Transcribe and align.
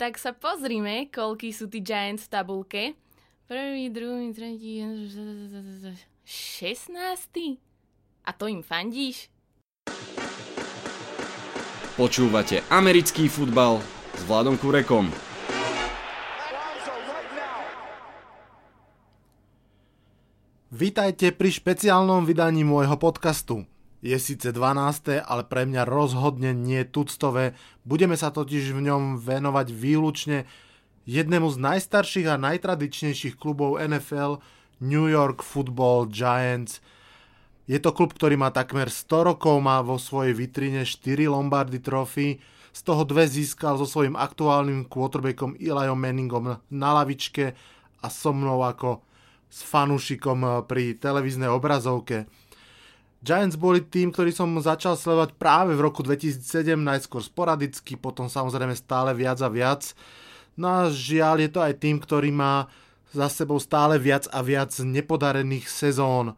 tak 0.00 0.16
sa 0.16 0.32
pozrime, 0.32 1.12
koľký 1.12 1.52
sú 1.52 1.68
tí 1.68 1.84
Giants 1.84 2.24
v 2.24 2.32
tabulke. 2.32 2.82
Prvý, 3.44 3.92
druhý, 3.92 4.32
tretí, 4.32 4.80
16. 6.24 7.60
A 8.24 8.30
to 8.32 8.48
im 8.48 8.64
fandíš? 8.64 9.28
Počúvate 12.00 12.64
americký 12.72 13.28
futbal 13.28 13.84
s 14.16 14.24
Vladom 14.24 14.56
Kurekom. 14.56 15.12
Vítajte 20.72 21.28
pri 21.36 21.52
špeciálnom 21.52 22.24
vydaní 22.24 22.64
môjho 22.64 22.96
podcastu. 22.96 23.68
Je 24.00 24.16
síce 24.16 24.48
12. 24.48 25.20
ale 25.20 25.42
pre 25.44 25.68
mňa 25.68 25.84
rozhodne 25.84 26.56
nie 26.56 26.88
tuctové. 26.88 27.52
Budeme 27.84 28.16
sa 28.16 28.32
totiž 28.32 28.72
v 28.72 28.88
ňom 28.88 29.20
venovať 29.20 29.68
výlučne 29.76 30.48
jednému 31.04 31.52
z 31.52 31.56
najstarších 31.60 32.28
a 32.32 32.40
najtradičnejších 32.40 33.36
klubov 33.36 33.76
NFL, 33.76 34.40
New 34.80 35.04
York 35.04 35.44
Football 35.44 36.08
Giants. 36.08 36.80
Je 37.68 37.76
to 37.76 37.92
klub, 37.92 38.16
ktorý 38.16 38.40
má 38.40 38.48
takmer 38.48 38.88
100 38.88 39.36
rokov, 39.36 39.60
má 39.60 39.84
vo 39.84 40.00
svojej 40.00 40.32
vitrine 40.32 40.88
4 40.88 41.28
Lombardy 41.28 41.78
Trophy, 41.78 42.40
z 42.72 42.80
toho 42.86 43.02
dve 43.04 43.26
získal 43.26 43.76
so 43.76 43.84
svojím 43.84 44.14
aktuálnym 44.16 44.86
quarterbackom 44.86 45.58
Eliom 45.58 45.98
Manningom 45.98 46.56
na 46.70 46.90
lavičke 46.96 47.52
a 48.00 48.06
so 48.08 48.30
mnou 48.32 48.62
ako 48.64 49.02
s 49.50 49.66
fanúšikom 49.66 50.64
pri 50.70 50.94
televíznej 50.96 51.50
obrazovke. 51.50 52.30
Giants 53.20 53.60
boli 53.60 53.84
tým, 53.84 54.08
ktorý 54.08 54.32
som 54.32 54.48
začal 54.56 54.96
sledovať 54.96 55.36
práve 55.36 55.76
v 55.76 55.84
roku 55.84 56.00
2007, 56.00 56.72
najskôr 56.80 57.20
sporadicky, 57.20 58.00
potom 58.00 58.32
samozrejme 58.32 58.72
stále 58.72 59.12
viac 59.12 59.44
a 59.44 59.52
viac. 59.52 59.92
No 60.56 60.66
a 60.72 60.80
žiaľ 60.88 61.44
je 61.44 61.50
to 61.52 61.60
aj 61.60 61.74
tým, 61.84 62.00
ktorý 62.00 62.32
má 62.32 62.72
za 63.12 63.28
sebou 63.28 63.60
stále 63.60 64.00
viac 64.00 64.24
a 64.32 64.40
viac 64.40 64.72
nepodarených 64.72 65.68
sezón. 65.68 66.32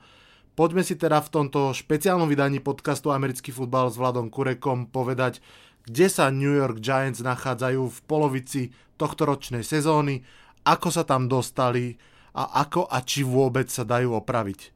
Poďme 0.58 0.82
si 0.82 0.98
teda 0.98 1.22
v 1.22 1.32
tomto 1.32 1.70
špeciálnom 1.70 2.26
vydaní 2.26 2.58
podcastu 2.58 3.14
Americký 3.14 3.54
futbal 3.54 3.88
s 3.88 3.96
Vladom 3.96 4.26
Kurekom 4.26 4.90
povedať, 4.90 5.38
kde 5.86 6.06
sa 6.10 6.34
New 6.34 6.50
York 6.50 6.82
Giants 6.82 7.22
nachádzajú 7.22 7.82
v 7.88 7.98
polovici 8.10 8.74
tohto 8.98 9.22
ročnej 9.22 9.62
sezóny, 9.62 10.26
ako 10.66 10.88
sa 10.90 11.06
tam 11.06 11.30
dostali 11.30 11.94
a 12.34 12.66
ako 12.66 12.90
a 12.90 12.98
či 13.06 13.22
vôbec 13.22 13.70
sa 13.70 13.86
dajú 13.86 14.18
opraviť. 14.18 14.71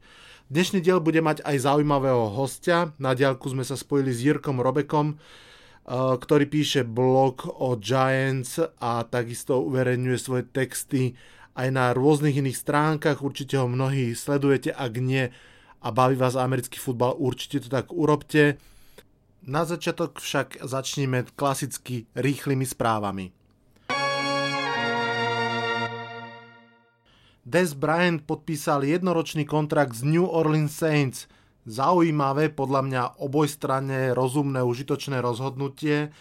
Dnešný 0.47 0.79
diel 0.79 1.03
bude 1.03 1.19
mať 1.19 1.43
aj 1.43 1.67
zaujímavého 1.67 2.31
hostia. 2.31 2.95
Na 3.03 3.11
diálku 3.11 3.51
sme 3.51 3.67
sa 3.67 3.75
spojili 3.75 4.15
s 4.15 4.23
Jirkom 4.23 4.63
Robekom, 4.63 5.11
eh, 5.11 5.19
ktorý 5.91 6.47
píše 6.47 6.87
blog 6.87 7.43
o 7.43 7.75
Giants 7.75 8.55
a 8.79 9.03
takisto 9.03 9.59
uverejňuje 9.67 10.15
svoje 10.15 10.47
texty 10.47 11.19
aj 11.51 11.67
na 11.67 11.91
rôznych 11.91 12.39
iných 12.39 12.63
stránkach. 12.63 13.19
Určite 13.19 13.59
ho 13.59 13.67
mnohí 13.67 14.15
sledujete, 14.15 14.71
ak 14.71 14.93
nie 15.03 15.27
a 15.83 15.87
baví 15.91 16.15
vás 16.15 16.39
americký 16.39 16.79
futbal, 16.79 17.19
určite 17.19 17.67
to 17.67 17.69
tak 17.69 17.91
urobte. 17.91 18.55
Na 19.43 19.67
začiatok 19.67 20.23
však 20.23 20.63
začneme 20.63 21.27
klasicky 21.35 22.07
rýchlymi 22.15 22.63
správami. 22.63 23.36
Des 27.47 27.71
Bryant 27.71 28.19
podpísal 28.27 28.83
jednoročný 28.83 29.47
kontrakt 29.47 29.95
z 29.95 30.03
New 30.03 30.27
Orleans 30.27 30.67
Saints. 30.67 31.31
Zaujímavé, 31.63 32.51
podľa 32.51 32.81
mňa 32.83 33.03
obojstranne 33.23 34.11
rozumné, 34.11 34.59
užitočné 34.59 35.23
rozhodnutie. 35.23 36.11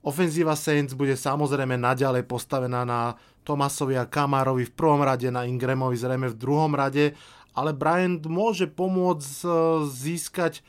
Ofenzíva 0.00 0.56
Saints 0.56 0.96
bude 0.96 1.12
samozrejme 1.12 1.76
naďalej 1.76 2.24
postavená 2.24 2.88
na 2.88 3.20
Tomasovi 3.44 4.00
a 4.00 4.08
Kamarovi 4.08 4.64
v 4.64 4.72
prvom 4.72 5.04
rade, 5.04 5.28
na 5.28 5.44
Ingramovi 5.44 6.00
zrejme 6.00 6.32
v 6.32 6.40
druhom 6.40 6.72
rade, 6.72 7.12
ale 7.52 7.76
Bryant 7.76 8.24
môže 8.24 8.64
pomôcť 8.64 9.44
e, 9.44 9.48
získať 9.92 10.64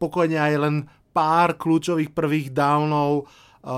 pokojne 0.00 0.40
aj 0.40 0.54
len 0.56 0.76
pár 1.12 1.60
kľúčových 1.60 2.16
prvých 2.16 2.48
downov, 2.56 3.28
e, 3.28 3.70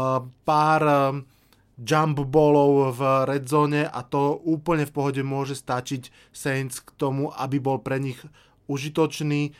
pár 0.46 0.82
e, 0.86 1.33
jump 1.78 2.22
ballov 2.30 2.94
v 2.94 3.02
red 3.26 3.44
zone 3.50 3.82
a 3.86 4.00
to 4.06 4.38
úplne 4.46 4.86
v 4.86 4.94
pohode 4.94 5.22
môže 5.26 5.58
stačiť 5.58 6.10
Saints 6.30 6.78
k 6.78 6.94
tomu, 6.94 7.34
aby 7.34 7.58
bol 7.58 7.82
pre 7.82 7.98
nich 7.98 8.18
užitočný. 8.70 9.50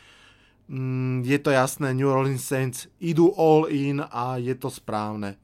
Mm, 0.70 1.26
je 1.26 1.38
to 1.42 1.50
jasné, 1.50 1.92
New 1.92 2.08
Orleans 2.08 2.40
Saints 2.40 2.88
idú 3.02 3.34
all 3.36 3.68
in 3.68 4.00
a 4.00 4.38
je 4.38 4.54
to 4.54 4.70
správne. 4.70 5.36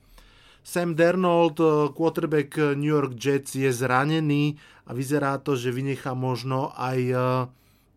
Sam 0.60 0.94
Dernold, 0.94 1.58
eh, 1.60 1.90
quarterback 1.92 2.78
New 2.78 2.92
York 2.92 3.16
Jets, 3.16 3.56
je 3.56 3.72
zranený 3.72 4.56
a 4.86 4.94
vyzerá 4.94 5.40
to, 5.40 5.56
že 5.56 5.74
vynechá 5.74 6.14
možno 6.14 6.70
aj 6.76 6.98
eh, 7.10 7.18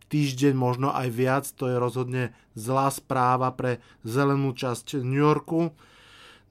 týždeň, 0.08 0.54
možno 0.56 0.90
aj 0.90 1.08
viac. 1.12 1.44
To 1.60 1.68
je 1.70 1.76
rozhodne 1.78 2.24
zlá 2.58 2.90
správa 2.90 3.52
pre 3.54 3.78
zelenú 4.02 4.52
časť 4.52 5.00
New 5.00 5.22
Yorku. 5.22 5.72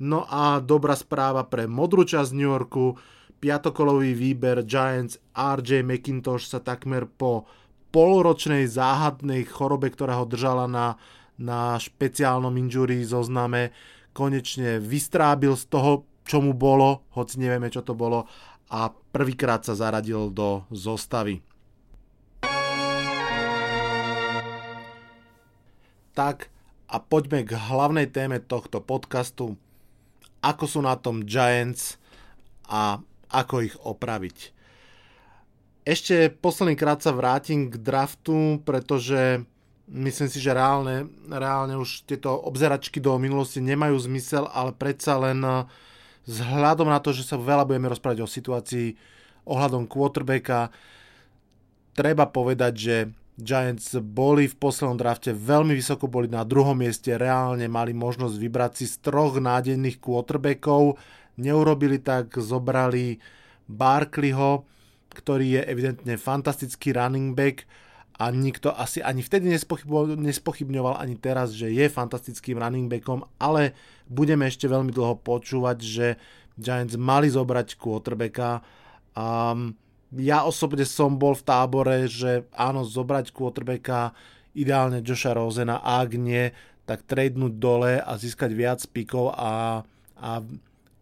No 0.03 0.27
a 0.27 0.59
dobrá 0.59 0.99
správa 0.99 1.47
pre 1.47 1.63
modrú 1.63 2.03
časť 2.03 2.35
New 2.35 2.51
Yorku. 2.51 2.99
Piatokolový 3.39 4.11
výber 4.11 4.67
Giants 4.67 5.15
RJ 5.31 5.79
McIntosh 5.79 6.51
sa 6.51 6.59
takmer 6.59 7.07
po 7.07 7.47
poloročnej 7.95 8.67
záhadnej 8.67 9.47
chorobe, 9.47 9.87
ktorá 9.95 10.19
ho 10.19 10.27
držala 10.27 10.67
na, 10.67 10.99
na 11.39 11.79
špeciálnom 11.79 12.51
injury 12.51 12.99
zozname, 13.07 13.71
konečne 14.11 14.83
vystrábil 14.83 15.55
z 15.55 15.71
toho, 15.71 16.03
čo 16.27 16.43
mu 16.43 16.51
bolo, 16.51 17.07
hoci 17.15 17.39
nevieme, 17.39 17.71
čo 17.71 17.79
to 17.79 17.95
bolo, 17.95 18.27
a 18.75 18.91
prvýkrát 18.91 19.63
sa 19.63 19.71
zaradil 19.71 20.35
do 20.35 20.67
zostavy. 20.67 21.39
Tak 26.11 26.51
a 26.91 26.99
poďme 26.99 27.47
k 27.47 27.55
hlavnej 27.55 28.11
téme 28.11 28.43
tohto 28.43 28.83
podcastu 28.83 29.57
ako 30.43 30.65
sú 30.67 30.79
na 30.83 30.99
tom 30.99 31.23
Giants 31.23 31.95
a 32.67 32.99
ako 33.31 33.55
ich 33.63 33.75
opraviť. 33.79 34.51
Ešte 35.83 36.31
posledný 36.31 36.75
krát 36.75 36.99
sa 36.99 37.15
vrátim 37.15 37.71
k 37.71 37.75
draftu, 37.79 38.59
pretože 38.63 39.43
myslím 39.87 40.29
si, 40.31 40.39
že 40.39 40.55
reálne, 40.55 41.11
reálne 41.27 41.75
už 41.75 42.07
tieto 42.07 42.31
obzeračky 42.31 43.03
do 43.03 43.15
minulosti 43.19 43.59
nemajú 43.59 43.99
zmysel, 43.99 44.47
ale 44.51 44.71
predsa 44.71 45.19
len 45.19 45.43
vzhľadom 46.23 46.87
na 46.87 47.03
to, 47.03 47.11
že 47.11 47.27
sa 47.27 47.35
veľa 47.35 47.67
budeme 47.67 47.91
rozprávať 47.91 48.23
o 48.23 48.27
situácii 48.27 48.95
ohľadom 49.43 49.91
quarterbacka, 49.91 50.71
treba 51.91 52.31
povedať, 52.31 52.73
že 52.73 52.95
Giants 53.33 53.97
boli 53.97 54.45
v 54.45 54.55
poslednom 54.55 54.93
drafte 54.93 55.33
veľmi 55.33 55.73
vysoko, 55.73 56.05
boli 56.05 56.29
na 56.29 56.45
druhom 56.45 56.77
mieste, 56.77 57.17
reálne 57.17 57.65
mali 57.65 57.89
možnosť 57.89 58.35
vybrať 58.37 58.71
si 58.77 58.85
z 58.85 59.01
troch 59.01 59.41
nádejných 59.41 59.97
quarterbackov, 59.97 61.01
neurobili 61.41 61.97
tak, 61.97 62.29
zobrali 62.37 63.17
Barkleyho, 63.65 64.69
ktorý 65.09 65.57
je 65.57 65.61
evidentne 65.65 66.13
fantastický 66.13 66.93
running 66.93 67.33
back 67.33 67.65
a 68.21 68.29
nikto 68.29 68.69
asi 68.69 69.01
ani 69.01 69.25
vtedy 69.25 69.49
nespochybňoval 70.21 71.01
ani 71.01 71.17
teraz, 71.17 71.57
že 71.57 71.73
je 71.73 71.89
fantastickým 71.89 72.61
running 72.61 72.85
backom, 72.85 73.25
ale 73.41 73.73
budeme 74.05 74.45
ešte 74.45 74.69
veľmi 74.69 74.93
dlho 74.93 75.17
počúvať, 75.25 75.77
že 75.81 76.07
Giants 76.53 76.93
mali 77.01 77.33
zobrať 77.33 77.81
quarterbacka. 77.81 78.61
Um, 79.17 79.73
ja 80.17 80.45
osobne 80.45 80.85
som 80.85 81.17
bol 81.17 81.33
v 81.33 81.45
tábore, 81.45 81.97
že 82.05 82.45
áno, 82.53 82.85
zobrať 82.85 83.33
quarterbacka, 83.33 84.13
ideálne 84.53 85.01
Joša 85.01 85.33
Rosena, 85.33 85.81
ak 85.81 86.13
nie, 86.13 86.53
tak 86.85 87.07
tradenúť 87.07 87.53
dole 87.57 87.93
a 87.97 88.11
získať 88.19 88.51
viac 88.53 88.79
pikov 88.91 89.33
a, 89.33 89.81
a 90.19 90.29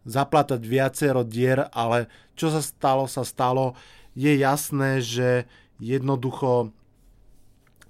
zaplatať 0.06 0.62
viacero 0.62 1.22
dier, 1.26 1.68
ale 1.74 2.08
čo 2.38 2.48
sa 2.48 2.62
stalo, 2.62 3.04
sa 3.10 3.26
stalo. 3.26 3.76
Je 4.16 4.32
jasné, 4.38 5.02
že 5.02 5.44
jednoducho 5.82 6.72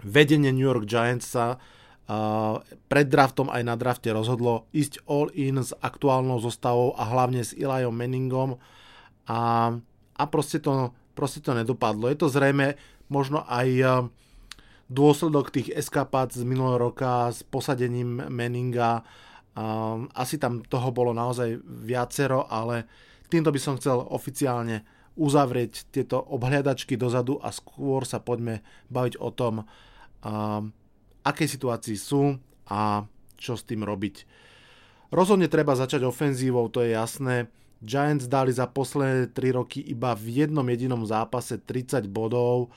vedenie 0.02 0.50
New 0.50 0.66
York 0.66 0.88
Giants 0.88 1.30
sa 1.30 1.56
uh, 1.56 2.58
pred 2.90 3.06
draftom 3.06 3.48
aj 3.48 3.62
na 3.62 3.74
drafte 3.78 4.10
rozhodlo 4.10 4.66
ísť 4.74 5.06
all 5.06 5.30
in 5.32 5.62
s 5.62 5.70
aktuálnou 5.78 6.42
zostavou 6.42 6.96
a 6.98 7.06
hlavne 7.06 7.42
s 7.44 7.54
Eliom 7.54 7.94
Manningom 7.94 8.58
a, 9.30 9.72
a 10.18 10.24
proste 10.26 10.58
to 10.58 10.90
proste 11.12 11.44
to 11.44 11.56
nedopadlo. 11.56 12.08
Je 12.08 12.18
to 12.18 12.28
zrejme 12.32 12.76
možno 13.12 13.44
aj 13.44 13.68
eh, 13.80 13.90
dôsledok 14.88 15.52
tých 15.52 15.72
eskapát 15.72 16.32
z 16.32 16.44
minulého 16.44 16.92
roka 16.92 17.28
s 17.28 17.44
posadením 17.44 18.28
Meninga. 18.32 19.00
Eh, 19.00 19.96
asi 20.16 20.40
tam 20.40 20.64
toho 20.64 20.88
bolo 20.90 21.12
naozaj 21.12 21.60
viacero, 21.64 22.48
ale 22.48 22.88
týmto 23.28 23.52
by 23.52 23.60
som 23.60 23.76
chcel 23.76 24.00
oficiálne 24.00 24.84
uzavrieť 25.12 25.92
tieto 25.92 26.16
obhliadačky 26.16 26.96
dozadu 26.96 27.36
a 27.36 27.52
skôr 27.52 28.08
sa 28.08 28.16
poďme 28.16 28.64
baviť 28.88 29.20
o 29.20 29.28
tom, 29.28 29.54
eh, 29.60 30.60
aké 31.22 31.44
situácii 31.44 31.96
sú 32.00 32.40
a 32.72 33.04
čo 33.36 33.58
s 33.58 33.66
tým 33.68 33.84
robiť. 33.84 34.24
Rozhodne 35.12 35.44
treba 35.52 35.76
začať 35.76 36.08
ofenzívou, 36.08 36.72
to 36.72 36.80
je 36.80 36.96
jasné. 36.96 37.52
Giants 37.82 38.30
dali 38.30 38.54
za 38.54 38.70
posledné 38.70 39.34
3 39.34 39.58
roky 39.58 39.82
iba 39.82 40.14
v 40.14 40.46
jednom 40.46 40.62
jedinom 40.62 41.02
zápase 41.02 41.58
30 41.58 42.06
bodov 42.06 42.70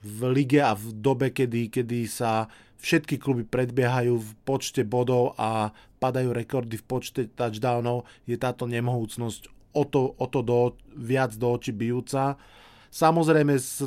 v 0.00 0.18
lige 0.32 0.60
a 0.60 0.76
v 0.76 0.92
dobe, 0.92 1.32
kedy, 1.32 1.72
kedy 1.72 2.04
sa 2.04 2.52
všetky 2.80 3.20
kluby 3.20 3.44
predbiehajú 3.44 4.16
v 4.16 4.30
počte 4.44 4.84
bodov 4.84 5.36
a 5.36 5.72
padajú 6.00 6.32
rekordy 6.32 6.80
v 6.80 6.84
počte 6.84 7.22
touchdownov, 7.32 8.08
je 8.24 8.36
táto 8.40 8.64
nemohúcnosť 8.64 9.52
o 9.76 9.84
to, 9.84 10.16
o 10.16 10.26
to 10.26 10.40
do, 10.40 10.74
viac 10.96 11.36
do 11.36 11.52
očí 11.52 11.76
bijúca. 11.76 12.40
Samozrejme 12.88 13.54
s 13.60 13.84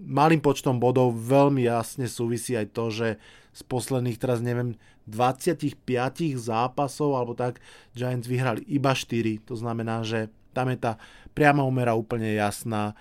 malým 0.00 0.40
počtom 0.40 0.80
bodov 0.80 1.12
veľmi 1.12 1.68
jasne 1.68 2.08
súvisí 2.08 2.56
aj 2.56 2.66
to, 2.72 2.84
že 2.88 3.08
z 3.52 3.60
posledných 3.68 4.16
teraz 4.16 4.40
neviem 4.40 4.80
25 5.06 5.76
zápasov 6.40 7.20
alebo 7.20 7.36
tak 7.36 7.60
Giants 7.92 8.24
vyhrali 8.24 8.64
iba 8.68 8.96
4, 8.96 9.44
to 9.44 9.54
znamená, 9.54 10.00
že 10.02 10.32
tam 10.52 10.68
je 10.68 10.78
tá 10.80 11.00
priama 11.32 11.64
umera 11.64 11.96
úplne 11.96 12.32
jasná. 12.36 12.92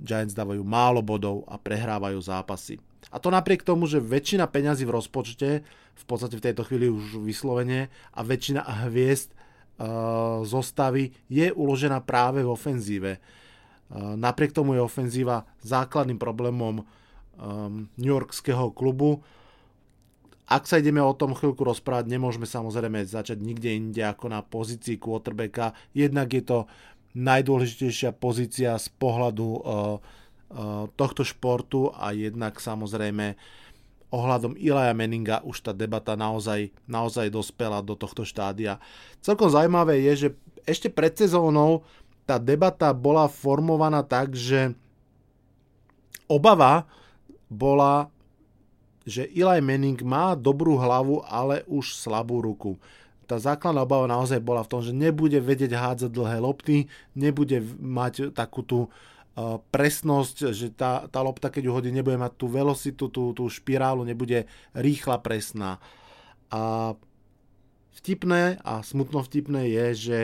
Giants 0.00 0.34
dávajú 0.34 0.62
málo 0.64 1.04
bodov 1.04 1.46
a 1.46 1.60
prehrávajú 1.60 2.18
zápasy. 2.22 2.80
A 3.10 3.18
to 3.18 3.32
napriek 3.32 3.66
tomu, 3.66 3.88
že 3.88 4.02
väčšina 4.02 4.46
peňazí 4.46 4.84
v 4.86 4.94
rozpočte, 4.94 5.50
v 5.96 6.04
podstate 6.04 6.36
v 6.38 6.44
tejto 6.50 6.62
chvíli 6.64 6.88
už 6.88 7.20
vyslovene, 7.20 7.88
a 8.14 8.20
väčšina 8.22 8.62
hviezd 8.86 9.32
uh, 9.32 10.44
zostavy 10.46 11.10
je 11.26 11.50
uložená 11.50 12.04
práve 12.04 12.44
v 12.44 12.52
ofenzíve. 12.52 13.12
Uh, 13.90 14.14
napriek 14.14 14.54
tomu 14.54 14.78
je 14.78 14.84
ofenzíva 14.84 15.48
základným 15.64 16.20
problémom 16.20 16.80
um, 16.80 17.88
New 17.96 18.12
Yorkského 18.14 18.70
klubu. 18.70 19.24
Ak 20.50 20.66
sa 20.66 20.82
ideme 20.82 20.98
o 20.98 21.14
tom 21.14 21.38
chvíľku 21.38 21.62
rozprávať, 21.62 22.10
nemôžeme 22.10 22.42
samozrejme 22.42 23.06
začať 23.06 23.38
nikde 23.38 23.70
inde 23.70 24.02
ako 24.02 24.26
na 24.26 24.42
pozícii 24.42 24.98
quarterbacka. 24.98 25.78
Jednak 25.94 26.26
je 26.34 26.42
to 26.42 26.58
najdôležitejšia 27.14 28.10
pozícia 28.18 28.74
z 28.74 28.86
pohľadu 28.98 29.46
uh, 29.46 29.60
uh, 29.62 30.90
tohto 30.98 31.22
športu 31.22 31.94
a 31.94 32.10
jednak 32.10 32.58
samozrejme 32.58 33.38
ohľadom 34.10 34.58
Ilaja 34.58 34.90
Meninga 34.90 35.38
už 35.46 35.70
tá 35.70 35.70
debata 35.70 36.18
naozaj, 36.18 36.74
naozaj 36.90 37.30
dospela 37.30 37.78
do 37.78 37.94
tohto 37.94 38.26
štádia. 38.26 38.82
Celkom 39.22 39.46
zaujímavé 39.54 40.02
je, 40.10 40.26
že 40.26 40.28
ešte 40.66 40.90
pred 40.90 41.14
sezónou 41.14 41.86
tá 42.26 42.42
debata 42.42 42.90
bola 42.90 43.30
formovaná 43.30 44.02
tak, 44.02 44.34
že 44.34 44.74
obava 46.26 46.86
bola, 47.50 48.10
že 49.08 49.28
Eli 49.32 49.60
Manning 49.64 50.00
má 50.04 50.36
dobrú 50.36 50.76
hlavu, 50.76 51.24
ale 51.24 51.64
už 51.68 51.96
slabú 51.96 52.44
ruku 52.44 52.76
tá 53.30 53.38
základná 53.38 53.86
obava 53.86 54.10
naozaj 54.10 54.42
bola 54.42 54.66
v 54.66 54.70
tom, 54.74 54.82
že 54.82 54.90
nebude 54.90 55.38
vedieť 55.38 55.78
hádzať 55.78 56.10
dlhé 56.10 56.42
lopty, 56.42 56.90
nebude 57.14 57.62
mať 57.78 58.34
takú 58.34 58.66
tú 58.66 58.90
uh, 58.90 59.62
presnosť, 59.70 60.50
že 60.50 60.74
tá, 60.74 61.06
tá 61.06 61.22
lopta, 61.22 61.46
keď 61.46 61.62
ju 61.62 61.70
hodí, 61.70 61.94
nebude 61.94 62.18
mať 62.18 62.34
tú 62.34 62.50
velocitu, 62.50 63.06
tú, 63.06 63.30
tú 63.30 63.46
špirálu, 63.46 64.02
nebude 64.02 64.50
rýchla, 64.74 65.22
presná. 65.22 65.78
A 66.50 66.98
vtipné 68.02 68.58
a 68.66 68.82
smutno 68.82 69.22
vtipné 69.22 69.70
je, 69.70 69.86
že 70.10 70.18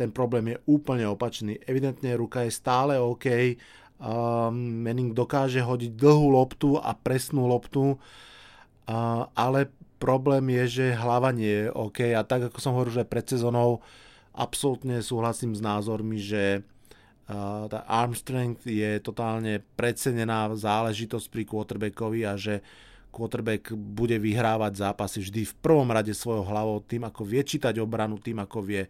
ten 0.00 0.08
problém 0.08 0.56
je 0.56 0.62
úplne 0.64 1.04
opačný. 1.04 1.60
Evidentne 1.68 2.16
ruka 2.16 2.48
je 2.48 2.56
stále 2.56 2.96
OK, 2.96 3.60
um, 3.98 4.54
Manning 4.82 5.12
dokáže 5.12 5.62
hodiť 5.62 5.94
dlhú 5.94 6.30
loptu 6.32 6.78
a 6.78 6.94
presnú 6.94 7.50
loptu, 7.50 7.98
uh, 7.98 9.26
ale 9.34 9.70
problém 9.98 10.54
je, 10.62 10.82
že 10.82 10.98
hlava 10.98 11.34
nie 11.34 11.66
je 11.66 11.74
OK. 11.74 12.14
A 12.14 12.22
tak 12.22 12.48
ako 12.50 12.58
som 12.62 12.74
hovoril, 12.78 13.02
že 13.02 13.10
pred 13.10 13.26
sezónou 13.26 13.82
absolútne 14.34 15.02
súhlasím 15.02 15.52
s 15.52 15.60
názormi, 15.60 16.22
že 16.22 16.62
uh, 16.62 17.66
tá 17.66 17.82
arm 17.90 18.14
strength 18.14 18.62
je 18.64 19.02
totálne 19.02 19.60
precenená 19.74 20.46
záležitosť 20.54 21.26
pri 21.28 21.42
quarterbackovi 21.42 22.20
a 22.22 22.38
že 22.38 22.62
quarterback 23.10 23.74
bude 23.74 24.14
vyhrávať 24.20 24.78
zápasy 24.78 25.26
vždy 25.26 25.42
v 25.42 25.54
prvom 25.58 25.88
rade 25.90 26.14
svojou 26.14 26.46
hlavou, 26.46 26.78
tým 26.84 27.08
ako 27.08 27.26
vie 27.26 27.42
čítať 27.42 27.74
obranu, 27.82 28.20
tým 28.22 28.38
ako 28.38 28.62
vie 28.62 28.86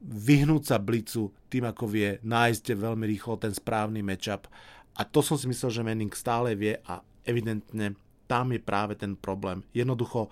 vyhnúť 0.00 0.62
sa 0.64 0.76
blicu, 0.80 1.32
tým 1.48 1.70
ako 1.70 1.84
vie 1.86 2.18
nájsť 2.24 2.74
veľmi 2.74 3.04
rýchlo 3.06 3.38
ten 3.38 3.54
správny 3.54 4.02
matchup. 4.02 4.50
A 4.94 5.02
to 5.02 5.22
som 5.22 5.34
si 5.34 5.50
myslel, 5.50 5.70
že 5.74 5.86
Manning 5.86 6.14
stále 6.14 6.54
vie 6.54 6.78
a 6.86 7.02
evidentne 7.26 7.98
tam 8.30 8.54
je 8.54 8.60
práve 8.62 8.94
ten 8.94 9.18
problém. 9.18 9.62
Jednoducho 9.74 10.30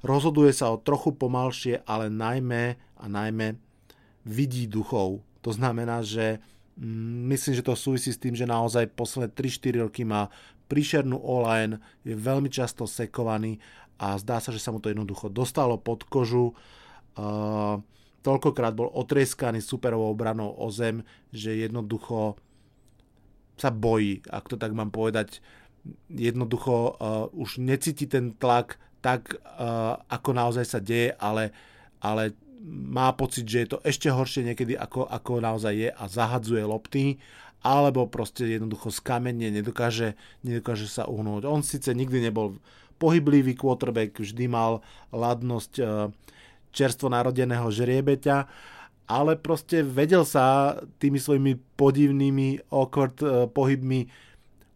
rozhoduje 0.00 0.50
sa 0.56 0.72
o 0.72 0.80
trochu 0.80 1.12
pomalšie, 1.12 1.84
ale 1.84 2.08
najmä 2.08 2.76
a 2.96 3.04
najmä 3.06 3.56
vidí 4.24 4.64
duchov. 4.66 5.20
To 5.44 5.50
znamená, 5.52 6.00
že 6.04 6.40
mm, 6.76 7.28
myslím, 7.32 7.54
že 7.60 7.66
to 7.66 7.76
súvisí 7.76 8.12
s 8.12 8.20
tým, 8.20 8.36
že 8.36 8.48
naozaj 8.48 8.92
posledné 8.96 9.32
3-4 9.36 9.84
roky 9.84 10.02
má 10.04 10.32
príšernú 10.70 11.18
online, 11.18 11.82
je 12.06 12.14
veľmi 12.14 12.46
často 12.46 12.86
sekovaný 12.86 13.58
a 14.00 14.16
zdá 14.16 14.38
sa, 14.40 14.54
že 14.54 14.62
sa 14.62 14.72
mu 14.72 14.78
to 14.78 14.88
jednoducho 14.88 15.28
dostalo 15.28 15.76
pod 15.76 16.06
kožu. 16.08 16.54
Uh, 17.18 17.82
toľkokrát 18.20 18.76
bol 18.76 18.92
otrieskaný 18.92 19.64
superovou 19.64 20.12
obranou 20.12 20.52
o 20.52 20.68
zem, 20.68 21.04
že 21.32 21.56
jednoducho 21.56 22.36
sa 23.60 23.68
bojí, 23.68 24.24
ak 24.28 24.48
to 24.48 24.56
tak 24.56 24.72
mám 24.72 24.88
povedať, 24.88 25.44
jednoducho 26.08 26.96
uh, 26.96 27.28
už 27.32 27.60
necíti 27.60 28.04
ten 28.08 28.36
tlak 28.36 28.80
tak, 29.00 29.36
uh, 29.36 29.96
ako 30.08 30.30
naozaj 30.36 30.64
sa 30.64 30.80
deje, 30.80 31.16
ale, 31.16 31.52
ale 32.04 32.36
má 32.68 33.12
pocit, 33.16 33.48
že 33.48 33.64
je 33.64 33.68
to 33.76 33.78
ešte 33.84 34.12
horšie 34.12 34.44
niekedy, 34.44 34.76
ako, 34.76 35.08
ako 35.08 35.40
naozaj 35.40 35.72
je 35.72 35.88
a 35.88 36.04
zahadzuje 36.04 36.60
lopty, 36.64 37.16
alebo 37.60 38.08
proste 38.08 38.48
jednoducho 38.48 38.88
skamenne 38.88 39.52
nedokáže, 39.52 40.16
nedokáže 40.44 40.88
sa 40.88 41.04
uhnúť. 41.04 41.44
On 41.44 41.60
síce 41.60 41.92
nikdy 41.92 42.28
nebol 42.28 42.56
pohyblivý 43.00 43.56
quarterback, 43.56 44.20
vždy 44.20 44.48
mal 44.48 44.84
ladnosť 45.12 45.72
uh, 45.80 46.12
čerstvo 46.70 47.10
narodeného 47.10 47.66
žriebeťa, 47.68 48.36
ale 49.10 49.34
proste 49.34 49.82
vedel 49.82 50.22
sa 50.22 50.78
tými 51.02 51.18
svojimi 51.18 51.58
podivnými 51.74 52.70
awkward 52.70 53.18
uh, 53.22 53.50
pohybmi 53.50 54.06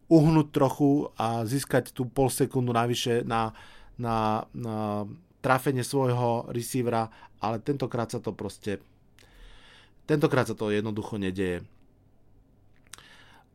uhnúť 0.05 0.47
trochu 0.53 1.09
a 1.17 1.47
získať 1.47 1.89
tú 1.95 2.05
pol 2.05 2.29
sekundu 2.29 2.69
navyše 2.69 3.25
na, 3.25 3.55
na, 3.97 4.45
na 4.53 5.07
trafenie 5.41 5.81
svojho 5.81 6.51
receivera, 6.53 7.09
ale 7.41 7.57
tentokrát 7.57 8.11
sa 8.11 8.21
to 8.21 8.35
proste 8.35 8.77
tentokrát 10.05 10.45
sa 10.45 10.53
to 10.53 10.69
jednoducho 10.69 11.17
nedeje. 11.17 11.65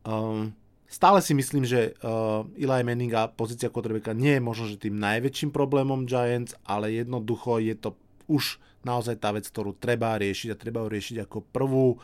Um, 0.03 0.51
stále 0.91 1.23
si 1.23 1.31
myslím, 1.31 1.63
že 1.63 1.95
uh, 2.03 2.43
Eli 2.59 2.83
Manning 2.83 3.13
a 3.15 3.31
pozícia 3.31 3.71
quarterbacka 3.71 4.11
nie 4.11 4.37
je 4.37 4.41
možno, 4.43 4.65
že 4.67 4.81
tým 4.81 4.99
najväčším 4.99 5.55
problémom 5.55 6.03
Giants, 6.03 6.57
ale 6.67 6.91
jednoducho 6.91 7.63
je 7.63 7.75
to 7.79 7.95
už 8.31 8.63
naozaj 8.87 9.19
tá 9.19 9.35
vec, 9.35 9.43
ktorú 9.45 9.75
treba 9.75 10.15
riešiť 10.15 10.55
a 10.55 10.59
treba 10.59 10.81
ju 10.85 10.89
riešiť 10.89 11.17
ako 11.27 11.37
prvú. 11.51 11.99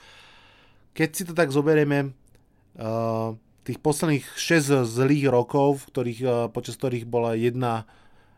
Keď 0.91 1.09
si 1.15 1.23
to 1.23 1.33
tak 1.33 1.55
zoberieme, 1.55 2.11
uh, 2.77 3.33
tých 3.67 3.83
posledných 3.83 4.23
6 4.23 4.87
zlých 4.87 5.27
rokov, 5.27 5.91
ktorých, 5.91 6.21
eh, 6.23 6.31
počas 6.47 6.79
ktorých 6.79 7.03
bola 7.03 7.35
jedna 7.35 7.83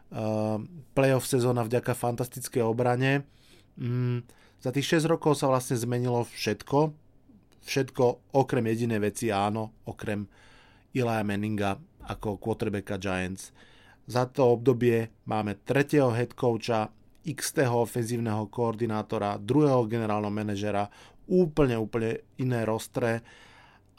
uh, 0.10 0.58
playoff 0.98 1.29
sezóna 1.29 1.62
vďaka 1.62 1.93
fantastickej 1.93 2.65
obrane. 2.65 3.29
Mm, 3.77 4.25
za 4.58 4.74
tých 4.74 4.98
6 4.98 5.05
rokov 5.05 5.38
sa 5.38 5.46
vlastne 5.46 5.77
zmenilo 5.77 6.25
všetko. 6.25 6.89
Všetko 7.62 8.34
okrem 8.34 8.65
jediné 8.74 8.98
veci, 8.98 9.29
áno, 9.29 9.77
okrem 9.86 10.25
Ilaja 10.98 11.22
Manninga 11.22 11.77
ako 12.10 12.41
quarterbacka 12.41 12.98
Giants. 12.98 13.53
Za 14.10 14.25
to 14.25 14.58
obdobie 14.58 15.13
máme 15.29 15.62
tretieho 15.62 16.10
head 16.10 16.34
coacha, 16.34 16.89
x 17.26 17.56
ofenzívneho 17.60 18.48
koordinátora, 18.48 19.40
druhého 19.40 19.86
generálneho 19.86 20.32
manažera, 20.32 20.88
úplne, 21.30 21.76
úplne 21.78 22.24
iné 22.40 22.66
rostre 22.66 23.22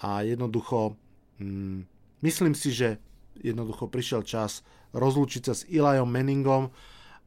a 0.00 0.24
jednoducho 0.24 0.96
Mm, 1.40 1.88
myslím 2.20 2.52
si, 2.52 2.68
že 2.70 3.00
jednoducho 3.40 3.88
prišiel 3.88 4.20
čas 4.22 4.60
rozlúčiť 4.92 5.42
sa 5.48 5.56
s 5.56 5.64
Ilajom 5.72 6.04
Manningom. 6.04 6.68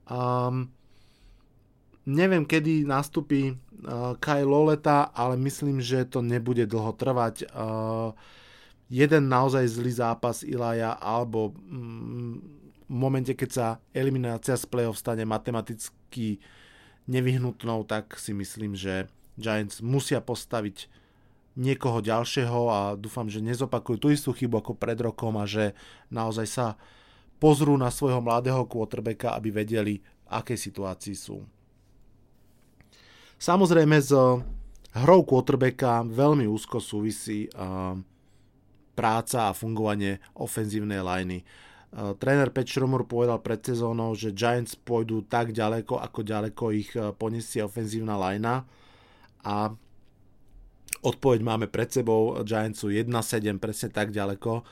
Um, 0.06 0.70
neviem, 2.06 2.46
kedy 2.46 2.86
nastupí 2.86 3.50
uh, 3.50 4.14
Kai 4.22 4.46
Loleta, 4.46 5.10
ale 5.10 5.34
myslím, 5.42 5.82
že 5.82 6.06
to 6.06 6.22
nebude 6.22 6.70
dlho 6.70 6.94
trvať. 6.94 7.50
Uh, 7.50 8.14
jeden 8.94 9.34
naozaj 9.34 9.66
zlý 9.66 9.92
zápas 9.98 10.46
Ilaja 10.46 10.94
alebo 10.94 11.58
v 11.58 12.63
momente, 12.94 13.34
keď 13.34 13.50
sa 13.50 13.68
eliminácia 13.90 14.54
z 14.54 14.70
play-off 14.70 15.02
stane 15.02 15.26
matematicky 15.26 16.38
nevyhnutnou, 17.10 17.82
tak 17.90 18.14
si 18.22 18.38
myslím, 18.38 18.78
že 18.78 19.10
Giants 19.34 19.82
musia 19.82 20.22
postaviť 20.22 20.88
niekoho 21.58 22.02
ďalšieho 22.02 22.62
a 22.70 22.80
dúfam, 22.94 23.26
že 23.30 23.42
nezopakujú 23.42 23.98
tú 23.98 24.08
istú 24.14 24.30
chybu 24.34 24.62
ako 24.62 24.74
pred 24.78 24.98
rokom 25.02 25.38
a 25.38 25.50
že 25.50 25.74
naozaj 26.14 26.48
sa 26.50 26.66
pozrú 27.42 27.74
na 27.76 27.90
svojho 27.90 28.22
mladého 28.22 28.66
quarterbacka, 28.70 29.34
aby 29.34 29.50
vedeli, 29.50 30.00
v 30.00 30.28
akej 30.30 30.58
situácii 30.58 31.16
sú. 31.18 31.44
Samozrejme 33.38 33.98
s 34.00 34.16
hrou 34.94 35.20
quarterbacka 35.28 36.08
veľmi 36.08 36.48
úzko 36.48 36.80
súvisí 36.80 37.52
uh, 37.52 37.98
práca 38.96 39.52
a 39.52 39.58
fungovanie 39.58 40.22
ofenzívnej 40.38 41.02
liney. 41.04 41.42
Uh, 41.94 42.18
tréner 42.18 42.50
Pat 42.50 42.66
Shrumur 42.66 43.06
povedal 43.06 43.38
pred 43.38 43.62
sezónou, 43.62 44.18
že 44.18 44.34
Giants 44.34 44.74
pôjdu 44.74 45.22
tak 45.30 45.54
ďaleko, 45.54 46.02
ako 46.02 46.20
ďaleko 46.26 46.64
ich 46.74 46.90
uh, 46.98 47.14
poniesie 47.14 47.62
ofenzívna 47.62 48.18
linea 48.18 48.66
a 49.46 49.70
odpoveď 51.06 51.40
máme 51.46 51.70
pred 51.70 51.94
sebou. 51.94 52.42
Giantsu 52.42 52.90
1-7, 52.90 53.62
presne 53.62 53.94
tak 53.94 54.10
ďaleko 54.10 54.66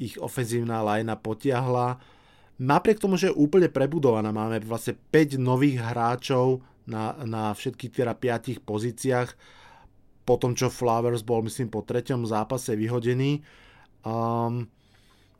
ich 0.00 0.16
ofenzívna 0.16 0.80
linea 0.80 1.20
potiahla. 1.20 2.00
Napriek 2.54 3.02
tomu, 3.02 3.18
že 3.18 3.28
je 3.28 3.36
úplne 3.36 3.66
prebudovaná, 3.66 4.30
máme 4.30 4.62
vlastne 4.62 4.94
5 4.94 5.36
nových 5.42 5.82
hráčov 5.82 6.62
na, 6.86 7.18
na 7.26 7.50
všetkých 7.50 7.92
teda 7.92 8.14
5 8.14 8.62
pozíciách, 8.62 9.28
po 10.24 10.40
tom, 10.40 10.56
čo 10.56 10.72
Flowers 10.72 11.20
bol, 11.20 11.44
myslím, 11.44 11.68
po 11.68 11.84
treťom 11.84 12.24
zápase 12.24 12.72
vyhodený. 12.72 13.44
Um, 14.06 14.70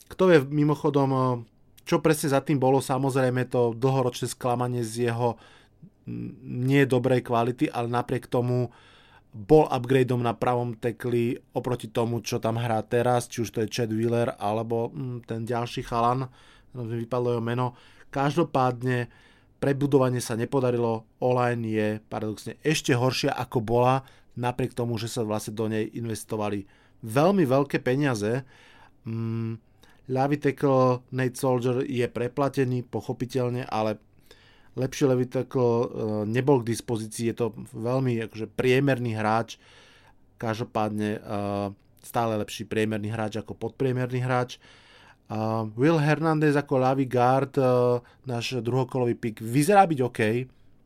kto 0.07 0.23
vie 0.29 0.39
mimochodom, 0.45 1.41
čo 1.85 2.01
presne 2.01 2.33
za 2.33 2.41
tým 2.41 2.57
bolo, 2.61 2.81
samozrejme 2.81 3.49
to 3.49 3.73
dlhoročné 3.77 4.29
sklamanie 4.29 4.81
z 4.85 5.09
jeho 5.09 5.37
nie 6.45 6.85
dobrej 6.85 7.25
kvality, 7.25 7.65
ale 7.69 7.89
napriek 7.89 8.29
tomu 8.29 8.69
bol 9.35 9.67
upgradeom 9.67 10.23
na 10.23 10.31
pravom 10.31 10.79
tekli 10.79 11.35
oproti 11.51 11.91
tomu, 11.91 12.23
čo 12.23 12.39
tam 12.39 12.55
hrá 12.55 12.79
teraz, 12.87 13.27
či 13.27 13.43
už 13.43 13.49
to 13.51 13.59
je 13.65 13.71
Chad 13.73 13.91
Wheeler 13.91 14.31
alebo 14.39 14.93
hm, 14.95 15.27
ten 15.27 15.43
ďalší 15.43 15.83
chalan, 15.83 16.31
vypadlo 16.71 17.35
jeho 17.35 17.43
meno. 17.43 17.75
Každopádne 18.13 19.11
prebudovanie 19.59 20.23
sa 20.23 20.39
nepodarilo, 20.39 21.03
online 21.19 21.63
je 21.67 21.87
paradoxne 22.07 22.55
ešte 22.63 22.95
horšia 22.95 23.35
ako 23.35 23.59
bola, 23.59 24.07
napriek 24.39 24.71
tomu, 24.71 24.95
že 24.95 25.11
sa 25.11 25.27
vlastne 25.27 25.51
do 25.51 25.67
nej 25.67 25.83
investovali 25.83 26.63
veľmi 27.03 27.43
veľké 27.43 27.83
peniaze. 27.83 28.47
Hm, 29.03 29.59
ľavý 30.09 30.37
tackle 30.37 31.01
Nate 31.09 31.37
Soldier 31.37 31.81
je 31.85 32.05
preplatený, 32.05 32.85
pochopiteľne, 32.85 33.65
ale 33.65 33.97
lepší 34.77 35.09
levý 35.09 35.25
tackle 35.25 35.65
e, 35.65 35.87
nebol 36.29 36.61
k 36.61 36.69
dispozícii, 36.69 37.31
je 37.31 37.35
to 37.35 37.47
veľmi 37.73 38.21
akože 38.29 38.51
priemerný 38.53 39.17
hráč, 39.17 39.57
každopádne 40.37 41.09
e, 41.17 41.19
stále 42.05 42.37
lepší 42.37 42.69
priemerný 42.69 43.09
hráč 43.09 43.41
ako 43.41 43.57
podpriemerný 43.57 44.21
hráč. 44.21 44.61
Uh, 45.25 45.65
Will 45.73 45.97
Hernandez 45.97 46.53
ako 46.53 46.85
ľavý 46.85 47.09
guard, 47.09 47.57
uh, 47.57 47.97
náš 48.29 48.61
druhokolový 48.61 49.17
pick, 49.17 49.41
vyzerá 49.41 49.81
byť 49.89 49.99
OK. 50.05 50.21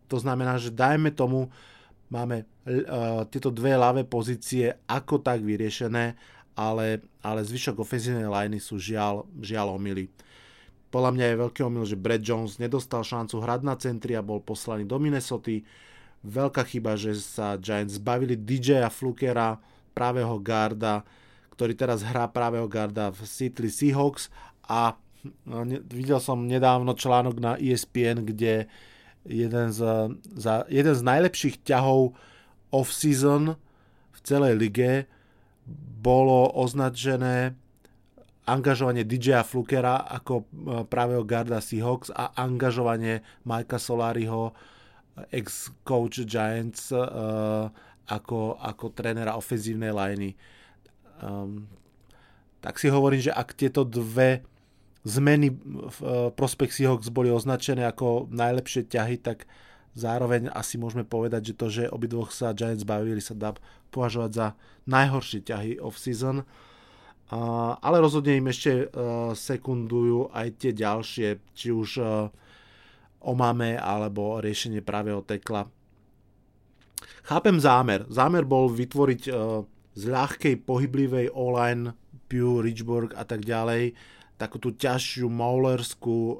To 0.07 0.15
znamená, 0.15 0.55
že 0.55 0.71
dajme 0.71 1.11
tomu, 1.11 1.51
máme 2.07 2.47
tieto 3.29 3.51
dve 3.51 3.75
ľavé 3.75 4.07
pozície 4.07 4.73
ako 4.87 5.21
tak 5.21 5.43
vyriešené, 5.43 6.15
ale, 6.59 6.99
ale 7.23 7.39
zvyšok 7.47 7.79
ofenzívnej 7.79 8.27
liney 8.27 8.59
sú 8.59 8.75
žiaľ, 8.75 9.23
žiaľ 9.39 9.79
omily. 9.79 10.11
Podľa 10.91 11.15
mňa 11.15 11.25
je 11.31 11.41
veľký 11.47 11.61
omyl, 11.63 11.85
že 11.87 11.95
Brad 11.95 12.19
Jones 12.19 12.59
nedostal 12.59 13.07
šancu 13.07 13.39
hrať 13.39 13.61
na 13.63 13.79
centri 13.79 14.17
a 14.19 14.25
bol 14.25 14.43
poslaný 14.43 14.83
do 14.83 14.99
Minnesota. 14.99 15.63
Veľká 16.19 16.67
chyba, 16.67 16.99
že 16.99 17.15
sa 17.15 17.55
Giants 17.55 17.95
zbavili 17.95 18.35
DJ 18.35 18.83
a 18.83 18.91
Flukera, 18.91 19.55
pravého 19.95 20.35
garda, 20.43 21.07
ktorý 21.55 21.75
teraz 21.75 22.03
hrá 22.03 22.27
pravého 22.27 22.67
garda 22.67 23.11
v 23.11 23.19
Seattle 23.23 23.71
Seahawks 23.71 24.27
a 24.67 24.95
no, 25.43 25.63
videl 25.87 26.19
som 26.19 26.43
nedávno 26.43 26.91
článok 26.95 27.35
na 27.39 27.55
ESPN, 27.55 28.23
kde 28.23 28.67
jeden 29.27 29.67
z, 29.71 29.79
za, 30.39 30.63
jeden 30.71 30.95
z 30.95 31.01
najlepších 31.03 31.67
ťahov 31.67 32.15
off-season 32.71 33.59
v 34.15 34.19
celej 34.23 34.55
lige 34.55 34.91
bolo 35.99 36.47
označené 36.55 37.53
angažovanie 38.47 39.03
DJ 39.05 39.45
Flukera 39.45 40.01
ako 40.01 40.41
e, 40.41 40.43
pravého 40.87 41.21
garda 41.27 41.61
Seahawks 41.61 42.09
a 42.09 42.33
angažovanie 42.33 43.21
Mikea 43.45 43.77
Solariho, 43.77 44.55
ex-coach 45.35 46.23
Giants, 46.23 46.95
uh, 46.95 47.67
ako, 48.07 48.55
ako 48.55 48.85
trénera 48.95 49.35
ofenzívnej 49.35 49.91
liney. 49.91 50.31
Um, 51.19 51.67
tak 52.63 52.79
si 52.79 52.87
hovorím, 52.87 53.19
že 53.19 53.35
ak 53.35 53.51
tieto 53.51 53.83
dve 53.83 54.47
zmeny 55.03 55.51
v 55.51 55.97
uh, 55.99 56.31
prospech 56.31 56.71
Seahawks 56.71 57.11
boli 57.11 57.27
označené 57.27 57.83
ako 57.83 58.31
najlepšie 58.31 58.87
ťahy, 58.87 59.19
tak 59.19 59.43
zároveň 59.93 60.49
asi 60.51 60.77
môžeme 60.77 61.05
povedať, 61.05 61.53
že 61.53 61.57
to, 61.57 61.67
že 61.69 61.91
obidvoch 61.91 62.29
sa 62.33 62.53
Giants 62.53 62.85
bavili, 62.85 63.21
sa 63.21 63.37
dá 63.37 63.55
považovať 63.89 64.31
za 64.33 64.47
najhoršie 64.85 65.45
ťahy 65.45 65.71
off-season. 65.81 66.41
Uh, 66.41 66.69
ale 67.77 68.01
rozhodne 68.01 68.41
im 68.41 68.49
ešte 68.49 68.71
e, 68.73 68.85
sekundujú 69.37 70.33
aj 70.33 70.47
tie 70.57 70.73
ďalšie, 70.73 71.53
či 71.53 71.69
už 71.69 72.01
e, 72.01 72.05
omame 73.21 73.77
alebo 73.77 74.41
riešenie 74.41 74.81
pravého 74.81 75.21
tekla. 75.21 75.69
Chápem 77.29 77.61
zámer. 77.61 78.09
Zámer 78.09 78.49
bol 78.49 78.73
vytvoriť 78.73 79.21
e, 79.29 79.31
z 79.93 80.03
ľahkej 80.09 80.65
pohyblivej 80.65 81.29
online 81.37 81.93
Pew, 82.25 82.65
Richburg 82.65 83.13
a 83.13 83.21
tak 83.29 83.45
ďalej 83.45 83.93
takú 84.41 84.57
tú 84.57 84.71
ťažšiu 84.71 85.27
maulerskú 85.27 86.39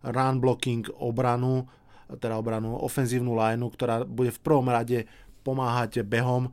run 0.00 0.36
blocking 0.40 0.88
obranu, 0.96 1.68
teda 2.08 2.36
obranu 2.36 2.76
ofenzívnu 2.80 3.32
lineu, 3.32 3.72
ktorá 3.72 4.04
bude 4.04 4.32
v 4.32 4.42
prvom 4.42 4.68
rade 4.68 5.08
pomáhať 5.44 6.04
behom, 6.04 6.52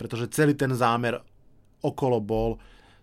pretože 0.00 0.32
celý 0.32 0.56
ten 0.56 0.72
zámer 0.72 1.20
okolo 1.80 2.20
bol 2.20 2.50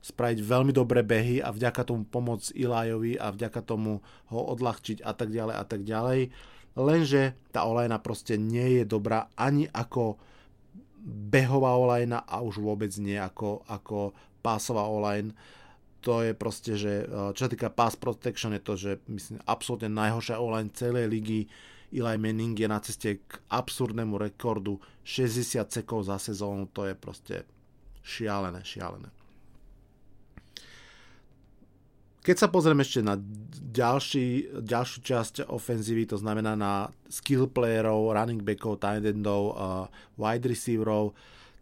spraviť 0.02 0.40
veľmi 0.40 0.72
dobré 0.72 1.02
behy 1.02 1.42
a 1.42 1.50
vďaka 1.52 1.84
tomu 1.84 2.06
pomôcť 2.08 2.54
Ilajovi 2.54 3.18
a 3.18 3.34
vďaka 3.34 3.62
tomu 3.66 4.00
ho 4.32 4.40
odľahčiť 4.54 5.04
a 5.04 5.12
tak 5.12 5.34
ďalej 5.34 5.56
a 5.58 5.64
tak 5.66 5.82
ďalej. 5.84 6.22
Lenže 6.78 7.34
tá 7.50 7.66
olajna 7.66 7.98
proste 7.98 8.38
nie 8.38 8.82
je 8.82 8.84
dobrá 8.86 9.34
ani 9.34 9.66
ako 9.66 10.22
behová 11.08 11.74
olajna 11.74 12.22
a 12.24 12.46
už 12.46 12.62
vôbec 12.62 12.94
nie 13.02 13.18
ako, 13.18 13.66
ako 13.66 14.14
pásová 14.46 14.86
olajn. 14.86 15.34
To 16.06 16.22
je 16.22 16.38
proste, 16.38 16.78
že 16.78 17.04
e, 17.04 17.34
čo 17.34 17.48
sa 17.48 17.52
týka 17.52 17.74
pass 17.74 17.98
protection 17.98 18.54
je 18.54 18.62
to, 18.62 18.74
že 18.78 18.92
myslím 19.10 19.42
absolútne 19.50 19.90
najhoršia 19.90 20.38
olajn 20.38 20.70
celej 20.78 21.10
ligy. 21.10 21.42
Eli 21.94 22.18
Manning 22.20 22.60
je 22.60 22.68
na 22.68 22.80
ceste 22.84 23.24
k 23.24 23.32
absurdnému 23.48 24.20
rekordu 24.20 24.80
60 25.08 25.72
sekov 25.72 26.04
za 26.04 26.20
sezónu, 26.20 26.68
to 26.72 26.84
je 26.84 26.96
proste 26.96 27.36
šialené, 28.04 28.60
šialené. 28.64 29.08
Keď 32.28 32.36
sa 32.36 32.52
pozrieme 32.52 32.84
ešte 32.84 33.00
na 33.00 33.16
ďalší, 33.72 34.60
ďalšiu 34.60 35.00
časť 35.00 35.36
ofenzívy, 35.48 36.12
to 36.12 36.20
znamená 36.20 36.60
na 36.60 36.92
skill 37.08 37.48
playerov, 37.48 38.12
running 38.12 38.44
backov, 38.44 38.84
tight 38.84 39.08
endov, 39.08 39.56
uh, 39.56 39.88
wide 40.20 40.44
receiverov, 40.44 41.16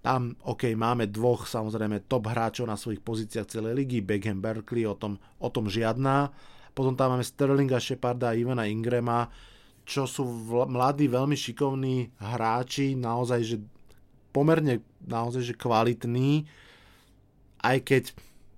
tam, 0.05 0.37
OK, 0.45 0.73
máme 0.77 1.09
dvoch 1.09 1.49
samozrejme 1.49 2.05
top 2.05 2.29
hráčov 2.29 2.69
na 2.69 2.77
svojich 2.77 3.01
pozíciách 3.01 3.49
celej 3.49 3.73
ligy, 3.73 4.05
Beckham, 4.05 4.37
Berkeley, 4.37 4.85
o 4.85 4.93
tom, 4.93 5.17
o 5.41 5.49
tom 5.49 5.65
žiadna. 5.65 6.29
Potom 6.77 6.93
tam 6.93 7.17
máme 7.17 7.25
Sterlinga, 7.25 7.81
Sheparda 7.81 8.37
Ivana 8.37 8.69
Ingrama, 8.69 9.25
čo 9.85 10.09
sú 10.09 10.25
vl- 10.25 10.67
mladí, 10.67 11.05
veľmi 11.05 11.37
šikovní 11.37 12.17
hráči, 12.17 12.97
naozaj, 12.97 13.41
že 13.45 13.57
pomerne 14.33 14.81
naozaj, 15.05 15.53
že 15.53 15.55
kvalitní, 15.55 16.49
aj 17.61 17.77
keď 17.85 18.03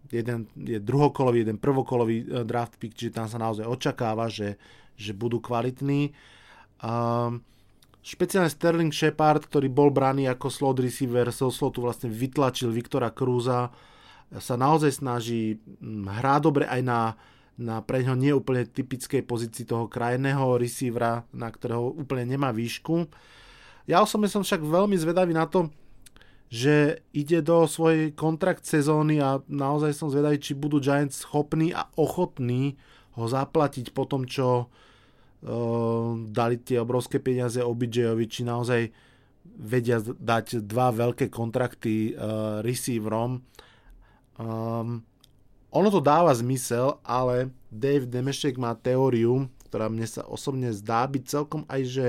jeden 0.07 0.47
je 0.55 0.79
druhokolový, 0.79 1.43
jeden 1.43 1.59
prvokolový 1.59 2.23
e, 2.23 2.25
draft 2.47 2.79
pick, 2.79 2.95
čiže 2.95 3.19
tam 3.19 3.27
sa 3.27 3.37
naozaj 3.37 3.67
očakáva, 3.67 4.31
že, 4.31 4.55
že 4.95 5.11
budú 5.11 5.43
kvalitní. 5.43 6.15
Um, 6.79 7.43
špeciálne 7.99 8.47
Sterling 8.47 8.95
Shepard, 8.95 9.43
ktorý 9.43 9.67
bol 9.67 9.91
braný 9.91 10.31
ako 10.31 10.47
slot 10.47 10.79
receiver, 10.79 11.27
so 11.35 11.51
slotu 11.51 11.83
vlastne 11.83 12.07
vytlačil 12.07 12.71
Viktora 12.71 13.11
Krúza, 13.11 13.69
sa 14.27 14.55
naozaj 14.59 15.03
snaží 15.03 15.59
hrá 16.07 16.39
dobre 16.39 16.67
aj 16.67 16.81
na, 16.83 17.15
na 17.57 17.81
pre 17.81 18.05
ňo 18.05 18.13
neúplne 18.13 18.69
typickej 18.69 19.25
pozícii 19.25 19.65
toho 19.65 19.89
krajného 19.89 20.61
receivera, 20.61 21.25
na 21.33 21.49
ktorého 21.49 21.89
úplne 21.97 22.37
nemá 22.37 22.53
výšku. 22.53 23.09
Ja 23.89 24.05
osobne 24.05 24.29
som 24.29 24.45
však 24.45 24.61
veľmi 24.61 24.93
zvedavý 24.93 25.33
na 25.33 25.49
to, 25.49 25.73
že 26.47 27.03
ide 27.11 27.43
do 27.43 27.67
svojej 27.67 28.15
kontrakt 28.15 28.63
sezóny 28.63 29.19
a 29.19 29.43
naozaj 29.51 29.91
som 29.91 30.07
zvedavý, 30.07 30.39
či 30.39 30.55
budú 30.55 30.79
Giants 30.79 31.27
schopní 31.27 31.75
a 31.75 31.91
ochotní 31.99 32.79
ho 33.19 33.25
zaplatiť 33.27 33.91
po 33.91 34.05
tom, 34.07 34.23
čo 34.23 34.63
uh, 34.63 34.69
dali 36.29 36.61
tie 36.61 36.79
obrovské 36.79 37.19
peniaze 37.19 37.59
OBJ-ovi, 37.59 38.25
či 38.29 38.47
naozaj 38.47 38.81
vedia 39.57 39.99
dať 39.99 40.63
dva 40.63 40.93
veľké 40.93 41.27
kontrakty 41.27 42.13
uh, 42.13 42.61
receiverom. 42.61 43.41
Um, 44.37 45.01
ono 45.71 45.89
to 45.91 45.99
dáva 45.99 46.31
zmysel, 46.31 46.99
ale 47.03 47.51
Dave 47.67 48.07
Demešek 48.07 48.55
má 48.55 48.73
teóriu, 48.73 49.51
ktorá 49.67 49.91
mne 49.91 50.07
sa 50.07 50.23
osobne 50.23 50.71
zdá 50.71 51.03
byť 51.03 51.23
celkom 51.27 51.67
aj 51.67 51.81
že 51.83 52.05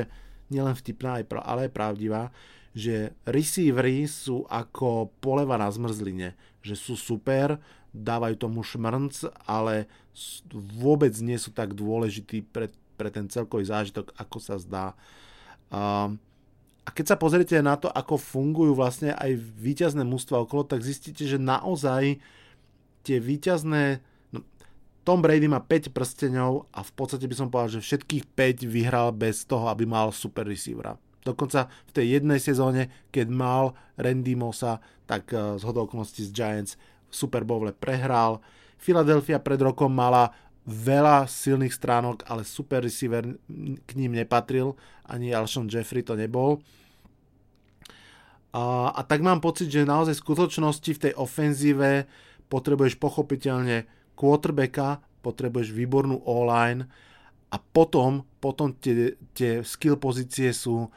nielen 0.48 0.72
vtipná, 0.72 1.20
ale 1.44 1.68
aj 1.68 1.74
pravdivá, 1.74 2.30
že 2.72 3.12
receivery 3.26 4.06
sú 4.06 4.46
ako 4.48 5.10
poleva 5.18 5.58
na 5.58 5.68
zmrzline, 5.68 6.32
že 6.62 6.78
sú 6.78 6.94
super, 6.94 7.58
dávajú 7.90 8.38
tomu 8.38 8.62
šmrnc, 8.62 9.28
ale 9.44 9.90
vôbec 10.54 11.12
nie 11.18 11.36
sú 11.36 11.50
tak 11.50 11.74
dôležití 11.74 12.46
pre, 12.48 12.70
pre 12.94 13.10
ten 13.10 13.26
celkový 13.26 13.66
zážitok, 13.66 14.14
ako 14.16 14.38
sa 14.38 14.56
zdá. 14.62 14.94
A 15.68 16.88
keď 16.94 17.04
sa 17.12 17.20
pozriete 17.20 17.58
na 17.60 17.76
to, 17.76 17.92
ako 17.92 18.16
fungujú 18.16 18.72
vlastne 18.72 19.12
aj 19.12 19.36
výťazné 19.36 20.06
mústva 20.08 20.40
okolo, 20.40 20.64
tak 20.64 20.80
zistíte, 20.80 21.28
že 21.28 21.36
naozaj 21.36 22.16
tie 23.04 23.18
výťazné... 23.22 24.00
No, 24.32 24.42
Tom 25.04 25.20
Brady 25.20 25.46
má 25.46 25.60
5 25.60 25.94
prstenov 25.94 26.70
a 26.74 26.82
v 26.82 26.92
podstate 26.94 27.26
by 27.28 27.34
som 27.34 27.48
povedal, 27.48 27.78
že 27.78 27.86
všetkých 27.86 28.24
5 28.34 28.66
vyhral 28.68 29.14
bez 29.14 29.44
toho, 29.44 29.70
aby 29.70 29.86
mal 29.86 30.10
super 30.10 30.48
receivera. 30.48 30.98
Dokonca 31.22 31.68
v 31.88 31.92
tej 31.92 32.06
jednej 32.20 32.40
sezóne, 32.40 32.88
keď 33.12 33.26
mal 33.28 33.76
Randy 34.00 34.32
Mossa, 34.32 34.80
tak 35.04 35.28
z 35.32 35.62
hodou 35.64 35.84
okolností 35.84 36.24
z 36.24 36.32
Giants 36.32 36.80
v 37.08 37.14
Super 37.16 37.44
Bowle 37.44 37.76
prehral. 37.76 38.40
Philadelphia 38.80 39.36
pred 39.42 39.60
rokom 39.60 39.92
mala 39.92 40.32
veľa 40.68 41.24
silných 41.24 41.72
stránok, 41.72 42.28
ale 42.28 42.44
super 42.44 42.84
receiver 42.84 43.24
k 43.84 43.90
ním 43.96 44.12
nepatril, 44.12 44.76
ani 45.08 45.32
Alshon 45.32 45.64
Jeffrey 45.64 46.04
to 46.04 46.12
nebol. 46.12 46.60
A, 48.52 48.92
a 48.92 49.00
tak 49.04 49.24
mám 49.24 49.40
pocit, 49.40 49.72
že 49.72 49.88
naozaj 49.88 50.16
v 50.16 50.24
skutočnosti 50.24 50.90
v 50.92 51.02
tej 51.08 51.12
ofenzíve 51.16 52.08
potrebuješ 52.48 52.96
pochopiteľne 52.96 53.88
quarterbacka, 54.18 55.04
potrebuješ 55.22 55.72
výbornú 55.72 56.24
online 56.24 56.88
a 57.48 57.56
potom, 57.56 58.24
potom 58.42 58.74
tie, 58.76 59.16
tie 59.32 59.64
skill 59.64 59.96
pozície 59.96 60.52
sú 60.52 60.88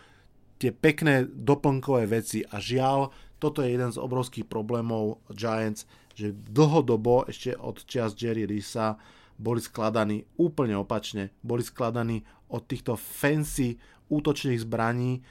tie 0.60 0.72
pekné 0.74 1.25
doplnkové 1.27 2.08
veci 2.10 2.43
a 2.43 2.60
žiaľ, 2.60 3.12
toto 3.41 3.65
je 3.65 3.74
jeden 3.74 3.89
z 3.89 3.98
obrovských 3.98 4.46
problémov 4.46 5.24
Giants, 5.34 5.89
že 6.13 6.36
dlhodobo 6.36 7.25
ešte 7.25 7.58
od 7.58 7.81
čias 7.88 8.13
Jerry 8.13 8.46
Risa 8.46 9.00
boli 9.41 9.58
skladaní 9.58 10.22
úplne 10.38 10.77
opačne. 10.77 11.34
Boli 11.41 11.65
skladaní 11.65 12.22
od 12.53 12.62
týchto 12.70 12.93
fancy 12.93 13.81
útočných 14.13 14.62
zbraní 14.62 15.25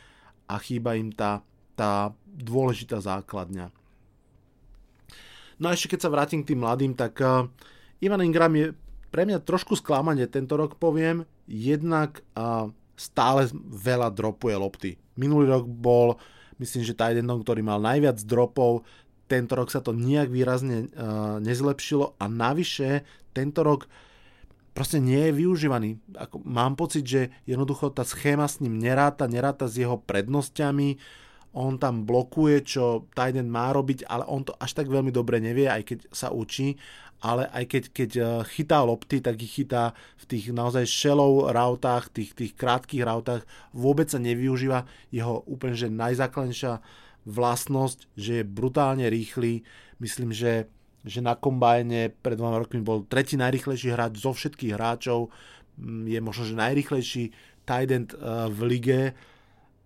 a 0.50 0.58
chýba 0.58 0.98
im 0.98 1.14
tá 1.14 1.46
tá 1.80 2.12
dôležitá 2.28 3.00
základňa. 3.00 3.72
No 5.60 5.68
a 5.68 5.76
ešte 5.76 5.94
keď 5.94 6.00
sa 6.08 6.12
vrátim 6.12 6.40
k 6.40 6.56
tým 6.56 6.64
mladým, 6.64 6.96
tak 6.96 7.20
uh, 7.20 7.44
Ivan 8.00 8.24
Ingram 8.24 8.56
je 8.56 8.72
pre 9.12 9.28
mňa 9.28 9.44
trošku 9.44 9.76
sklamanie 9.76 10.24
tento 10.24 10.56
rok 10.56 10.80
poviem, 10.80 11.28
jednak 11.44 12.24
uh, 12.34 12.72
stále 12.96 13.52
veľa 13.68 14.08
dropuje 14.16 14.56
lopty. 14.56 14.90
Minulý 15.20 15.52
rok 15.52 15.68
bol, 15.68 16.16
myslím, 16.56 16.82
že 16.82 16.96
jeden, 16.96 17.28
ktorý 17.28 17.60
mal 17.60 17.76
najviac 17.82 18.16
dropov, 18.24 18.88
tento 19.28 19.54
rok 19.54 19.68
sa 19.70 19.84
to 19.84 19.92
nejak 19.94 20.32
výrazne 20.32 20.90
uh, 20.90 21.38
nezlepšilo 21.38 22.18
a 22.18 22.24
navyše 22.26 23.06
tento 23.30 23.62
rok 23.62 23.86
proste 24.74 24.98
nie 24.98 25.30
je 25.30 25.36
využívaný. 25.44 26.00
Ako, 26.16 26.42
mám 26.42 26.74
pocit, 26.74 27.04
že 27.04 27.30
jednoducho 27.44 27.92
tá 27.92 28.02
schéma 28.02 28.48
s 28.48 28.58
ním 28.64 28.78
neráta, 28.80 29.30
neráta 29.30 29.68
s 29.68 29.78
jeho 29.78 30.00
prednosťami, 30.00 30.96
on 31.50 31.82
tam 31.82 32.06
blokuje, 32.06 32.62
čo 32.62 33.10
Tiden 33.10 33.50
má 33.50 33.74
robiť, 33.74 34.06
ale 34.06 34.22
on 34.30 34.46
to 34.46 34.54
až 34.54 34.78
tak 34.78 34.86
veľmi 34.86 35.10
dobre 35.10 35.42
nevie, 35.42 35.66
aj 35.66 35.82
keď 35.82 35.98
sa 36.14 36.30
učí, 36.30 36.78
ale 37.20 37.50
aj 37.52 37.64
keď, 37.68 37.82
keď 37.92 38.10
eh, 38.16 38.26
chytá 38.48 38.80
lopty, 38.80 39.20
tak 39.20 39.36
ich 39.42 39.52
chytá 39.52 39.92
v 40.16 40.24
tých 40.30 40.54
naozaj 40.54 40.88
shallow 40.88 41.52
rautách, 41.52 42.08
tých, 42.14 42.32
tých 42.32 42.52
krátkých 42.56 43.04
rautách, 43.04 43.44
vôbec 43.76 44.08
sa 44.08 44.22
nevyužíva. 44.22 44.88
Jeho 45.12 45.44
úplne 45.44 45.76
že 45.76 45.92
najzákladnejšia 45.92 46.80
vlastnosť, 47.28 48.08
že 48.16 48.40
je 48.40 48.44
brutálne 48.48 49.04
rýchly. 49.12 49.60
Myslím, 50.00 50.32
že, 50.32 50.72
že 51.04 51.20
na 51.20 51.36
kombajne 51.36 52.16
pred 52.24 52.40
dvoma 52.40 52.56
rokmi 52.56 52.80
bol 52.80 53.04
tretí 53.04 53.36
najrýchlejší 53.36 53.92
hráč 53.92 54.16
zo 54.16 54.32
všetkých 54.32 54.72
hráčov, 54.72 55.28
mm, 55.76 56.08
je 56.08 56.20
možno, 56.24 56.42
že 56.48 56.54
najrýchlejší 56.56 57.24
tight 57.68 57.90
end 57.92 58.16
eh, 58.16 58.48
v 58.48 58.60
lige 58.64 59.00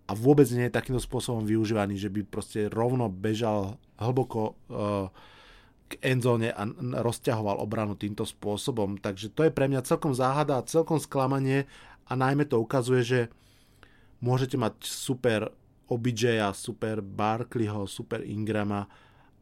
a 0.05 0.11
vôbec 0.13 0.45
nie 0.53 0.69
je 0.69 0.77
takýmto 0.77 1.01
spôsobom 1.01 1.41
využívaný, 1.41 1.97
že 1.97 2.13
by 2.13 2.21
proste 2.29 2.69
rovno 2.69 3.09
bežal 3.09 3.81
hlboko 3.97 4.53
uh, 4.69 5.09
k 5.89 5.97
endzóne 6.01 6.53
a 6.53 6.65
rozťahoval 7.01 7.57
obranu 7.61 7.97
týmto 7.97 8.25
spôsobom. 8.25 9.01
Takže 9.01 9.33
to 9.33 9.45
je 9.45 9.51
pre 9.53 9.65
mňa 9.65 9.85
celkom 9.85 10.13
záhada 10.13 10.61
a 10.61 10.67
celkom 10.67 11.01
sklamanie 11.01 11.65
a 12.05 12.13
najmä 12.13 12.45
to 12.45 12.61
ukazuje, 12.61 13.01
že 13.01 13.19
môžete 14.21 14.57
mať 14.61 14.85
super 14.85 15.49
OBJ-a, 15.89 16.53
super 16.53 17.01
Barkleyho, 17.01 17.85
super 17.85 18.25
Ingrama 18.25 18.85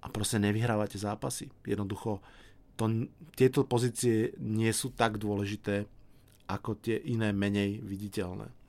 a 0.03 0.07
proste 0.11 0.39
nevyhrávate 0.39 0.99
zápasy. 0.99 1.47
Jednoducho 1.63 2.19
to, 2.75 3.07
tieto 3.35 3.63
pozície 3.63 4.35
nie 4.39 4.71
sú 4.75 4.91
tak 4.91 5.19
dôležité 5.19 5.87
ako 6.47 6.75
tie 6.79 6.99
iné 7.07 7.31
menej 7.31 7.79
viditeľné. 7.79 8.62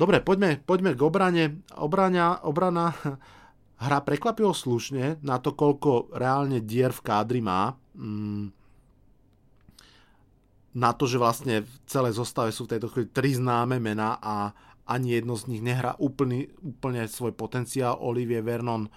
Dobre, 0.00 0.24
poďme, 0.24 0.56
poďme 0.64 0.96
k 0.96 1.00
obrane. 1.04 1.44
Obrania, 1.76 2.40
obrana 2.48 2.96
hra 3.84 4.00
prekvapivo 4.00 4.56
slušne 4.56 5.20
na 5.20 5.36
to, 5.36 5.52
koľko 5.52 6.16
reálne 6.16 6.64
dier 6.64 6.88
v 6.88 7.04
kádri 7.04 7.44
má. 7.44 7.76
Mm, 7.92 8.48
na 10.72 10.90
to, 10.96 11.04
že 11.04 11.20
vlastne 11.20 11.68
v 11.68 11.72
celej 11.84 12.16
zostave 12.16 12.48
sú 12.48 12.64
v 12.64 12.72
tejto 12.72 12.88
chvíli 12.88 13.12
tri 13.12 13.36
známe 13.36 13.76
mená 13.76 14.16
a 14.24 14.56
ani 14.88 15.20
jedno 15.20 15.36
z 15.36 15.52
nich 15.52 15.60
nehrá 15.60 15.92
úplný, 16.00 16.48
úplne 16.64 17.04
svoj 17.04 17.36
potenciál. 17.36 18.00
Olivier 18.00 18.40
Vernon 18.40 18.88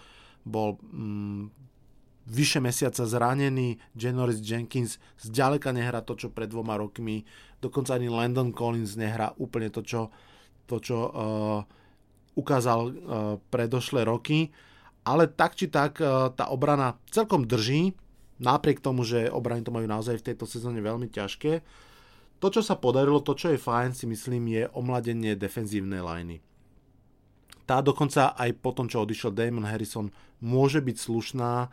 bol 0.48 0.80
mm, 0.80 1.52
vyše 2.32 2.64
mesiaca 2.64 3.04
zranený, 3.04 3.76
Janoris 3.92 4.40
Jenkins 4.40 5.04
zďaleka 5.20 5.76
nehrá 5.76 6.00
to, 6.00 6.16
čo 6.16 6.32
pred 6.32 6.48
dvoma 6.48 6.80
rokmi, 6.80 7.28
dokonca 7.60 8.00
ani 8.00 8.08
Landon 8.08 8.56
Collins 8.56 8.96
nehrá 8.96 9.36
úplne 9.36 9.68
to, 9.68 9.84
čo 9.84 10.08
to, 10.66 10.80
čo 10.80 10.98
uh, 10.98 11.12
ukázal 12.34 12.80
uh, 12.84 12.94
predošlé 13.52 14.08
roky. 14.08 14.52
Ale 15.04 15.28
tak 15.28 15.60
či 15.60 15.68
tak 15.68 16.00
uh, 16.00 16.32
tá 16.32 16.48
obrana 16.50 16.96
celkom 17.12 17.44
drží, 17.44 17.92
napriek 18.40 18.80
tomu, 18.80 19.04
že 19.04 19.28
obrany 19.32 19.64
to 19.64 19.76
majú 19.76 19.88
naozaj 19.88 20.20
v 20.20 20.28
tejto 20.32 20.48
sezóne 20.48 20.80
veľmi 20.80 21.12
ťažké. 21.12 21.64
To, 22.44 22.48
čo 22.52 22.60
sa 22.60 22.76
podarilo, 22.76 23.24
to, 23.24 23.40
čo 23.40 23.56
je 23.56 23.60
fajn, 23.60 23.96
si 23.96 24.04
myslím, 24.04 24.52
je 24.52 24.64
omladenie 24.76 25.40
defenzívnej 25.40 26.04
liney. 26.04 26.44
Tá 27.64 27.80
dokonca 27.80 28.36
aj 28.36 28.60
po 28.60 28.76
tom, 28.76 28.92
čo 28.92 29.08
odišiel 29.08 29.32
Damon 29.32 29.64
Harrison, 29.64 30.12
môže 30.44 30.84
byť 30.84 30.98
slušná 31.00 31.72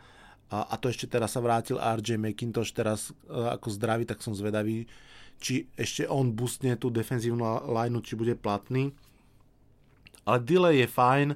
a 0.51 0.75
to 0.79 0.91
ešte 0.91 1.07
teraz 1.07 1.35
sa 1.35 1.43
vrátil 1.43 1.79
RJ 1.79 2.19
McIntosh 2.19 2.71
teraz 2.75 3.11
ako 3.27 3.67
zdravý, 3.71 4.03
tak 4.03 4.19
som 4.19 4.35
zvedavý, 4.35 4.87
či 5.41 5.65
ešte 5.73 6.05
on 6.05 6.37
boostne 6.37 6.77
tú 6.77 6.93
defenzívnu 6.93 7.65
lineu, 7.65 8.05
či 8.05 8.13
bude 8.13 8.37
platný. 8.37 8.93
Ale 10.21 10.37
delay 10.45 10.85
je 10.85 10.87
fajn, 10.87 11.27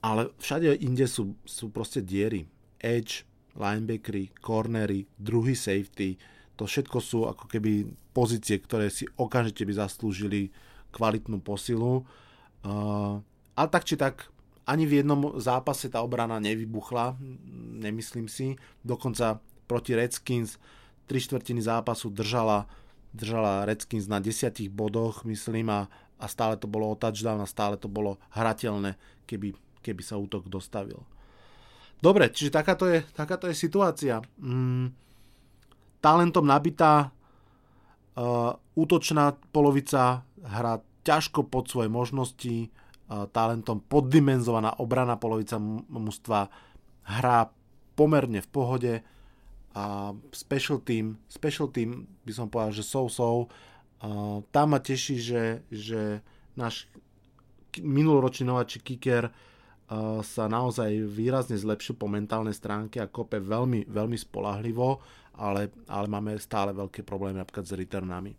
ale 0.00 0.30
všade 0.38 0.78
inde 0.78 1.10
sú, 1.10 1.34
sú 1.42 1.74
proste 1.74 2.00
diery. 2.00 2.46
Edge, 2.78 3.26
linebackery, 3.58 4.30
cornery, 4.38 5.10
druhý 5.18 5.58
safety, 5.58 6.16
to 6.60 6.68
všetko 6.68 6.98
sú 7.00 7.24
ako 7.24 7.48
keby 7.48 7.88
pozície, 8.12 8.60
ktoré 8.60 8.92
si 8.92 9.08
okamžite 9.16 9.64
by 9.64 9.80
zaslúžili 9.80 10.52
kvalitnú 10.92 11.40
posilu. 11.40 12.04
Uh, 12.60 13.24
ale 13.56 13.68
tak 13.72 13.88
či 13.88 13.96
tak, 13.96 14.28
ani 14.68 14.84
v 14.84 15.00
jednom 15.00 15.40
zápase 15.40 15.88
tá 15.88 16.04
obrana 16.04 16.36
nevybuchla, 16.36 17.16
nemyslím 17.80 18.28
si. 18.28 18.60
Dokonca 18.84 19.40
proti 19.64 19.96
Redskins 19.96 20.60
tri 21.10 21.18
štvrtiny 21.18 21.58
zápasu 21.58 22.06
držala, 22.14 22.70
držala 23.10 23.66
Redskins 23.66 24.06
na 24.06 24.22
desiatich 24.22 24.70
bodoch, 24.70 25.26
myslím, 25.26 25.66
a, 25.66 25.90
a 26.22 26.30
stále 26.30 26.54
to 26.54 26.70
bolo 26.70 26.86
o 26.86 26.94
touchdown 26.94 27.42
a 27.42 27.50
stále 27.50 27.74
to 27.74 27.90
bolo 27.90 28.22
hrateľné, 28.30 28.94
keby, 29.26 29.58
keby 29.82 30.02
sa 30.06 30.14
útok 30.14 30.46
dostavil. 30.46 31.02
Dobre, 31.98 32.30
čiže 32.30 32.54
takáto 32.54 32.86
je, 32.86 33.02
takáto 33.10 33.50
je 33.50 33.58
situácia. 33.58 34.22
Mm, 34.38 34.94
talentom 35.98 36.46
nabitá 36.46 37.10
uh, 37.10 38.54
útočná 38.78 39.34
polovica 39.50 40.22
hrá 40.46 40.78
ťažko 41.02 41.50
pod 41.50 41.66
svoje 41.66 41.90
možnosti, 41.90 42.70
uh, 42.70 43.26
talentom 43.34 43.82
poddimenzovaná 43.82 44.78
obrana 44.78 45.18
polovica 45.18 45.58
mužstva 45.90 46.46
hrá 47.18 47.50
pomerne 47.98 48.38
v 48.40 48.48
pohode, 48.48 48.92
a 49.74 50.10
special 50.34 50.82
team, 50.82 51.18
special 51.30 51.70
team 51.70 52.10
by 52.26 52.32
som 52.34 52.50
povedal, 52.50 52.74
že 52.74 52.82
so-so. 52.82 53.46
Uh, 54.00 54.42
tam 54.50 54.74
ma 54.74 54.80
teší, 54.82 55.16
že, 55.20 55.44
že 55.70 56.24
náš 56.58 56.90
minuloročný 57.78 58.50
nováčik 58.50 58.82
kicker 58.82 59.30
uh, 59.30 60.18
sa 60.26 60.50
naozaj 60.50 61.06
výrazne 61.06 61.54
zlepšil 61.54 61.94
po 61.94 62.10
mentálnej 62.10 62.56
stránke 62.56 62.98
a 62.98 63.12
kope 63.12 63.38
veľmi, 63.38 63.86
veľmi 63.86 64.18
spolahlivo, 64.18 64.98
ale, 65.38 65.70
ale 65.86 66.06
máme 66.10 66.34
stále 66.42 66.74
veľké 66.74 67.06
problémy 67.06 67.38
napríklad 67.38 67.68
s 67.68 67.76
returnami. 67.76 68.32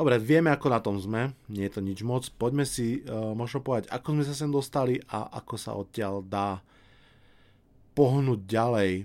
Dobre, 0.00 0.16
vieme, 0.16 0.48
ako 0.48 0.66
na 0.72 0.80
tom 0.80 0.96
sme, 0.96 1.36
nie 1.52 1.68
je 1.68 1.76
to 1.76 1.84
nič 1.84 2.00
moc. 2.00 2.24
Poďme 2.40 2.64
si 2.64 3.04
uh, 3.04 3.36
možno 3.36 3.60
povedať, 3.60 3.92
ako 3.92 4.16
sme 4.16 4.24
sa 4.24 4.32
sem 4.32 4.48
dostali 4.48 4.96
a 5.12 5.28
ako 5.36 5.54
sa 5.60 5.76
odtiaľ 5.76 6.24
dá 6.24 6.62
pohnúť 8.00 8.48
ďalej. 8.48 9.04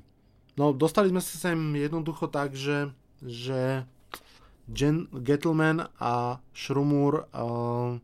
No, 0.56 0.72
dostali 0.72 1.12
sme 1.12 1.20
sa 1.20 1.36
sem 1.36 1.60
jednoducho 1.76 2.32
tak, 2.32 2.56
že, 2.56 2.88
že 3.20 3.84
Jen, 4.72 5.12
Gettleman 5.12 5.92
a 6.00 6.40
Šrumur 6.56 7.28
uh, 7.36 8.00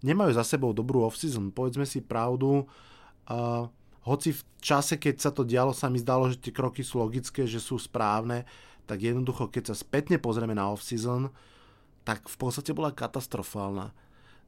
nemajú 0.00 0.32
za 0.32 0.40
sebou 0.40 0.72
dobrú 0.72 1.04
off-season. 1.04 1.52
Povedzme 1.52 1.84
si 1.84 2.00
pravdu, 2.00 2.64
uh, 2.64 3.68
hoci 4.08 4.32
v 4.32 4.40
čase, 4.64 4.96
keď 4.96 5.20
sa 5.20 5.30
to 5.36 5.44
dialo, 5.44 5.76
sa 5.76 5.92
mi 5.92 6.00
zdalo, 6.00 6.32
že 6.32 6.40
tie 6.40 6.54
kroky 6.54 6.80
sú 6.80 7.04
logické, 7.04 7.44
že 7.44 7.60
sú 7.60 7.76
správne, 7.76 8.48
tak 8.88 9.04
jednoducho, 9.04 9.52
keď 9.52 9.74
sa 9.74 9.76
spätne 9.76 10.16
pozrieme 10.16 10.56
na 10.56 10.72
off-season, 10.72 11.28
tak 12.08 12.24
v 12.24 12.36
podstate 12.40 12.72
bola 12.72 12.94
katastrofálna. 12.94 13.92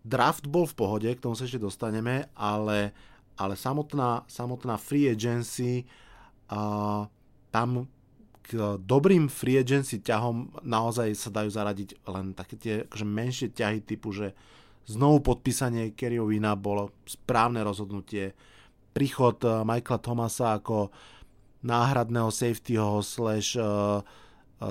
Draft 0.07 0.47
bol 0.49 0.65
v 0.65 0.79
pohode, 0.79 1.11
k 1.11 1.21
tomu 1.21 1.35
sa 1.35 1.45
ešte 1.45 1.61
dostaneme, 1.61 2.31
ale, 2.39 2.95
ale 3.39 3.55
samotná, 3.55 4.27
samotná 4.27 4.75
free 4.77 5.09
agency, 5.09 5.87
uh, 6.51 7.07
tam 7.55 7.87
k 8.43 8.81
dobrým 8.81 9.29
free 9.29 9.61
agency 9.61 10.01
ťahom 10.01 10.65
naozaj 10.65 11.13
sa 11.15 11.29
dajú 11.29 11.53
zaradiť 11.53 11.91
len 12.09 12.33
také 12.33 12.55
tie 12.57 12.75
akože 12.89 13.07
menšie 13.07 13.49
ťahy 13.53 13.85
typu, 13.85 14.11
že 14.11 14.33
znovu 14.89 15.21
podpísanie 15.21 15.93
Kerryho 15.93 16.25
Wina 16.25 16.57
bolo 16.57 16.97
správne 17.05 17.61
rozhodnutie. 17.61 18.33
Príchod 18.97 19.45
Michaela 19.69 20.01
Thomasa 20.01 20.57
ako 20.57 20.89
náhradného 21.61 22.33
safetyho 22.33 23.05
slash 23.05 23.55
uh, 23.61 24.01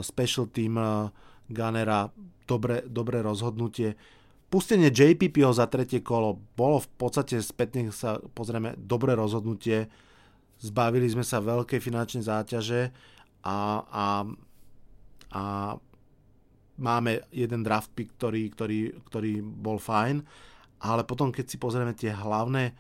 special 0.01 0.49
team 0.49 0.82
uh, 0.82 1.13
Gunnera 1.47 2.10
dobré, 2.47 2.84
dobré 2.88 3.21
rozhodnutie. 3.21 3.93
Pustenie 4.47 4.88
JPPho 4.88 5.51
za 5.51 5.67
tretie 5.67 5.99
kolo 5.99 6.39
bolo 6.55 6.79
v 6.79 6.88
podstate 6.95 7.43
spätne 7.43 7.91
sa 7.91 8.15
pozrieme 8.31 8.79
dobré 8.79 9.12
rozhodnutie. 9.12 9.91
Zbavili 10.63 11.03
sme 11.12 11.27
sa 11.27 11.43
veľkej 11.43 11.83
finančnej 11.83 12.23
záťaže 12.23 12.95
a, 13.43 13.83
a, 13.83 14.05
a 15.36 15.43
máme 16.79 17.27
jeden 17.36 17.62
draft 17.62 17.91
pick, 17.91 18.15
ktorý, 18.15 18.47
ktorý, 18.55 18.79
ktorý 19.12 19.43
bol 19.43 19.83
fajn, 19.83 20.23
ale 20.79 21.01
potom 21.03 21.33
keď 21.36 21.45
si 21.51 21.57
pozrieme 21.60 21.91
tie 21.91 22.15
hlavné, 22.15 22.71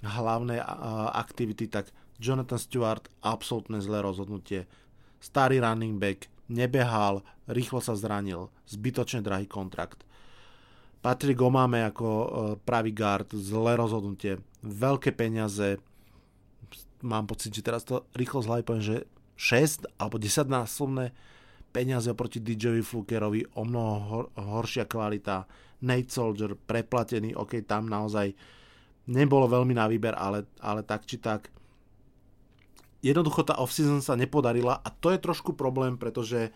hlavné 0.00 0.64
aktivity, 1.12 1.68
tak 1.68 1.92
Jonathan 2.22 2.58
Stewart 2.58 3.04
absolútne 3.20 3.82
zlé 3.84 4.00
rozhodnutie. 4.00 4.64
Starý 5.20 5.60
running 5.60 6.00
back, 6.00 6.30
nebehal, 6.48 7.20
rýchlo 7.50 7.84
sa 7.84 7.98
zranil, 7.98 8.48
zbytočne 8.70 9.20
drahý 9.20 9.44
kontrakt. 9.44 10.08
Patrick 11.02 11.38
Omame 11.42 11.82
ako 11.82 12.06
e, 12.08 12.26
pravý 12.62 12.94
guard, 12.94 13.34
zlé 13.34 13.74
rozhodnutie, 13.74 14.38
veľké 14.62 15.10
peniaze, 15.12 15.82
mám 17.02 17.26
pocit, 17.26 17.50
že 17.50 17.66
teraz 17.66 17.82
to 17.82 18.06
rýchlo 18.14 18.46
zhľadím, 18.46 18.78
že 18.78 18.96
6 19.34 19.98
alebo 19.98 20.22
10 20.22 20.46
násobné 20.46 21.10
peniaze 21.74 22.06
oproti 22.06 22.38
DJovi 22.38 22.86
Flukerovi, 22.86 23.42
o 23.58 23.66
mnoho 23.66 23.94
hor- 24.06 24.30
horšia 24.38 24.86
kvalita, 24.86 25.42
Nate 25.82 26.14
Soldier, 26.14 26.54
preplatený, 26.54 27.34
ok, 27.34 27.66
tam 27.66 27.90
naozaj 27.90 28.30
nebolo 29.10 29.50
veľmi 29.50 29.74
na 29.74 29.90
výber, 29.90 30.14
ale, 30.14 30.46
ale 30.62 30.86
tak 30.86 31.02
či 31.02 31.18
tak. 31.18 31.50
Jednoducho 33.02 33.42
tá 33.42 33.58
off-season 33.58 33.98
sa 33.98 34.14
nepodarila 34.14 34.78
a 34.78 34.88
to 34.94 35.10
je 35.10 35.18
trošku 35.18 35.58
problém, 35.58 35.98
pretože 35.98 36.54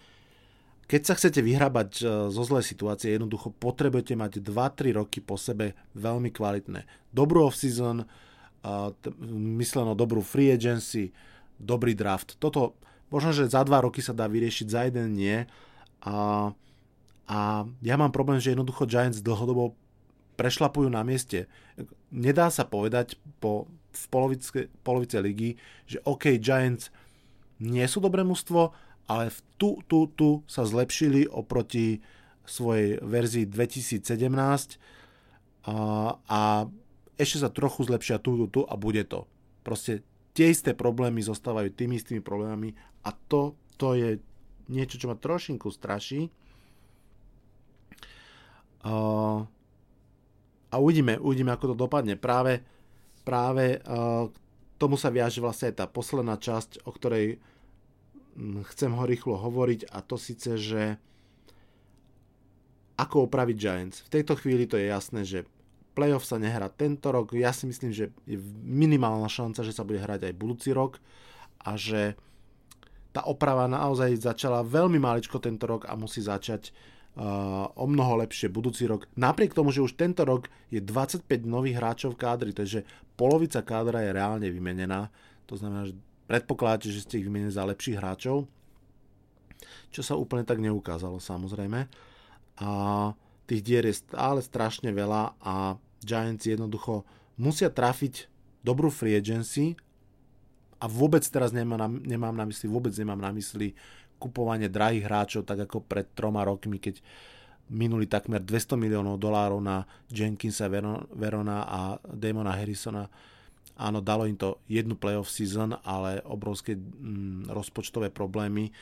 keď 0.87 1.03
sa 1.03 1.14
chcete 1.18 1.42
vyhrabať 1.42 1.90
e, 1.99 2.05
zo 2.31 2.42
zlej 2.46 2.62
situácie, 2.62 3.14
jednoducho 3.14 3.51
potrebujete 3.51 4.14
mať 4.14 4.38
2-3 4.42 4.99
roky 4.99 5.18
po 5.18 5.35
sebe 5.35 5.75
veľmi 5.99 6.31
kvalitné. 6.31 6.87
Dobrú 7.11 7.46
off-season, 7.46 8.07
mysleno 9.59 9.94
dobrú 9.94 10.22
free 10.22 10.51
agency, 10.51 11.14
dobrý 11.59 11.94
draft. 11.94 12.35
Toto 12.42 12.75
možno, 13.12 13.31
že 13.31 13.51
za 13.51 13.62
2 13.62 13.87
roky 13.87 14.03
sa 14.03 14.11
dá 14.11 14.27
vyriešiť, 14.27 14.66
za 14.66 14.81
jeden 14.90 15.14
nie. 15.14 15.46
A, 16.03 16.51
a 17.31 17.38
ja 17.83 17.94
mám 17.94 18.11
problém, 18.11 18.42
že 18.42 18.55
jednoducho 18.55 18.90
Giants 18.90 19.22
dlhodobo 19.22 19.79
prešlapujú 20.35 20.90
na 20.90 21.07
mieste. 21.07 21.46
Nedá 22.11 22.51
sa 22.51 22.66
povedať 22.66 23.14
po 23.38 23.70
v 23.96 24.07
polovice, 24.12 24.68
polovice 24.85 25.16
ligy, 25.25 25.57
že 25.88 26.05
OK, 26.05 26.37
Giants 26.37 26.92
nie 27.57 27.85
sú 27.88 28.05
dobré 28.05 28.20
mužstvo, 28.20 28.77
ale 29.07 29.31
v 29.31 29.38
tu, 29.57 29.81
tu, 29.87 30.11
tu 30.12 30.42
sa 30.51 30.66
zlepšili 30.66 31.31
oproti 31.31 32.03
svojej 32.47 33.03
verzii 33.03 33.47
2017 33.49 34.03
a, 35.66 35.75
a 36.14 36.40
ešte 37.19 37.42
sa 37.42 37.51
trochu 37.51 37.87
zlepšia 37.87 38.23
tu, 38.23 38.38
tu, 38.38 38.47
tu 38.47 38.61
a 38.62 38.75
bude 38.79 39.03
to. 39.09 39.27
Proste 39.66 40.07
tie 40.37 40.53
isté 40.53 40.77
problémy 40.77 41.19
zostávajú 41.25 41.75
tými 41.75 41.99
istými 41.99 42.23
problémami 42.23 42.77
a 43.03 43.11
to, 43.11 43.59
to 43.81 43.99
je 43.99 44.21
niečo, 44.71 44.99
čo 44.99 45.11
ma 45.11 45.19
trošinku 45.19 45.71
straší. 45.73 46.31
Uh, 48.87 49.42
a 50.71 50.75
uvidíme, 50.79 51.19
uvidíme, 51.19 51.51
ako 51.51 51.75
to 51.75 51.77
dopadne. 51.79 52.14
Práve 52.14 52.62
práve 53.27 53.83
uh, 53.83 54.31
tomu 54.79 54.95
sa 54.95 55.11
viaže 55.11 55.42
vlastne 55.42 55.75
aj 55.75 55.83
tá 55.83 55.87
posledná 55.90 56.38
časť, 56.38 56.87
o 56.87 56.95
ktorej 56.95 57.42
chcem 58.72 58.92
ho 58.92 59.05
rýchlo 59.09 59.40
hovoriť 59.40 59.88
a 59.88 60.05
to 60.05 60.20
síce, 60.20 60.61
že 60.61 61.01
ako 62.96 63.29
opraviť 63.29 63.57
Giants. 63.57 64.01
V 64.05 64.12
tejto 64.12 64.37
chvíli 64.40 64.64
to 64.64 64.81
je 64.81 64.88
jasné, 64.88 65.25
že 65.25 65.44
playoff 65.96 66.29
sa 66.29 66.37
nehrá 66.40 66.68
tento 66.68 67.09
rok. 67.12 67.33
Ja 67.33 67.53
si 67.53 67.68
myslím, 67.68 67.92
že 67.92 68.12
je 68.29 68.37
minimálna 68.64 69.29
šanca, 69.29 69.64
že 69.64 69.72
sa 69.72 69.85
bude 69.85 70.01
hrať 70.01 70.29
aj 70.29 70.35
budúci 70.37 70.72
rok 70.72 71.01
a 71.61 71.77
že 71.77 72.16
tá 73.16 73.25
oprava 73.25 73.64
naozaj 73.64 74.12
začala 74.20 74.61
veľmi 74.61 75.01
maličko 75.01 75.40
tento 75.40 75.64
rok 75.64 75.88
a 75.88 75.96
musí 75.96 76.20
začať 76.20 76.72
o 77.81 77.88
mnoho 77.88 78.20
lepšie 78.20 78.53
budúci 78.53 78.85
rok. 78.85 79.09
Napriek 79.16 79.57
tomu, 79.57 79.72
že 79.72 79.81
už 79.81 79.96
tento 79.96 80.20
rok 80.29 80.53
je 80.68 80.85
25 80.85 81.25
nových 81.49 81.81
hráčov 81.81 82.12
v 82.12 82.20
kádri, 82.20 82.53
takže 82.53 82.85
polovica 83.16 83.64
kádra 83.64 84.05
je 84.05 84.12
reálne 84.12 84.49
vymenená. 84.53 85.09
To 85.49 85.57
znamená, 85.57 85.88
že 85.88 85.96
predpokladáte, 86.27 86.91
že 86.91 87.03
ste 87.03 87.19
ich 87.23 87.27
vymenili 87.27 87.51
za 87.51 87.67
lepších 87.67 87.99
hráčov, 87.99 88.47
čo 89.91 90.03
sa 90.03 90.19
úplne 90.19 90.45
tak 90.45 90.61
neukázalo 90.61 91.23
samozrejme. 91.23 91.89
A 92.61 92.71
tých 93.47 93.62
dier 93.62 93.85
je 93.87 94.03
stále 94.03 94.43
strašne 94.43 94.91
veľa 94.91 95.39
a 95.39 95.79
Giants 96.03 96.47
jednoducho 96.47 97.07
musia 97.39 97.71
trafiť 97.71 98.27
dobrú 98.67 98.91
free 98.91 99.15
agency 99.15 99.79
a 100.83 100.91
vôbec 100.91 101.23
teraz 101.25 101.55
nemám 101.55 101.79
na, 101.79 101.89
nemám 101.89 102.35
na 102.37 102.45
mysli, 102.45 102.67
vôbec 102.69 102.93
nemám 102.99 103.21
na 103.23 103.31
mysli 103.33 103.73
kupovanie 104.17 104.69
drahých 104.69 105.07
hráčov, 105.07 105.43
tak 105.45 105.69
ako 105.69 105.85
pred 105.85 106.09
troma 106.17 106.43
rokmi, 106.43 106.81
keď 106.81 107.01
minuli 107.69 108.07
takmer 108.07 108.41
200 108.41 108.79
miliónov 108.79 109.19
dolárov 109.19 109.59
na 109.59 109.85
Jenkinsa, 110.09 110.71
Verona 111.12 111.67
a 111.67 111.81
Damona 112.03 112.55
Harrisona. 112.55 113.11
Áno, 113.77 114.01
dalo 114.01 114.25
im 114.25 114.41
to 114.41 114.65
jednu 114.73 114.97
playoff 114.97 115.29
season, 115.29 115.77
ale 115.85 116.25
obrovské 116.25 116.77
mm, 116.77 117.53
rozpočtové 117.53 118.09
problémy. 118.09 118.73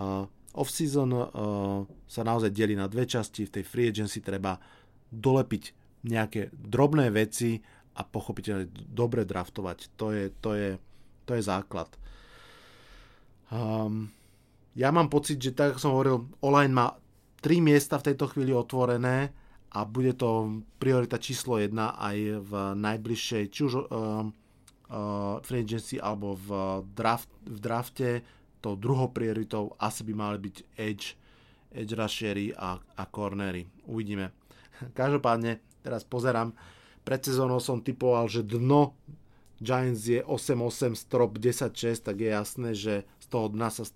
Uh, 0.00 0.24
off-season 0.56 1.12
uh, 1.12 1.28
sa 2.08 2.22
naozaj 2.24 2.48
delí 2.48 2.72
na 2.72 2.88
dve 2.88 3.04
časti. 3.04 3.44
V 3.44 3.60
tej 3.60 3.64
free 3.68 3.92
agency 3.92 4.24
treba 4.24 4.56
dolepiť 5.12 5.64
nejaké 6.08 6.48
drobné 6.48 7.12
veci 7.12 7.60
a 7.92 8.00
pochopiteľne 8.08 8.72
dobre 8.72 9.28
draftovať. 9.28 10.00
To 10.00 10.16
je, 10.16 10.32
to 10.40 10.50
je, 10.56 10.70
to 11.28 11.36
je 11.36 11.42
základ. 11.44 11.92
Um, 13.52 14.08
ja 14.72 14.88
mám 14.88 15.12
pocit, 15.12 15.36
že 15.36 15.52
tak 15.52 15.76
som 15.76 15.92
hovoril, 15.92 16.24
online 16.40 16.72
má 16.72 16.96
tri 17.44 17.60
miesta 17.60 18.00
v 18.00 18.12
tejto 18.12 18.32
chvíli 18.32 18.56
otvorené 18.56 19.28
a 19.72 19.88
bude 19.88 20.12
to 20.12 20.60
priorita 20.76 21.16
číslo 21.16 21.56
jedna 21.56 21.96
aj 21.96 22.16
v 22.44 22.52
najbližšej, 22.76 23.44
či 23.48 23.60
už 23.64 23.72
uh, 23.74 23.82
uh, 23.88 25.40
free 25.40 25.64
agency 25.64 25.96
alebo 25.96 26.36
v, 26.36 26.48
draft, 26.92 27.32
v 27.48 27.58
drafte. 27.58 28.10
To 28.62 28.76
druhou 28.76 29.10
prioritou 29.10 29.74
asi 29.80 30.04
by 30.04 30.12
mali 30.12 30.38
byť 30.38 30.56
edge, 30.76 31.16
edge 31.72 31.96
rushery 31.96 32.52
a, 32.52 32.76
a 32.78 33.02
cornery. 33.08 33.64
Uvidíme. 33.88 34.30
Každopádne, 34.98 35.58
teraz 35.80 36.04
pozerám, 36.04 36.52
pred 37.02 37.24
sezónou 37.24 37.58
som 37.58 37.80
typoval, 37.82 38.28
že 38.28 38.46
dno 38.46 38.94
Giants 39.62 40.04
je 40.10 40.20
8-8, 40.26 40.94
strop 40.98 41.38
10-6, 41.38 42.02
tak 42.02 42.18
je 42.18 42.30
jasné, 42.30 42.70
že 42.74 42.94
toho 43.32 43.48
dna 43.48 43.72
sa 43.72 43.88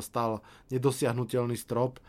stal 0.00 0.40
nedosiahnutelný 0.72 1.60
strop. 1.60 2.00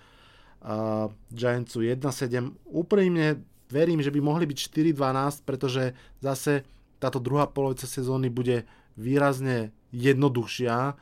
Uh, 0.57 1.13
Giantsu 1.29 1.85
1-7. 1.85 2.53
Úprimne 2.65 3.39
verím, 3.69 4.01
že 4.01 4.11
by 4.11 4.19
mohli 4.19 4.49
byť 4.49 4.57
4-12, 4.73 5.45
pretože 5.45 5.93
zase 6.19 6.65
táto 6.97 7.21
druhá 7.21 7.45
polovica 7.45 7.85
sezóny 7.85 8.31
bude 8.33 8.65
výrazne 8.97 9.69
jednoduchšia. 9.93 10.97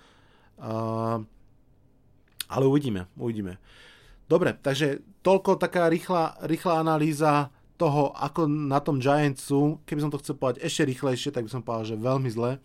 Ale 2.45 2.63
uvidíme, 2.67 3.07
uvidíme. 3.15 3.57
Dobre, 4.25 4.57
takže 4.57 5.05
toľko 5.21 5.61
taká 5.61 5.87
rýchla, 5.87 6.41
rýchla 6.49 6.81
analýza 6.81 7.53
toho, 7.75 8.15
ako 8.15 8.47
na 8.47 8.79
tom 8.81 8.97
Giants 8.97 9.45
sú. 9.51 9.83
Keby 9.83 10.01
som 10.07 10.11
to 10.11 10.21
chcel 10.23 10.39
povedať 10.39 10.63
ešte 10.63 10.87
rýchlejšie, 10.87 11.29
tak 11.35 11.45
by 11.45 11.51
som 11.51 11.61
povedal, 11.61 11.95
že 11.95 12.01
veľmi 12.01 12.29
zle. 12.31 12.57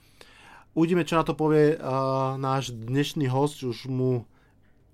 Uvidíme, 0.73 1.03
čo 1.03 1.19
na 1.19 1.27
to 1.27 1.35
povie 1.35 1.75
uh, 1.75 2.39
náš 2.39 2.71
dnešný 2.71 3.27
host, 3.27 3.67
už 3.67 3.91
mu 3.91 4.23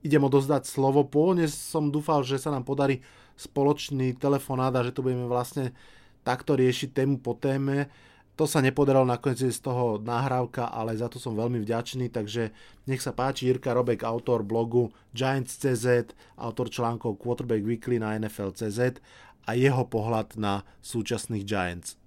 idem 0.07 0.23
odozdať 0.23 0.71
slovo. 0.71 1.03
Pôvodne 1.03 1.51
som 1.51 1.90
dúfal, 1.90 2.23
že 2.23 2.38
sa 2.38 2.55
nám 2.55 2.62
podarí 2.62 3.03
spoločný 3.37 4.16
telefonát 4.16 4.73
a 4.79 4.87
že 4.87 4.95
to 4.95 5.05
budeme 5.05 5.27
vlastne 5.27 5.75
takto 6.23 6.55
riešiť 6.55 6.95
tému 6.95 7.21
po 7.21 7.35
téme. 7.35 7.90
To 8.37 8.45
sa 8.45 8.61
nepodarilo 8.61 9.09
nakoniec 9.09 9.40
z 9.49 9.61
toho 9.64 9.97
nahrávka, 9.97 10.69
ale 10.69 10.92
za 10.92 11.09
to 11.09 11.16
som 11.16 11.33
veľmi 11.33 11.57
vďačný, 11.64 12.12
takže 12.12 12.53
nech 12.85 13.01
sa 13.01 13.16
páči 13.16 13.49
Jirka 13.49 13.73
Robek, 13.73 14.05
autor 14.05 14.45
blogu 14.45 14.92
Giants.cz, 15.16 16.12
autor 16.37 16.69
článkov 16.69 17.16
Quarterback 17.16 17.64
Weekly 17.64 17.97
na 17.97 18.12
NFL.cz 18.21 19.01
a 19.47 19.51
jeho 19.57 19.88
pohľad 19.88 20.37
na 20.37 20.69
súčasných 20.85 21.49
Giants. 21.49 22.06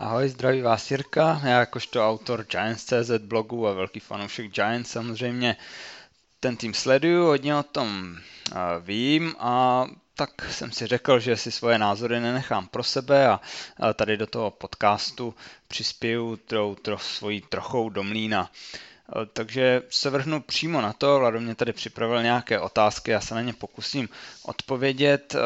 Ahoj, 0.00 0.28
zdraví 0.28 0.62
vás 0.62 0.90
Jirka, 0.90 1.40
já 1.44 1.60
jakožto 1.60 2.08
autor 2.08 2.44
Giants.cz 2.44 3.10
blogu 3.18 3.68
a 3.68 3.72
velký 3.72 4.00
fanoušek 4.00 4.50
Giants 4.50 4.90
samozřejmě 4.90 5.56
ten 6.40 6.56
tým 6.56 6.74
sleduju, 6.74 7.24
hodně 7.24 7.56
o 7.56 7.62
tom 7.62 8.16
vím 8.80 9.34
a 9.38 9.86
tak 10.14 10.30
jsem 10.50 10.72
si 10.72 10.86
řekl, 10.86 11.18
že 11.18 11.36
si 11.36 11.52
svoje 11.52 11.78
názory 11.78 12.20
nenechám 12.20 12.66
pro 12.66 12.82
sebe 12.82 13.28
a 13.28 13.40
tady 13.94 14.16
do 14.16 14.26
toho 14.26 14.50
podcastu 14.50 15.34
přispěju 15.68 16.36
trou, 16.36 16.74
tro, 16.74 16.98
svojí 16.98 17.40
trochou 17.40 17.88
do 17.88 18.02
mlína. 18.02 18.50
Takže 19.32 19.82
se 19.88 20.10
vrhnu 20.10 20.40
přímo 20.40 20.80
na 20.80 20.92
to, 20.92 21.18
Vlado 21.18 21.40
mě 21.40 21.54
tady 21.54 21.72
připravil 21.72 22.22
nějaké 22.22 22.60
otázky, 22.60 23.10
já 23.10 23.20
se 23.20 23.34
na 23.34 23.42
ně 23.42 23.52
pokusím 23.52 24.08
odpovědět. 24.42 25.36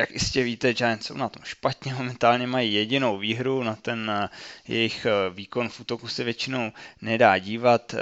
Jak 0.00 0.10
jistě 0.10 0.42
víte, 0.42 0.74
Giants 0.74 1.06
jsou 1.06 1.16
na 1.16 1.28
tom 1.28 1.42
špatně, 1.44 1.94
momentálně 1.98 2.46
mají 2.46 2.74
jedinou 2.74 3.18
výhru, 3.18 3.62
na 3.62 3.76
ten 3.76 4.30
jejich 4.68 5.06
výkon 5.30 5.68
v 5.68 5.80
útoku 5.80 6.08
se 6.08 6.24
většinou 6.24 6.72
nedá 7.02 7.38
dívat. 7.38 7.94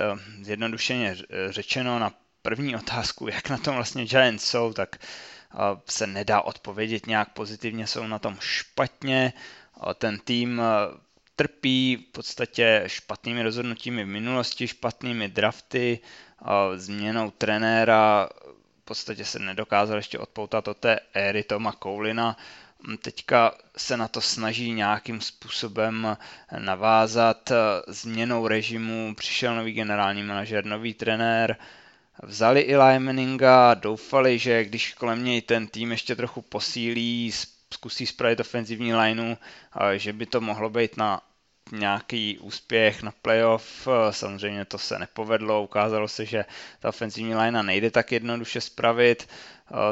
Zjednodušeně 0.42 1.16
řečeno 1.50 1.98
na 1.98 2.12
první 2.42 2.76
otázku, 2.76 3.28
jak 3.28 3.48
na 3.48 3.58
tom 3.58 3.74
vlastně 3.74 4.04
Giants 4.04 4.44
jsou, 4.44 4.72
tak 4.72 4.96
se 5.88 6.06
nedá 6.06 6.40
odpovědět 6.40 7.06
nějak 7.06 7.32
pozitivně, 7.32 7.86
jsou 7.86 8.06
na 8.06 8.18
tom 8.18 8.36
špatně. 8.40 9.32
Ten 9.94 10.18
tým 10.18 10.62
trpí 11.36 11.96
v 11.96 12.12
podstatě 12.12 12.84
špatnými 12.86 13.42
rozhodnutími 13.42 14.04
v 14.04 14.08
minulosti, 14.08 14.68
špatnými 14.68 15.28
drafty, 15.28 15.98
změnou 16.76 17.30
trenéra, 17.30 18.28
podstatě 18.88 19.24
se 19.24 19.38
nedokázal 19.38 19.96
ještě 19.96 20.18
odpoutat 20.18 20.68
od 20.68 20.76
té 20.76 20.98
éry 21.14 21.42
Toma 21.42 21.72
Koulina. 21.72 22.36
Teďka 23.02 23.52
se 23.76 23.96
na 23.96 24.08
to 24.08 24.20
snaží 24.20 24.72
nějakým 24.72 25.20
způsobem 25.20 26.16
navázat 26.58 27.52
změnou 27.86 28.48
režimu, 28.48 29.14
přišel 29.14 29.56
nový 29.56 29.72
generální 29.72 30.22
manažer, 30.22 30.64
nový 30.64 30.94
trenér, 30.94 31.56
Vzali 32.22 32.60
i 32.60 32.76
Manninga, 32.98 33.74
doufali, 33.74 34.38
že 34.38 34.64
když 34.64 34.94
kolem 34.94 35.24
něj 35.24 35.42
ten 35.42 35.66
tým 35.66 35.90
ještě 35.90 36.16
trochu 36.16 36.42
posílí, 36.42 37.32
zkusí 37.74 38.06
spravit 38.06 38.40
ofenzivní 38.40 38.94
lineu, 38.94 39.34
že 39.96 40.12
by 40.12 40.26
to 40.26 40.40
mohlo 40.40 40.70
být 40.70 40.96
na 40.96 41.20
nějaký 41.72 42.38
úspěch 42.38 43.02
na 43.02 43.12
playoff. 43.22 43.88
Samozřejmě 44.10 44.64
to 44.64 44.78
se 44.78 44.98
nepovedlo, 44.98 45.62
ukázalo 45.62 46.08
se, 46.08 46.24
že 46.26 46.44
ta 46.80 46.88
ofenzivní 46.88 47.34
linea 47.34 47.62
nejde 47.62 47.90
tak 47.90 48.12
jednoduše 48.12 48.60
spravit, 48.60 49.28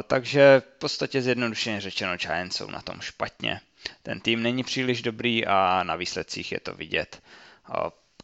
takže 0.06 0.62
v 0.76 0.78
podstatě 0.78 1.22
zjednodušeně 1.22 1.80
řečeno 1.80 2.16
Giants 2.16 2.56
jsou 2.56 2.70
na 2.70 2.82
tom 2.82 3.00
špatně. 3.00 3.60
Ten 4.02 4.20
tým 4.20 4.42
není 4.42 4.64
příliš 4.64 5.02
dobrý 5.02 5.46
a 5.46 5.82
na 5.82 5.96
výsledcích 5.96 6.52
je 6.52 6.60
to 6.60 6.74
vidět. 6.74 7.22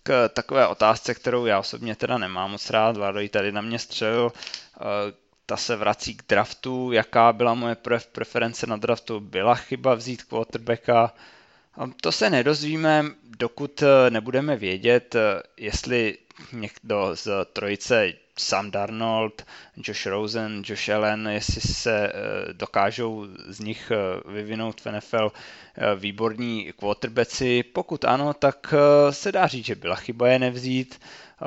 K 0.02 0.28
takové 0.28 0.66
otázce, 0.66 1.14
kterou 1.14 1.46
já 1.46 1.58
osobně 1.58 1.96
teda 1.96 2.18
nemám 2.18 2.50
moc 2.50 2.70
rád, 2.70 2.96
Vlado 2.96 3.20
ji 3.20 3.28
tady 3.28 3.52
na 3.52 3.60
mě 3.60 3.78
střelil, 3.78 4.32
eh, 4.76 4.80
ta 5.46 5.56
se 5.56 5.76
vrací 5.76 6.14
k 6.14 6.22
draftu, 6.28 6.92
jaká 6.92 7.32
byla 7.32 7.54
moje 7.54 7.76
preference 8.12 8.66
na 8.66 8.76
draftu, 8.76 9.20
byla 9.20 9.54
chyba 9.54 9.94
vzít 9.94 10.22
quarterbacka, 10.22 11.14
to 12.00 12.12
se 12.12 12.30
nedozvíme, 12.30 13.04
dokud 13.38 13.82
eh, 13.82 14.10
nebudeme 14.10 14.56
vědět, 14.56 15.14
eh, 15.14 15.42
jestli 15.56 16.18
někdo 16.52 17.10
z 17.16 17.28
trojice 17.52 18.12
Sam 18.38 18.70
Darnold, 18.70 19.42
Josh 19.76 20.06
Rosen, 20.06 20.62
Josh 20.66 20.88
Allen, 20.88 21.28
jestli 21.32 21.60
se 21.60 22.12
dokážou 22.52 23.26
z 23.48 23.60
nich 23.60 23.92
vyvinout 24.28 24.80
v 24.80 24.86
NFL 24.86 25.32
výborní 25.96 26.72
quarterbacki. 26.80 27.62
Pokud 27.62 28.04
ano, 28.04 28.34
tak 28.34 28.74
se 29.10 29.32
dá 29.32 29.46
říct, 29.46 29.64
že 29.66 29.74
byla 29.74 29.96
chyba 29.96 30.28
je 30.28 30.38
nevzít. 30.38 31.00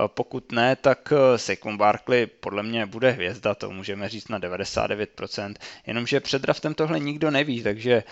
Pokud 0.08 0.52
ne, 0.52 0.76
tak 0.76 1.14
Saquon 1.36 1.78
Barkley 1.78 2.26
podle 2.28 2.64
mě 2.64 2.86
bude 2.86 3.12
hvězda, 3.12 3.56
to 3.56 3.72
můžeme 3.72 4.10
říct 4.10 4.28
na 4.30 4.40
99%, 4.40 5.56
jenomže 5.88 6.20
před 6.20 6.42
draftem 6.42 6.74
tohle 6.74 7.00
nikdo 7.00 7.32
neví, 7.32 7.64
takže 7.64 8.04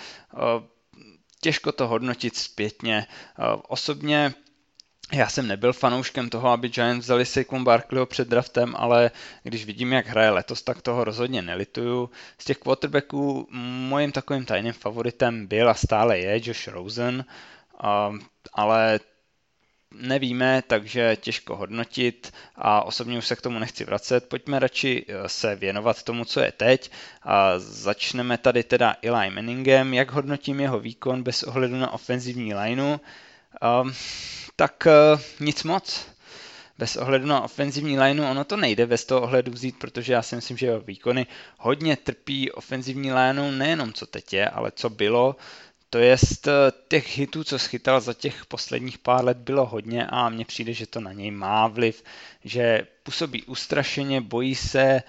těžko 1.43 1.71
to 1.71 1.87
hodnotit 1.87 2.35
zpětně. 2.35 3.07
Osobně 3.67 4.33
já 5.13 5.29
jsem 5.29 5.47
nebyl 5.47 5.73
fanouškem 5.73 6.29
toho, 6.29 6.49
aby 6.49 6.69
Giants 6.69 7.05
vzali 7.05 7.25
Saquon 7.25 7.63
Barkleyho 7.63 8.05
před 8.05 8.27
draftem, 8.27 8.73
ale 8.77 9.11
když 9.43 9.65
vidím, 9.65 9.93
jak 9.93 10.07
hraje 10.07 10.29
letos, 10.29 10.61
tak 10.61 10.81
toho 10.81 11.03
rozhodně 11.03 11.41
nelituju. 11.41 12.09
Z 12.37 12.45
těch 12.45 12.57
quarterbacků 12.57 13.47
mojím 13.89 14.11
takovým 14.11 14.45
tajným 14.45 14.73
favoritem 14.73 15.47
byl 15.47 15.69
a 15.69 15.73
stále 15.73 16.19
je 16.19 16.41
Josh 16.47 16.67
Rosen, 16.67 17.25
ale 18.53 18.99
nevíme, 19.93 20.63
takže 20.67 21.15
těžko 21.15 21.55
hodnotit 21.55 22.33
a 22.55 22.83
osobně 22.83 23.17
už 23.17 23.27
se 23.27 23.35
k 23.35 23.41
tomu 23.41 23.59
nechci 23.59 23.85
vracet. 23.85 24.29
Pojďme 24.29 24.59
radši 24.59 25.05
e, 25.07 25.29
se 25.29 25.55
věnovat 25.55 26.03
tomu, 26.03 26.25
co 26.25 26.39
je 26.39 26.51
teď 26.51 26.91
a 27.23 27.59
začneme 27.59 28.37
tady 28.37 28.63
teda 28.63 28.95
Eli 29.01 29.29
Manningem. 29.29 29.93
Jak 29.93 30.11
hodnotím 30.11 30.59
jeho 30.59 30.79
výkon 30.79 31.23
bez 31.23 31.43
ohledu 31.43 31.75
na 31.75 31.91
ofenzivní 31.93 32.53
lineu? 32.53 32.97
Um, 33.81 33.93
tak 34.55 34.87
uh, 35.15 35.21
nic 35.39 35.63
moc. 35.63 36.07
Bez 36.77 36.95
ohledu 36.95 37.25
na 37.27 37.41
ofenzivní 37.41 37.99
lineu, 37.99 38.23
ono 38.31 38.43
to 38.43 38.57
nejde 38.57 38.87
bez 38.87 39.05
toho 39.05 39.21
ohledu 39.21 39.51
vzít, 39.51 39.79
protože 39.79 40.13
já 40.13 40.21
si 40.21 40.35
myslím, 40.35 40.57
že 40.57 40.65
jeho 40.65 40.81
výkony 40.81 41.27
hodně 41.57 41.97
trpí 41.97 42.51
ofenzivní 42.51 43.13
lineu 43.13 43.51
nejenom 43.51 43.93
co 43.93 44.05
teď 44.05 44.33
je, 44.33 44.49
ale 44.49 44.71
co 44.71 44.89
bylo. 44.89 45.35
To 45.93 45.99
jest 45.99 46.47
eh, 46.47 46.51
těch 46.87 47.17
hitů, 47.17 47.43
co 47.43 47.59
schytal 47.59 48.01
za 48.01 48.13
těch 48.13 48.45
posledních 48.45 48.97
pár 48.97 49.25
let 49.25 49.37
bylo 49.37 49.65
hodně 49.65 50.07
a 50.07 50.29
mně 50.29 50.45
přijde, 50.45 50.73
že 50.73 50.87
to 50.87 50.99
na 50.99 51.13
něj 51.13 51.31
má 51.31 51.67
vliv, 51.67 52.03
že 52.43 52.87
působí 53.03 53.43
ustrašeně, 53.43 54.21
bojí 54.21 54.55
se, 54.55 55.01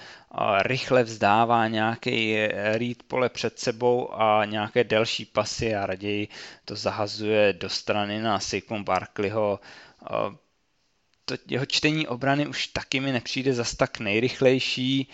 rychle 0.63 1.05
vzdává 1.05 1.69
nějaký 1.69 2.47
read 2.53 3.03
pole 3.07 3.29
před 3.29 3.59
sebou 3.59 4.15
a 4.15 4.45
nějaké 4.45 4.85
delší 4.85 5.25
pasy 5.25 5.75
a 5.75 5.87
raději 5.87 6.29
to 6.65 6.77
zahazuje 6.77 7.53
do 7.53 7.69
strany 7.69 8.21
na 8.21 8.41
Saquon 8.41 8.85
Barkleyho. 8.85 9.61
To 11.25 11.35
jeho 11.47 11.67
čtení 11.67 12.07
obrany 12.07 12.47
už 12.47 12.67
taky 12.67 13.01
mi 13.01 13.13
nepřijde 13.13 13.55
zas 13.55 13.75
tak 13.75 13.99
nejrychlejší 13.99 15.09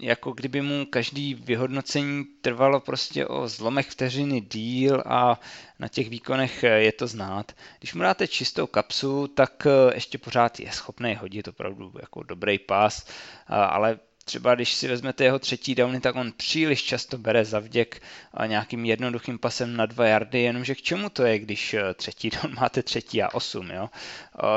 jako 0.00 0.32
kdyby 0.32 0.60
mu 0.62 0.86
každý 0.86 1.34
vyhodnocení 1.34 2.24
trvalo 2.24 2.80
prostě 2.80 3.26
o 3.26 3.48
zlomech 3.48 3.90
vteřiny 3.90 4.40
díl 4.40 5.02
a 5.06 5.40
na 5.78 5.88
těch 5.88 6.08
výkonech 6.08 6.62
je 6.62 6.92
to 6.92 7.06
znát. 7.06 7.52
Když 7.78 7.94
mu 7.94 8.02
dáte 8.02 8.26
čistou 8.28 8.66
kapsu, 8.66 9.26
tak 9.26 9.66
ještě 9.94 10.18
pořád 10.18 10.60
je 10.60 10.72
schopný 10.72 11.14
hodit 11.14 11.48
opravdu 11.48 11.92
jako 12.00 12.22
dobrý 12.22 12.58
pás, 12.58 13.06
ale 13.46 13.98
Třeba 14.28 14.54
když 14.54 14.74
si 14.74 14.88
vezmete 14.88 15.24
jeho 15.24 15.38
třetí 15.38 15.74
downy, 15.74 16.00
tak 16.00 16.16
on 16.16 16.32
příliš 16.32 16.82
často 16.82 17.18
bere 17.18 17.44
zavděk 17.44 18.02
nějakým 18.46 18.84
jednoduchým 18.84 19.38
pasem 19.38 19.76
na 19.76 19.86
dva 19.86 20.06
yardy, 20.06 20.42
jenomže 20.42 20.74
k 20.74 20.82
čemu 20.82 21.08
to 21.08 21.22
je, 21.24 21.38
když 21.38 21.74
eh, 21.74 21.94
třetí 21.94 22.30
down 22.30 22.54
máte 22.54 22.82
třetí 22.82 23.22
a 23.22 23.34
osm, 23.34 23.70
jo? 23.70 23.90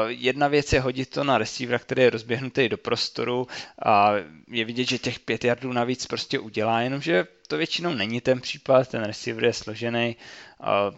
Jedna 0.08 0.48
věc 0.48 0.74
je 0.74 0.80
hodit 0.82 1.10
to 1.10 1.24
na 1.24 1.38
receivera, 1.38 1.80
který 1.80 2.02
je 2.02 2.10
rozběhnutý 2.10 2.70
do 2.70 2.78
prostoru 2.78 3.48
a 3.86 4.14
je 4.48 4.66
vidět, 4.66 4.90
že 4.90 4.98
těch 4.98 5.20
pět 5.20 5.44
yardů 5.44 5.74
navíc 5.74 6.06
prostě 6.06 6.40
udělá, 6.40 6.82
jenomže 6.82 7.28
to 7.48 7.58
většinou 7.58 7.94
není 7.94 8.22
ten 8.22 8.42
případ, 8.42 8.88
ten 8.88 9.04
receiver 9.04 9.44
je 9.44 9.54
složený 9.54 10.16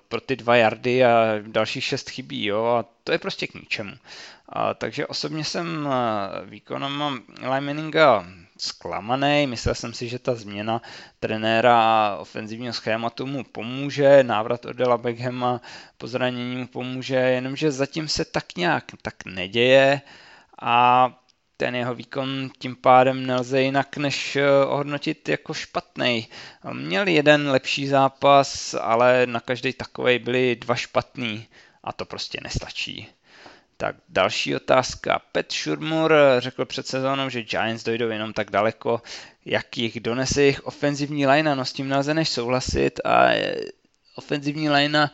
pro 0.08 0.22
ty 0.22 0.36
dva 0.36 0.56
yardy 0.56 1.06
a 1.06 1.40
dalších 1.48 1.84
šest 1.84 2.10
chybí, 2.10 2.46
jo, 2.46 2.66
a 2.66 2.86
to 3.04 3.12
je 3.12 3.18
prostě 3.18 3.48
k 3.48 3.54
ničemu. 3.54 3.94
A, 4.50 4.74
takže 4.74 5.08
osobně 5.08 5.44
jsem 5.44 5.90
výkonem 6.46 7.24
Eli 7.42 7.62
Manninga 7.62 8.26
zklamaný. 8.63 9.47
Myslel 9.47 9.76
jsem 9.76 9.93
si, 9.93 10.10
že 10.10 10.19
ta 10.19 10.36
změna 10.36 10.82
trenéra 11.19 12.17
ofenzivního 12.19 12.73
schématu 12.73 13.26
mu 13.26 13.43
pomůže, 13.43 14.23
návrat 14.23 14.65
Odela 14.65 14.97
Beckhama 14.97 15.62
po 15.97 16.08
zranění 16.08 16.56
mu 16.56 16.67
pomůže, 16.67 17.15
jenomže 17.15 17.71
zatím 17.71 18.08
se 18.08 18.26
tak 18.26 18.56
nějak 18.56 18.86
tak 19.02 19.26
neděje 19.26 20.02
a 20.62 21.10
ten 21.58 21.76
jeho 21.76 21.95
výkon 21.95 22.49
tím 22.60 22.76
pádem 22.76 23.26
nelze 23.26 23.62
jinak 23.62 23.97
než 23.97 24.36
eh, 24.36 24.65
ohodnotit 24.65 25.30
jako 25.30 25.54
špatný. 25.54 26.28
Měl 26.73 27.08
jeden 27.08 27.49
lepší 27.49 27.88
zápas, 27.88 28.73
ale 28.73 29.26
na 29.26 29.39
každý 29.39 29.73
takový 29.73 30.19
byly 30.19 30.56
dva 30.56 30.76
špatný 30.76 31.47
a 31.84 31.93
to 31.93 32.06
prostě 32.06 32.39
nestačí. 32.43 33.08
Tak 33.78 33.96
další 34.10 34.56
otázka. 34.56 35.22
Pet 35.32 35.54
Shurmur 35.54 36.16
řekl 36.38 36.66
před 36.66 36.88
sezónou, 36.88 37.30
že 37.30 37.44
Giants 37.44 37.84
dojdou 37.84 38.10
jenom 38.10 38.34
tak 38.34 38.52
daleko, 38.52 39.02
jak 39.46 39.78
jich 39.78 40.00
donese 40.00 40.42
jejich 40.42 40.66
ofenzivní 40.66 41.28
linea. 41.28 41.56
No 41.56 41.66
s 41.66 41.74
tím 41.74 41.90
nelze 41.90 42.14
než 42.14 42.30
souhlasit 42.30 43.00
a 43.06 43.30
ofenzivní 44.16 44.70
linea 44.70 45.10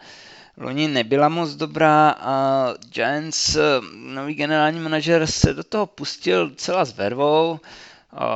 loni 0.57 0.87
nebyla 0.87 1.29
moc 1.29 1.55
dobrá 1.55 2.09
a 2.09 2.65
Giants, 2.93 3.57
nový 3.93 4.33
generální 4.33 4.79
manažer, 4.79 5.27
se 5.27 5.53
do 5.53 5.63
toho 5.63 5.85
pustil 5.85 6.55
celá 6.55 6.85
s 6.85 6.97
vervou, 6.97 7.59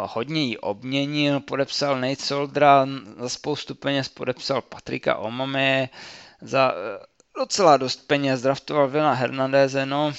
hodně 0.04 0.44
ji 0.44 0.58
obměnil, 0.58 1.40
podepsal 1.40 2.02
Nate 2.02 2.16
Soldra, 2.16 2.88
za 3.20 3.30
spoustu 3.30 3.76
peněz 3.76 4.10
podepsal 4.10 4.62
Patrika 4.62 5.16
Omame, 5.16 5.90
za 6.42 6.74
docela 7.38 7.78
dost 7.78 8.08
peněz, 8.08 8.42
draftoval 8.42 8.88
Vila 8.88 9.14
Hernandeze, 9.14 9.86
no 9.86 10.14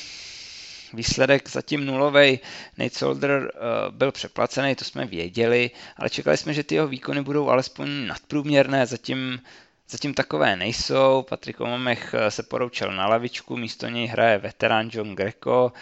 výsledek 0.94 1.48
zatím 1.48 1.86
nulový. 1.86 2.40
Nate 2.78 2.94
Solder 2.94 3.40
uh, 3.40 3.94
byl 3.94 4.12
přeplacený, 4.12 4.74
to 4.74 4.84
jsme 4.84 5.06
věděli, 5.06 5.70
ale 5.96 6.10
čekali 6.10 6.36
jsme, 6.36 6.54
že 6.54 6.64
ty 6.64 6.74
jeho 6.74 6.88
výkony 6.88 7.22
budou 7.22 7.48
alespoň 7.48 8.06
nadprůměrné, 8.06 8.86
zatím, 8.86 9.40
zatím 9.88 10.14
takové 10.14 10.56
nejsou. 10.56 11.24
Patrik 11.28 11.60
Omamech 11.60 12.14
eh, 12.18 12.30
se 12.30 12.42
poroučel 12.42 12.92
na 12.92 13.06
lavičku, 13.06 13.56
místo 13.56 13.88
něj 13.88 14.06
hraje 14.06 14.38
veterán 14.38 14.90
John 14.92 15.14
Greco, 15.14 15.72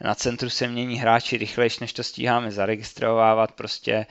na 0.00 0.14
centru 0.14 0.50
se 0.50 0.68
mění 0.68 0.96
hráči 0.96 1.36
rychlejš, 1.36 1.78
než 1.78 1.92
to 1.92 2.02
stíháme 2.02 2.50
zaregistrovávat, 2.50 3.52
prostě 3.52 4.06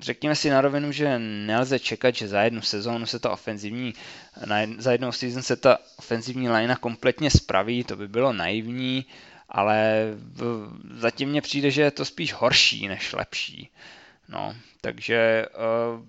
Řekněme 0.00 0.34
si 0.34 0.50
na 0.50 0.60
rovinu, 0.60 0.92
že 0.92 1.18
nelze 1.18 1.78
čekat, 1.78 2.14
že 2.14 2.28
za 2.28 2.42
jednu 2.42 2.62
sezónu 2.62 3.06
se 3.06 3.18
ta 3.18 3.30
ofenzivní, 3.30 3.94
za 4.78 4.92
jednou 4.92 5.12
season 5.12 5.42
se 5.42 5.56
ta 5.56 5.78
ofenzivní 5.96 6.48
linea 6.48 6.76
kompletně 6.76 7.30
spraví, 7.30 7.84
to 7.84 7.96
by 7.96 8.08
bylo 8.08 8.32
naivní, 8.32 9.06
ale 9.48 10.04
zatím 10.94 11.28
mně 11.28 11.42
přijde, 11.42 11.70
že 11.70 11.82
je 11.82 11.90
to 11.90 12.04
spíš 12.04 12.32
horší 12.32 12.88
než 12.88 13.12
lepší. 13.12 13.70
No, 14.28 14.54
takže 14.80 15.46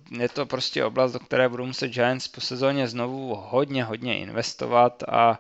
uh, 0.09 0.21
je 0.21 0.29
to 0.29 0.45
prostě 0.45 0.85
oblast, 0.85 1.11
do 1.11 1.19
které 1.19 1.49
budou 1.49 1.65
muset 1.65 1.87
Giants 1.87 2.27
po 2.27 2.41
sezóně 2.41 2.87
znovu 2.87 3.35
hodně, 3.35 3.83
hodně 3.83 4.19
investovat 4.19 5.03
a, 5.07 5.39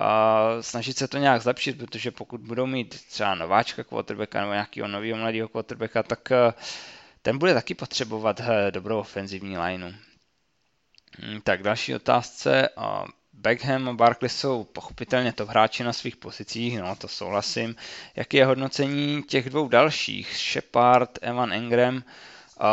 a 0.00 0.48
snažit 0.60 0.96
se 0.96 1.08
to 1.08 1.18
nějak 1.18 1.42
zlepšit, 1.42 1.78
protože 1.78 2.10
pokud 2.10 2.40
budou 2.40 2.66
mít 2.66 3.04
třeba 3.08 3.34
nováčka 3.34 3.84
quarterbacka 3.84 4.40
nebo 4.40 4.52
nějakého 4.52 4.88
nového 4.88 5.18
mladého 5.18 5.48
quarterbacka, 5.48 6.02
tak 6.02 6.28
uh, 6.30 6.52
ten 7.26 7.38
bude 7.38 7.54
taky 7.54 7.74
potřebovat 7.74 8.40
dobrou 8.70 8.98
ofenzivní 8.98 9.58
lineu. 9.58 9.92
Hmm, 11.18 11.40
tak 11.40 11.62
další 11.62 11.94
otázce. 11.94 12.68
Beckham 13.32 13.88
a 13.88 13.92
Barkley 13.92 14.28
jsou 14.28 14.64
pochopitelně 14.64 15.32
to 15.32 15.46
hráči 15.46 15.84
na 15.84 15.92
svých 15.92 16.16
pozicích, 16.16 16.78
no 16.78 16.96
to 16.96 17.08
souhlasím. 17.08 17.76
Jaké 18.16 18.36
je 18.36 18.46
hodnocení 18.46 19.22
těch 19.22 19.50
dvou 19.50 19.68
dalších? 19.68 20.36
Shepard, 20.36 21.18
Evan 21.22 21.52
Engram, 21.52 22.02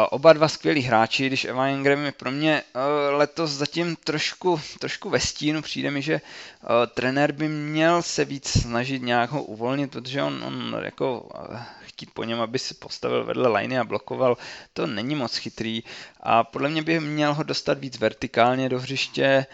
Oba 0.09 0.33
dva 0.33 0.47
skvělí 0.47 0.81
hráči, 0.81 1.27
když 1.27 1.45
Evan 1.45 1.69
Ingram 1.69 2.05
je 2.05 2.11
pro 2.11 2.31
mě 2.31 2.63
eh, 2.75 3.09
letos 3.09 3.51
zatím 3.51 3.95
trošku, 3.95 4.61
trošku 4.79 5.09
ve 5.09 5.19
stínu, 5.19 5.61
přijde 5.61 5.91
mi, 5.91 6.01
že 6.01 6.13
eh, 6.13 6.87
trenér 6.93 7.31
by 7.31 7.47
měl 7.47 8.01
se 8.01 8.25
víc 8.25 8.47
snažit 8.47 9.01
nějak 9.01 9.29
ho 9.29 9.43
uvolnit, 9.43 9.91
protože 9.91 10.23
on, 10.23 10.43
on 10.43 10.81
jako 10.83 11.29
eh, 11.51 11.65
chtít 11.93 12.10
po 12.13 12.23
něm, 12.23 12.41
aby 12.41 12.60
si 12.60 12.73
postavil 12.73 13.25
vedle 13.25 13.49
liney 13.49 13.77
a 13.77 13.84
blokoval, 13.84 14.38
to 14.73 14.88
není 14.88 15.15
moc 15.15 15.38
chytrý 15.38 15.84
a 16.19 16.43
podle 16.43 16.69
mě 16.69 16.82
by 16.82 16.99
měl 16.99 17.34
ho 17.34 17.43
dostat 17.43 17.79
víc 17.79 17.99
vertikálně 17.99 18.69
do 18.69 18.79
hřiště, 18.79 19.45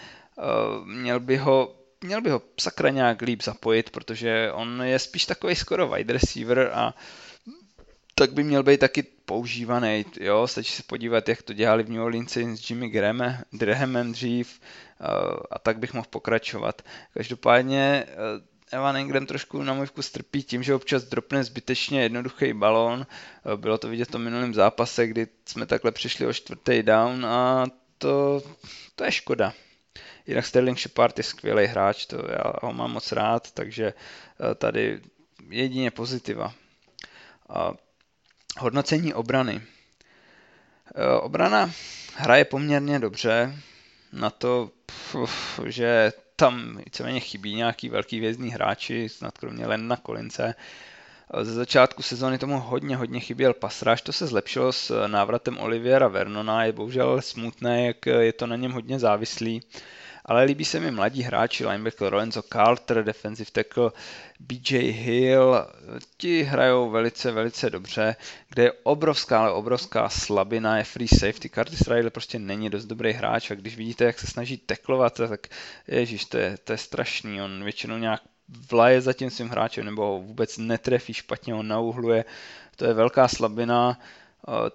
měl 0.85 1.19
by 1.19 1.37
ho 1.37 1.75
měl 2.03 2.21
by 2.21 2.29
ho 2.29 2.41
sakra 2.59 2.89
nějak 2.89 3.21
líp 3.21 3.43
zapojit, 3.43 3.89
protože 3.89 4.51
on 4.51 4.81
je 4.83 4.99
spíš 4.99 5.25
takový 5.25 5.55
skoro 5.55 5.87
wide 5.87 6.13
receiver 6.13 6.71
a 6.73 6.93
tak 8.15 8.33
by 8.33 8.43
měl 8.43 8.63
být 8.63 8.79
taky 8.79 9.03
používaný. 9.03 10.05
Jo? 10.19 10.47
Stačí 10.47 10.71
se 10.71 10.83
podívat, 10.83 11.29
jak 11.29 11.41
to 11.41 11.53
dělali 11.53 11.83
v 11.83 11.89
New 11.89 12.01
Orleans 12.01 12.37
s 12.37 12.69
Jimmy 12.69 12.89
Graham, 12.89 13.37
Grahamem 13.51 14.11
dřív 14.11 14.59
eh, 14.59 15.05
a 15.51 15.59
tak 15.59 15.79
bych 15.79 15.93
mohl 15.93 16.07
pokračovat. 16.09 16.81
Každopádně 17.13 18.05
eh, 18.07 18.15
Evan 18.71 18.97
Ingram 18.97 19.25
trošku 19.25 19.63
na 19.63 19.73
můj 19.73 19.85
vkus 19.85 20.11
trpí 20.11 20.43
tím, 20.43 20.63
že 20.63 20.75
občas 20.75 21.03
dropne 21.03 21.43
zbytečně 21.43 22.01
jednoduchý 22.01 22.53
balón. 22.53 23.07
Eh, 23.53 23.57
bylo 23.57 23.77
to 23.77 23.89
vidět 23.89 24.05
v 24.05 24.11
tom 24.11 24.21
minulém 24.21 24.53
zápase, 24.53 25.07
kdy 25.07 25.27
jsme 25.45 25.65
takhle 25.65 25.91
přišli 25.91 26.27
o 26.27 26.33
čtvrtý 26.33 26.83
down 26.83 27.25
a 27.25 27.65
to, 27.97 28.43
to 28.95 29.03
je 29.03 29.11
škoda. 29.11 29.53
Jinak 30.27 30.45
Sterling 30.45 30.79
Shepard 30.79 31.17
je 31.17 31.23
skvělý 31.23 31.65
hráč, 31.65 32.05
to 32.05 32.15
já 32.15 32.53
ho 32.61 32.73
mám 32.73 32.91
moc 32.91 33.11
rád, 33.11 33.51
takže 33.51 33.93
tady 34.55 35.01
jedině 35.49 35.91
pozitiva. 35.91 36.53
Hodnocení 38.59 39.13
obrany. 39.13 39.61
E, 40.95 41.19
obrana 41.19 41.71
hraje 42.15 42.45
poměrně 42.45 42.99
dobře 42.99 43.55
na 44.13 44.29
to, 44.29 44.71
že 45.65 46.11
tam 46.39 46.77
víceméně 46.85 47.19
chybí 47.19 47.55
nějaký 47.55 47.89
velký 47.89 48.19
vězný 48.19 48.49
hráči, 48.49 49.09
snad 49.09 49.37
kromě 49.37 49.67
Lenda 49.67 49.95
Kolince. 49.95 50.55
E, 51.33 51.45
ze 51.45 51.53
začátku 51.53 52.03
sezóny 52.03 52.37
tomu 52.37 52.59
hodně, 52.59 52.95
hodně 52.95 53.19
chyběl 53.19 53.53
pasráž, 53.53 54.01
to 54.01 54.13
se 54.13 54.27
zlepšilo 54.27 54.71
s 54.71 55.07
návratem 55.07 55.57
Oliviera 55.57 56.07
Vernona, 56.07 56.63
je 56.63 56.71
bohužel 56.71 57.21
smutné, 57.21 57.85
jak 57.85 58.05
je 58.05 58.33
to 58.33 58.47
na 58.47 58.55
něm 58.55 58.71
hodně 58.71 58.99
závislý 58.99 59.61
ale 60.29 60.43
líbí 60.43 60.65
se 60.65 60.79
mi 60.79 60.91
mladí 60.91 61.21
hráči, 61.21 61.65
linebacker 61.65 62.13
Lorenzo 62.13 62.41
Carter, 62.41 63.03
defensive 63.03 63.51
tackle 63.51 63.91
BJ 64.39 64.77
Hill, 64.77 65.65
ti 66.17 66.43
hrajou 66.43 66.89
velice, 66.89 67.31
velice 67.31 67.69
dobře, 67.69 68.15
kde 68.49 68.63
je 68.63 68.71
obrovská, 68.83 69.39
ale 69.39 69.51
obrovská 69.51 70.09
slabina 70.09 70.77
je 70.77 70.83
free 70.83 71.07
safety. 71.07 71.49
Curtis 71.49 71.87
Riley 71.87 72.09
prostě 72.09 72.39
není 72.39 72.69
dost 72.69 72.85
dobrý 72.85 73.13
hráč 73.13 73.51
a 73.51 73.55
když 73.55 73.77
vidíte, 73.77 74.05
jak 74.05 74.19
se 74.19 74.27
snaží 74.27 74.57
teklovat, 74.57 75.13
tak 75.13 75.47
ježíš, 75.87 76.25
to 76.25 76.37
je, 76.37 76.57
to 76.63 76.71
je 76.71 76.77
strašný, 76.77 77.41
on 77.41 77.63
většinou 77.63 77.97
nějak 77.97 78.21
vlaje 78.71 79.01
za 79.01 79.13
tím 79.13 79.29
svým 79.29 79.49
hráčem 79.49 79.85
nebo 79.85 80.05
ho 80.05 80.19
vůbec 80.19 80.57
netrefí, 80.57 81.13
špatně 81.13 81.53
ho 81.53 81.63
nauhluje, 81.63 82.25
to 82.75 82.85
je 82.85 82.93
velká 82.93 83.27
slabina 83.27 83.99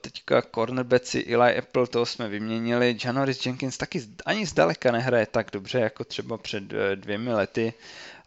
Teďka 0.00 0.42
cornerbacki 0.42 1.34
Eli 1.34 1.58
Apple, 1.58 1.86
toho 1.86 2.06
jsme 2.06 2.28
vyměnili. 2.28 2.96
Janoris 3.04 3.46
Jenkins 3.46 3.78
taky 3.78 4.02
ani 4.26 4.46
zdaleka 4.46 4.92
nehraje 4.92 5.26
tak 5.26 5.46
dobře, 5.52 5.78
jako 5.78 6.04
třeba 6.04 6.38
před 6.38 6.72
eh, 6.72 6.96
dvěmi 6.96 7.32
lety. 7.32 7.72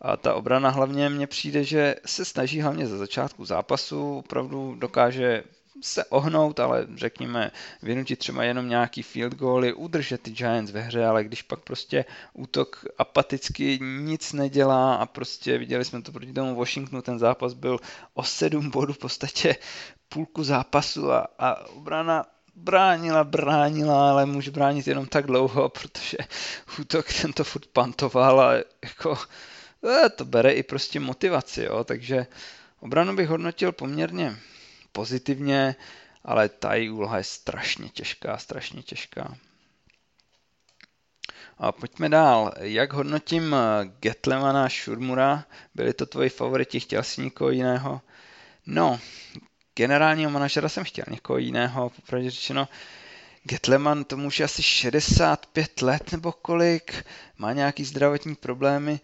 A 0.02 0.18
ta 0.18 0.34
obrana 0.34 0.70
hlavně 0.70 1.10
mně 1.10 1.28
přijde, 1.28 1.64
že 1.64 1.96
se 2.06 2.26
snaží 2.26 2.62
hlavně 2.62 2.88
za 2.88 2.98
začátku 2.98 3.46
zápasu, 3.46 4.18
opravdu 4.18 4.76
dokáže 4.76 5.44
se 5.82 6.06
ohnout, 6.06 6.60
ale 6.60 6.88
řekněme 6.96 7.52
vynutit 7.82 8.20
třeba 8.20 8.44
jenom 8.44 8.70
nějaký 8.70 9.04
field 9.04 9.36
goaly, 9.36 9.74
udržet 9.74 10.22
ty 10.22 10.32
Giants 10.32 10.72
ve 10.72 10.82
hře, 10.82 11.06
ale 11.06 11.24
když 11.24 11.42
pak 11.42 11.60
prostě 11.60 12.06
útok 12.34 12.86
apaticky 12.98 13.80
nic 13.82 14.34
nedělá 14.34 14.96
a 14.96 15.06
prostě 15.06 15.58
viděli 15.58 15.86
jsme 15.86 16.02
to 16.02 16.12
proti 16.12 16.34
tomu 16.34 16.56
Washingtonu, 16.56 17.02
ten 17.02 17.20
zápas 17.20 17.54
byl 17.54 17.80
o 18.14 18.24
sedm 18.24 18.70
bodů 18.70 18.94
v 18.94 18.98
podstatě 18.98 19.56
půlku 20.10 20.44
zápasu 20.44 21.12
a, 21.12 21.28
a 21.40 21.66
obrana 21.66 22.26
bránila, 22.56 23.24
bránila, 23.24 24.10
ale 24.10 24.26
může 24.26 24.52
bránit 24.52 24.88
jenom 24.88 25.06
tak 25.06 25.26
dlouho, 25.26 25.70
protože 25.70 26.18
útok 26.80 27.06
ten 27.22 27.34
to 27.34 27.44
furt 27.44 27.66
pantoval 27.68 28.42
a 28.42 28.54
jako 28.84 29.18
eh, 30.06 30.10
to 30.10 30.26
bere 30.26 30.52
i 30.52 30.64
prostě 30.64 31.00
motivaci, 31.00 31.64
jo, 31.64 31.84
takže 31.84 32.28
obranu 32.80 33.16
bych 33.16 33.30
hodnotil 33.30 33.72
poměrně 33.72 34.38
pozitivně, 34.98 35.76
ale 36.26 36.50
ta 36.50 36.74
její 36.74 36.90
úloha 36.90 37.18
je 37.18 37.24
strašně 37.24 37.90
těžká, 37.90 38.38
strašně 38.38 38.82
těžká. 38.84 39.38
A 41.58 41.72
pojďme 41.72 42.10
dál. 42.10 42.54
Jak 42.60 42.94
hodnotím 42.94 43.56
Getlemana 44.00 44.70
Šurmura? 44.70 45.46
Byli 45.76 45.94
to 45.94 46.06
tvoji 46.06 46.30
favoriti? 46.30 46.80
Chtěl 46.80 47.04
jsi 47.04 47.22
někoho 47.22 47.50
jiného? 47.50 48.02
No, 48.66 49.00
generálního 49.76 50.32
manažera 50.32 50.70
jsem 50.70 50.84
chtěl 50.84 51.06
někoho 51.12 51.38
jiného, 51.38 51.90
popravdě 51.90 52.30
řečeno. 52.30 52.68
Getleman 53.44 54.04
tomu 54.04 54.28
už 54.28 54.40
asi 54.40 54.64
65 54.64 55.82
let 55.82 56.12
nebo 56.12 56.32
kolik, 56.32 57.06
má 57.38 57.54
nějaký 57.54 57.84
zdravotní 57.86 58.36
problémy, 58.36 59.00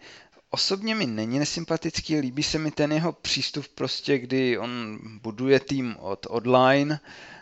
osobně 0.54 0.94
mi 0.94 1.06
není 1.06 1.38
nesympatický, 1.38 2.16
líbí 2.20 2.42
se 2.42 2.58
mi 2.58 2.70
ten 2.70 2.92
jeho 2.92 3.12
přístup 3.12 3.66
prostě, 3.74 4.18
kdy 4.18 4.58
on 4.58 4.98
buduje 5.22 5.60
tým 5.60 5.96
od 5.98 6.26
online, 6.30 7.00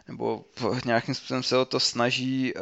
nebo 0.09 0.45
nějakým 0.85 1.15
způsobem 1.15 1.43
se 1.43 1.57
o 1.57 1.65
to 1.65 1.81
snaží, 1.81 2.55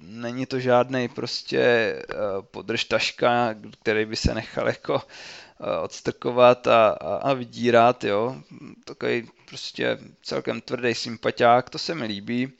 není 0.00 0.46
to 0.46 0.60
žádný 0.60 1.08
prostě 1.08 1.94
podržtaška, 2.40 3.54
který 3.82 4.04
by 4.04 4.16
se 4.16 4.34
nechal 4.34 4.66
jako 4.66 5.02
odstrkovat 5.82 6.66
a, 6.66 6.88
a, 6.88 7.14
a 7.16 7.32
vydírat, 7.32 8.04
jo. 8.04 8.36
Takový 8.84 9.28
prostě 9.48 9.98
celkem 10.22 10.60
tvrdý 10.60 10.94
sympatiák, 10.94 11.70
to 11.70 11.78
se 11.78 11.94
mi 11.94 12.06
líbí 12.06 12.52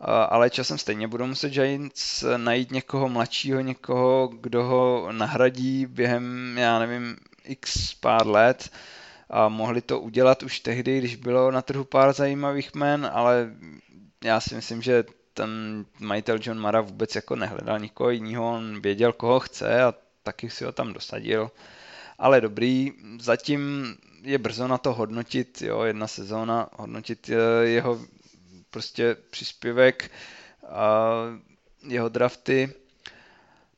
ale 0.00 0.50
časem 0.50 0.78
stejně 0.78 1.08
budou 1.08 1.26
muset 1.26 1.48
Giants 1.48 2.24
najít 2.36 2.70
někoho 2.70 3.08
mladšího, 3.08 3.60
někoho, 3.60 4.30
kdo 4.40 4.64
ho 4.64 5.12
nahradí 5.12 5.86
během, 5.86 6.58
já 6.58 6.78
nevím, 6.78 7.16
x 7.44 7.94
pár 7.94 8.26
let 8.26 8.70
a 9.30 9.48
mohli 9.48 9.80
to 9.80 10.00
udělat 10.00 10.42
už 10.42 10.60
tehdy, 10.60 10.98
když 10.98 11.16
bylo 11.16 11.50
na 11.50 11.62
trhu 11.62 11.84
pár 11.84 12.12
zajímavých 12.12 12.74
men, 12.74 13.10
ale 13.12 13.50
já 14.24 14.40
si 14.40 14.54
myslím, 14.54 14.82
že 14.82 15.04
ten 15.34 15.84
majitel 16.00 16.38
John 16.42 16.58
Mara 16.58 16.80
vůbec 16.80 17.14
jako 17.14 17.36
nehledal 17.36 17.78
nikoho 17.78 18.10
jiného, 18.10 18.50
on 18.54 18.80
věděl, 18.80 19.12
koho 19.12 19.40
chce 19.40 19.82
a 19.82 19.94
taky 20.22 20.50
si 20.50 20.64
ho 20.64 20.72
tam 20.72 20.92
dosadil. 20.92 21.50
Ale 22.18 22.40
dobrý, 22.40 22.92
zatím 23.20 23.94
je 24.22 24.38
brzo 24.38 24.68
na 24.68 24.78
to 24.78 24.94
hodnotit, 24.94 25.62
jo, 25.62 25.82
jedna 25.82 26.06
sezóna, 26.06 26.68
hodnotit 26.76 27.30
eh, 27.30 27.66
jeho 27.66 28.00
prostě 28.74 29.16
příspěvek 29.30 30.10
a 30.68 31.10
jeho 31.88 32.08
drafty. 32.08 32.72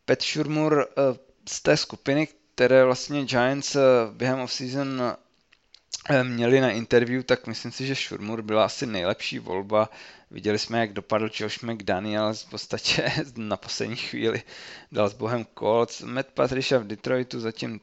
Pat 0.05 0.23
Shurmur 0.23 0.87
eh, 0.89 1.19
z 1.49 1.61
té 1.61 1.77
skupiny, 1.77 2.29
které 2.55 2.85
vlastně 2.85 3.25
Giants 3.25 3.77
eh, 3.77 3.81
během 4.13 4.41
offseason 4.41 5.03
eh, 6.11 6.25
měli 6.25 6.61
na 6.61 6.71
interview, 6.71 7.23
tak 7.23 7.47
myslím 7.47 7.73
si, 7.73 7.87
že 7.87 7.95
Shurmur 7.95 8.43
byla 8.43 8.65
asi 8.65 8.87
nejlepší 8.87 9.39
volba. 9.39 9.91
Viděli 10.31 10.59
jsme, 10.59 10.81
jak 10.81 10.93
dopadl 10.93 11.29
Josh 11.41 11.63
McDaniel 11.63 12.35
v 12.35 12.51
podstatě 12.51 13.13
na 13.37 13.57
poslední 13.57 13.97
chvíli 13.97 14.43
dal 14.93 15.09
s 15.09 15.15
bohem 15.15 15.47
Colts. 15.59 16.03
Matt 16.03 16.29
Patricia 16.35 16.81
v 16.81 16.87
Detroitu 16.87 17.41
zatím 17.41 17.81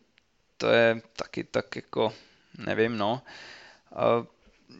to 0.57 0.67
je 0.69 1.01
taky 1.15 1.43
tak 1.43 1.75
jako, 1.75 2.13
nevím 2.57 2.97
no 2.97 3.21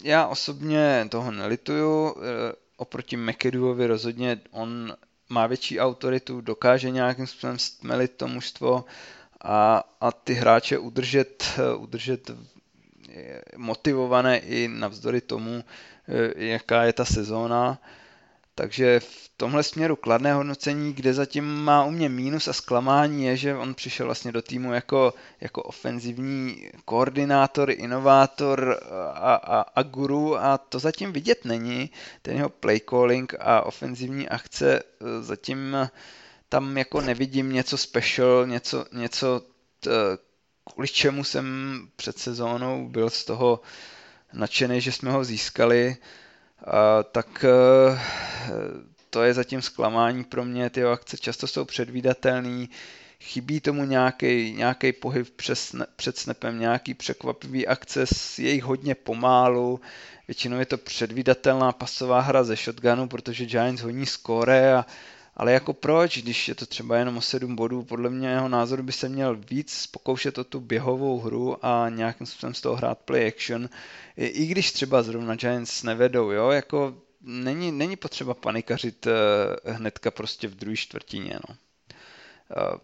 já 0.03 0.27
osobně 0.27 1.07
toho 1.09 1.31
nelituju, 1.31 2.15
eh, 2.17 2.53
oproti 2.77 3.17
McAdoovi 3.17 3.87
rozhodně 3.87 4.41
on 4.51 4.93
má 5.29 5.47
větší 5.47 5.79
autoritu, 5.79 6.41
dokáže 6.41 6.89
nějakým 6.89 7.27
způsobem 7.27 7.59
stmelit 7.59 8.11
to 8.17 8.27
mužstvo 8.27 8.85
a, 9.41 9.83
a 10.01 10.11
ty 10.11 10.33
hráče 10.33 10.77
udržet, 10.77 11.43
eh, 11.57 11.75
udržet 11.75 12.29
eh, 13.09 13.41
motivované 13.57 14.37
i 14.37 14.67
navzdory 14.67 15.21
tomu, 15.21 15.63
jaká 16.35 16.83
je 16.83 16.93
ta 16.93 17.05
sezóna. 17.05 17.79
Takže 18.55 18.99
v 18.99 19.31
tomhle 19.37 19.63
směru 19.63 19.95
kladné 19.95 20.33
hodnocení, 20.33 20.93
kde 20.93 21.13
zatím 21.13 21.45
má 21.45 21.85
u 21.85 21.91
mě 21.91 22.09
mínus 22.09 22.47
a 22.47 22.53
zklamání 22.53 23.25
je, 23.25 23.37
že 23.37 23.55
on 23.55 23.73
přišel 23.73 24.05
vlastně 24.05 24.31
do 24.31 24.41
týmu 24.41 24.73
jako, 24.73 25.13
jako 25.41 25.63
ofenzivní 25.63 26.69
koordinátor, 26.85 27.71
inovátor 27.71 28.79
a, 29.13 29.35
a, 29.35 29.61
a 29.61 29.83
guru 29.83 30.37
a 30.37 30.57
to 30.57 30.79
zatím 30.79 31.13
vidět 31.13 31.45
není. 31.45 31.89
Ten 32.21 32.37
jeho 32.37 32.49
play 32.49 32.79
calling 32.79 33.33
a 33.39 33.61
ofenzivní 33.61 34.29
akce 34.29 34.79
e, 34.79 34.83
zatím 35.23 35.77
tam 36.49 36.77
jako 36.77 37.01
nevidím 37.01 37.51
něco 37.51 37.77
special, 37.77 38.47
něco, 38.47 38.85
něco 38.91 39.41
t, 39.79 39.89
kvůli 40.73 40.87
čemu 40.87 41.23
jsem 41.23 41.45
před 41.95 42.17
sezónou 42.19 42.87
byl 42.89 43.09
z 43.09 43.25
toho 43.25 43.61
nadšený, 44.33 44.81
že 44.81 44.91
jsme 44.91 45.11
ho 45.11 45.23
získali 45.23 45.97
tak 47.11 47.45
e, 47.45 47.99
to 49.09 49.23
je 49.23 49.33
zatím 49.33 49.61
zklamání 49.61 50.23
pro 50.23 50.45
mě, 50.45 50.69
ty 50.69 50.83
akce 50.83 51.17
často 51.17 51.47
jsou 51.47 51.65
předvídatelný, 51.65 52.69
chybí 53.19 53.59
tomu 53.59 53.85
nějaký, 53.85 54.57
pohyb 54.99 55.29
přes, 55.35 55.75
před 55.95 56.17
snapem, 56.17 56.59
nějaký 56.59 56.93
překvapivý 56.93 57.67
akce, 57.67 58.05
je 58.37 58.51
jich 58.51 58.63
hodně 58.63 58.95
pomálu, 58.95 59.79
většinou 60.27 60.59
je 60.59 60.65
to 60.65 60.77
předvídatelná 60.77 61.71
pasová 61.71 62.19
hra 62.19 62.43
ze 62.43 62.55
shotgunu, 62.55 63.07
protože 63.07 63.45
Giants 63.45 63.81
honí 63.81 64.05
skóre 64.05 64.73
a 64.73 64.85
ale 65.35 65.53
jako 65.53 65.73
proč, 65.73 66.17
když 66.17 66.47
je 66.47 66.55
to 66.55 66.65
třeba 66.65 66.97
jenom 66.97 67.17
o 67.17 67.21
7 67.21 67.55
bodů, 67.55 67.83
podle 67.83 68.09
mě 68.09 68.27
jeho 68.27 68.49
názoru 68.49 68.83
by 68.83 68.91
se 68.91 69.09
měl 69.09 69.35
víc 69.35 69.87
pokoušet 69.87 70.37
o 70.37 70.43
tu 70.43 70.59
běhovou 70.59 71.19
hru 71.19 71.65
a 71.65 71.89
nějakým 71.89 72.27
způsobem 72.27 72.53
z 72.53 72.61
toho 72.61 72.75
hrát 72.75 72.99
play 72.99 73.27
action, 73.27 73.69
i, 74.17 74.25
i 74.25 74.45
když 74.45 74.71
třeba 74.71 75.03
zrovna 75.03 75.35
Giants 75.35 75.83
nevedou, 75.83 76.31
jo, 76.31 76.49
jako 76.49 76.95
není, 77.21 77.71
není 77.71 77.95
potřeba 77.95 78.33
panikařit 78.33 79.05
uh, 79.05 79.73
hnedka 79.73 80.11
prostě 80.11 80.47
v 80.47 80.55
druhé 80.55 80.75
čtvrtině, 80.75 81.39
no. 81.49 81.55
Uh, 82.57 82.79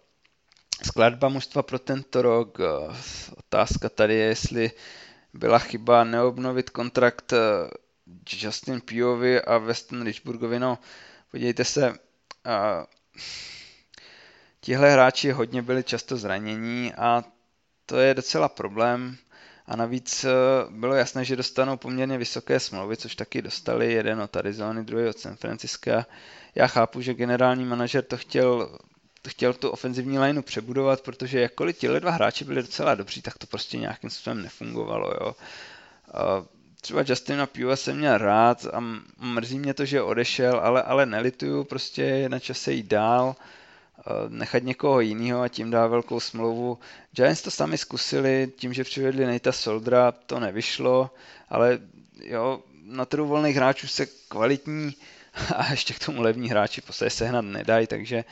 skladba 0.83 1.29
mužstva 1.29 1.63
pro 1.63 1.79
tento 1.79 2.21
rok, 2.21 2.59
uh, 2.59 2.95
otázka 3.37 3.89
tady 3.89 4.15
je, 4.15 4.25
jestli 4.25 4.71
byla 5.33 5.59
chyba 5.59 6.03
neobnovit 6.03 6.69
kontrakt 6.69 7.33
Justin 8.41 8.81
Piovi 8.81 9.41
a 9.41 9.57
Weston 9.57 10.03
Richburgovi, 10.03 10.59
no 10.59 10.79
podívejte 11.31 11.65
se, 11.65 11.93
a 12.45 12.85
tihle 14.61 14.91
hráči 14.91 15.31
hodně 15.31 15.61
byli 15.61 15.83
často 15.83 16.17
zranění 16.17 16.93
a 16.93 17.23
to 17.85 17.97
je 17.97 18.13
docela 18.13 18.49
problém. 18.49 19.17
A 19.67 19.75
navíc 19.75 20.23
eh, 20.23 20.29
bylo 20.69 20.93
jasné, 20.93 21.25
že 21.25 21.35
dostanou 21.35 21.77
poměrně 21.77 22.17
vysoké 22.17 22.59
smlouvy, 22.59 22.97
což 22.97 23.15
taky 23.15 23.41
dostali, 23.41 23.93
jeden 23.93 24.21
od 24.21 24.37
Arizony, 24.37 24.83
druhý 24.83 25.07
od 25.07 25.19
San 25.19 25.35
Francisca. 25.35 26.05
Já 26.55 26.67
chápu, 26.67 27.01
že 27.01 27.13
generální 27.13 27.65
manažer 27.65 28.03
to 28.03 28.17
chtěl, 28.17 28.79
chtěl 29.27 29.53
tu 29.53 29.69
ofenzivní 29.69 30.19
lineu 30.19 30.41
přebudovat, 30.41 31.01
protože 31.01 31.39
jakkoliv 31.39 31.77
tihle 31.77 31.99
dva 31.99 32.11
hráči 32.11 32.45
byli 32.45 32.61
docela 32.61 32.95
dobří, 32.95 33.21
tak 33.21 33.37
to 33.37 33.47
prostě 33.47 33.77
nějakým 33.77 34.09
způsobem 34.09 34.41
nefungovalo. 34.43 35.11
Jo. 35.11 35.35
Třeba 36.82 37.03
Justina 37.07 37.45
Pua 37.45 37.75
jsem 37.75 37.97
měl 37.97 38.17
rád 38.17 38.65
a 38.73 38.84
mrzí 39.19 39.59
mě 39.59 39.73
to, 39.73 39.86
že 39.86 40.01
odešel, 40.01 40.59
ale, 40.59 40.84
ale 40.84 41.05
nelituju, 41.05 41.63
prostě 41.63 42.01
je 42.03 42.30
na 42.30 42.39
čase 42.39 42.73
jít 42.73 42.86
dál, 42.86 43.36
nechat 44.27 44.63
někoho 44.63 44.99
jiného 44.99 45.41
a 45.41 45.47
tím 45.47 45.71
dá 45.71 45.88
velkou 45.88 46.19
smlouvu. 46.19 46.80
Giants 47.11 47.41
to 47.41 47.51
sami 47.51 47.77
zkusili, 47.77 48.51
tím, 48.55 48.73
že 48.73 48.84
přivedli 48.84 49.25
Nejta 49.25 49.51
Soldra, 49.51 50.11
to 50.11 50.39
nevyšlo, 50.39 51.11
ale 51.49 51.80
jo, 52.23 52.63
na 52.84 53.05
trhu 53.05 53.27
volných 53.27 53.55
hráčů 53.55 53.88
se 53.88 54.05
kvalitní 54.05 54.95
a 55.55 55.71
ještě 55.71 55.93
k 55.93 56.05
tomu 56.05 56.21
levní 56.21 56.49
hráči 56.49 56.82
se 56.91 57.09
sehnat 57.09 57.45
nedají, 57.45 57.88
takže 57.88 58.23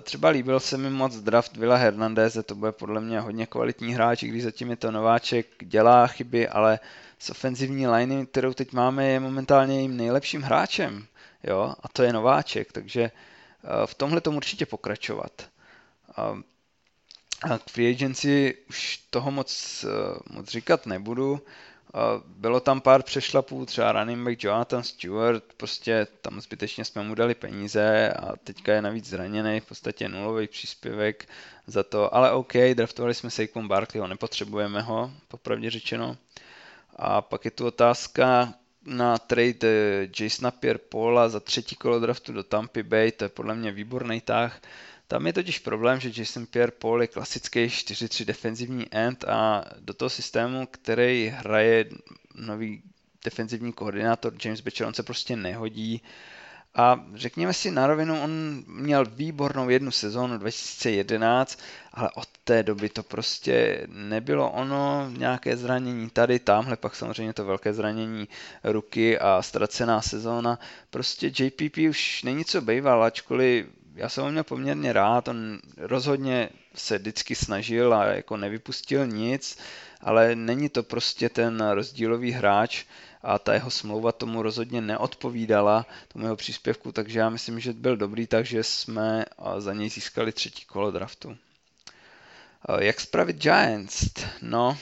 Třeba 0.00 0.28
líbil 0.28 0.60
se 0.60 0.78
mi 0.78 0.90
moc 0.90 1.16
draft 1.16 1.56
Villa 1.56 1.76
Hernandez, 1.76 2.38
to 2.46 2.54
bude 2.54 2.72
podle 2.72 3.00
mě 3.00 3.20
hodně 3.20 3.46
kvalitní 3.46 3.94
hráč, 3.94 4.22
i 4.22 4.28
když 4.28 4.42
zatím 4.42 4.70
je 4.70 4.76
to 4.76 4.90
nováček, 4.90 5.46
dělá 5.60 6.06
chyby, 6.06 6.48
ale 6.48 6.78
z 7.24 7.30
ofenzivní 7.30 7.86
liney, 7.86 8.26
kterou 8.26 8.52
teď 8.54 8.72
máme, 8.72 9.08
je 9.08 9.20
momentálně 9.20 9.82
jím 9.82 9.96
nejlepším 9.96 10.42
hráčem. 10.42 11.06
Jo? 11.42 11.74
A 11.82 11.88
to 11.88 12.02
je 12.02 12.12
nováček, 12.12 12.72
takže 12.72 13.02
eh, 13.02 13.86
v 13.86 13.94
tomhle 13.94 14.20
tomu 14.20 14.36
určitě 14.36 14.66
pokračovat. 14.66 15.48
A 17.50 17.58
k 17.58 17.70
free 17.70 17.94
agency 17.94 18.58
už 18.68 18.96
toho 19.10 19.30
moc, 19.30 19.84
eh, 19.84 20.18
moc 20.34 20.48
říkat 20.48 20.86
nebudu. 20.86 21.40
Bylo 22.26 22.60
tam 22.60 22.80
pár 22.80 23.02
přešlapů, 23.02 23.66
třeba 23.66 23.92
running 23.92 24.24
back 24.24 24.44
Jonathan 24.44 24.82
Stewart, 24.82 25.44
prostě 25.56 26.06
tam 26.22 26.40
zbytečně 26.40 26.84
jsme 26.84 27.02
mu 27.02 27.14
dali 27.14 27.34
peníze 27.34 28.12
a 28.12 28.36
teďka 28.36 28.72
je 28.74 28.82
navíc 28.82 29.06
zraněný, 29.06 29.60
v 29.60 29.66
podstatě 29.66 30.08
nulový 30.08 30.48
příspěvek 30.48 31.28
za 31.66 31.82
to, 31.82 32.14
ale 32.14 32.32
OK, 32.32 32.52
draftovali 32.74 33.14
jsme 33.14 33.30
Saquon 33.30 33.68
Barkleyho, 33.68 34.06
nepotřebujeme 34.06 34.82
ho, 34.82 35.10
popravdě 35.28 35.70
řečeno. 35.70 36.16
A 36.96 37.22
pak 37.22 37.44
je 37.44 37.50
tu 37.50 37.66
otázka 37.66 38.54
na 38.86 39.18
trade 39.18 39.68
Jasona 40.20 40.50
Pierre-Paula 40.50 41.28
za 41.28 41.40
třetí 41.40 41.76
kolo 41.76 42.00
draftu 42.00 42.32
do 42.32 42.42
Tampa 42.42 42.82
Bay, 42.82 43.12
to 43.12 43.24
je 43.24 43.28
podle 43.28 43.54
mě 43.54 43.72
výborný 43.72 44.20
tah. 44.20 44.60
Tam 45.08 45.26
je 45.26 45.32
totiž 45.32 45.58
problém, 45.58 46.00
že 46.00 46.10
Jason 46.16 46.46
Pierre-Paul 46.46 47.02
je 47.02 47.06
klasický 47.06 47.66
4-3 47.66 48.24
defenzivní 48.24 48.86
end 48.90 49.24
a 49.24 49.64
do 49.80 49.94
toho 49.94 50.08
systému, 50.10 50.66
který 50.66 51.32
hraje 51.34 51.84
nový 52.34 52.82
defenzivní 53.24 53.72
koordinátor 53.72 54.34
James 54.44 54.60
Becher, 54.60 54.86
on 54.86 54.94
se 54.94 55.02
prostě 55.02 55.36
nehodí. 55.36 56.02
A 56.74 57.04
řekněme 57.14 57.52
si 57.52 57.70
na 57.70 57.86
rovinu, 57.86 58.22
on 58.22 58.64
měl 58.66 59.04
výbornou 59.04 59.68
jednu 59.68 59.90
sezónu 59.90 60.38
2011, 60.38 61.58
ale 61.92 62.10
od 62.14 62.28
té 62.44 62.62
doby 62.62 62.88
to 62.88 63.02
prostě 63.02 63.86
nebylo 63.90 64.50
ono, 64.50 65.10
nějaké 65.16 65.56
zranění 65.56 66.10
tady, 66.10 66.38
tamhle 66.38 66.76
pak 66.76 66.96
samozřejmě 66.96 67.32
to 67.32 67.44
velké 67.44 67.72
zranění 67.72 68.28
ruky 68.64 69.18
a 69.18 69.42
ztracená 69.42 70.02
sezóna. 70.02 70.58
Prostě 70.90 71.26
JPP 71.38 71.78
už 71.90 72.22
není 72.22 72.44
co 72.44 72.60
bejval, 72.60 73.04
ačkoliv 73.04 73.66
já 73.94 74.08
jsem 74.08 74.24
ho 74.24 74.30
měl 74.30 74.44
poměrně 74.44 74.92
rád, 74.92 75.28
on 75.28 75.58
rozhodně 75.76 76.48
se 76.74 76.98
vždycky 76.98 77.34
snažil 77.34 77.94
a 77.94 78.04
jako 78.04 78.36
nevypustil 78.36 79.06
nic, 79.06 79.58
ale 80.04 80.36
není 80.36 80.68
to 80.68 80.82
prostě 80.82 81.28
ten 81.28 81.70
rozdílový 81.70 82.30
hráč 82.30 82.84
a 83.22 83.38
ta 83.38 83.54
jeho 83.54 83.70
smlouva 83.70 84.12
tomu 84.12 84.42
rozhodně 84.42 84.80
neodpovídala, 84.80 85.86
tomu 86.08 86.24
jeho 86.24 86.36
příspěvku, 86.36 86.92
takže 86.92 87.18
já 87.18 87.30
myslím, 87.30 87.60
že 87.60 87.72
byl 87.72 87.96
dobrý, 87.96 88.26
takže 88.26 88.62
jsme 88.62 89.24
za 89.58 89.72
něj 89.72 89.90
získali 89.90 90.32
třetí 90.32 90.64
kolo 90.64 90.90
draftu. 90.90 91.36
Jak 92.78 93.00
spravit 93.00 93.36
Giants? 93.36 94.08
No, 94.42 94.78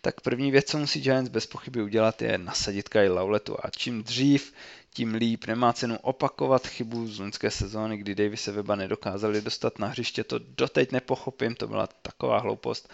tak 0.00 0.20
první 0.20 0.50
věc, 0.50 0.66
co 0.66 0.78
musí 0.78 1.00
Giants 1.00 1.30
bez 1.30 1.46
pochyby 1.46 1.82
udělat, 1.82 2.22
je 2.22 2.38
nasadit 2.38 2.88
Kyle 2.88 3.08
Lauletu 3.08 3.56
a 3.62 3.70
čím 3.70 4.02
dřív, 4.02 4.52
tím 4.94 5.14
líp. 5.14 5.44
Nemá 5.46 5.72
cenu 5.72 5.98
opakovat 6.02 6.66
chybu 6.66 7.06
z 7.06 7.18
loňské 7.18 7.50
sezóny, 7.50 7.96
kdy 7.96 8.14
Davise 8.14 8.52
Weba 8.52 8.76
nedokázali 8.76 9.40
dostat 9.42 9.78
na 9.78 9.86
hřiště. 9.86 10.24
To 10.24 10.38
doteď 10.38 10.92
nepochopím, 10.92 11.54
to 11.54 11.66
byla 11.66 11.86
taková 12.02 12.38
hloupost. 12.38 12.90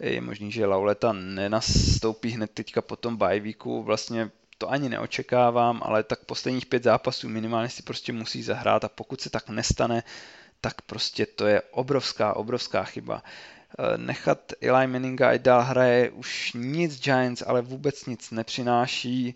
Je 0.00 0.20
možný, 0.20 0.52
že 0.52 0.66
Lauleta 0.66 1.12
nenastoupí 1.12 2.30
hned 2.30 2.50
teďka 2.50 2.82
po 2.82 2.96
tom 2.96 3.16
bajvíku. 3.16 3.82
Vlastně 3.82 4.30
to 4.58 4.70
ani 4.70 4.88
neočekávám, 4.88 5.80
ale 5.84 6.02
tak 6.02 6.24
posledních 6.24 6.66
pět 6.66 6.82
zápasů 6.82 7.28
minimálně 7.28 7.68
si 7.68 7.82
prostě 7.82 8.12
musí 8.12 8.42
zahrát 8.42 8.84
a 8.84 8.88
pokud 8.88 9.20
se 9.20 9.30
tak 9.30 9.48
nestane, 9.48 10.02
tak 10.60 10.82
prostě 10.82 11.26
to 11.26 11.46
je 11.46 11.62
obrovská, 11.70 12.36
obrovská 12.36 12.84
chyba. 12.84 13.22
Eh, 13.78 13.98
nechat 13.98 14.52
Eli 14.60 14.86
Manninga, 14.86 15.30
ať 15.30 15.40
dál 15.40 15.62
hraje, 15.62 16.10
už 16.10 16.52
nic 16.54 17.00
Giants, 17.00 17.42
ale 17.46 17.62
vůbec 17.62 18.06
nic 18.06 18.30
nepřináší 18.30 19.34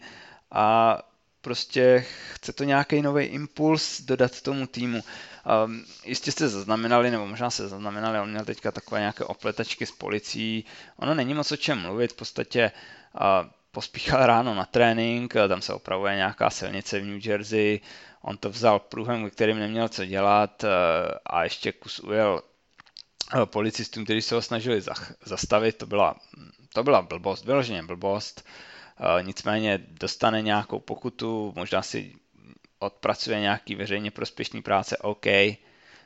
a 0.50 0.98
prostě 1.44 2.06
chce 2.32 2.52
to 2.52 2.64
nějaký 2.64 3.02
nový 3.02 3.24
impuls 3.24 4.00
dodat 4.00 4.40
tomu 4.40 4.66
týmu. 4.66 5.00
Um, 5.64 5.84
jistě 6.04 6.32
jste 6.32 6.48
zaznamenali, 6.48 7.10
nebo 7.10 7.26
možná 7.26 7.50
se 7.50 7.68
zaznamenali, 7.68 8.18
on 8.18 8.30
měl 8.30 8.44
teďka 8.44 8.72
takové 8.72 9.00
nějaké 9.00 9.24
opletačky 9.24 9.86
s 9.86 9.92
policií. 9.92 10.64
Ono 10.96 11.14
není 11.14 11.34
moc 11.34 11.52
o 11.52 11.56
čem 11.56 11.78
mluvit, 11.78 12.12
v 12.12 12.16
podstatě 12.16 12.72
uh, 13.14 13.20
pospíchal 13.72 14.26
ráno 14.26 14.54
na 14.54 14.64
trénink, 14.64 15.34
tam 15.48 15.62
se 15.62 15.72
opravuje 15.72 16.16
nějaká 16.16 16.50
silnice 16.50 17.00
v 17.00 17.04
New 17.04 17.26
Jersey, 17.26 17.80
on 18.22 18.36
to 18.36 18.50
vzal 18.50 18.78
průhem, 18.78 19.30
kterým 19.30 19.58
neměl 19.58 19.88
co 19.88 20.04
dělat 20.04 20.64
a 21.26 21.44
ještě 21.44 21.72
kus 21.72 22.00
ujel 22.00 22.42
policistům, 23.44 24.04
kteří 24.04 24.22
se 24.22 24.34
ho 24.34 24.42
snažili 24.42 24.82
zastavit, 25.24 25.76
to 25.76 25.86
byla, 25.86 26.16
to 26.74 26.82
byla 26.82 27.02
blbost, 27.02 27.44
vyloženě 27.44 27.82
blbost. 27.82 28.44
Nicméně 29.22 29.80
dostane 29.88 30.42
nějakou 30.42 30.80
pokutu, 30.80 31.52
možná 31.56 31.82
si 31.82 32.14
odpracuje 32.78 33.40
nějaký 33.40 33.74
veřejně 33.74 34.10
prospěšný 34.10 34.62
práce, 34.62 34.96
OK. 34.96 35.26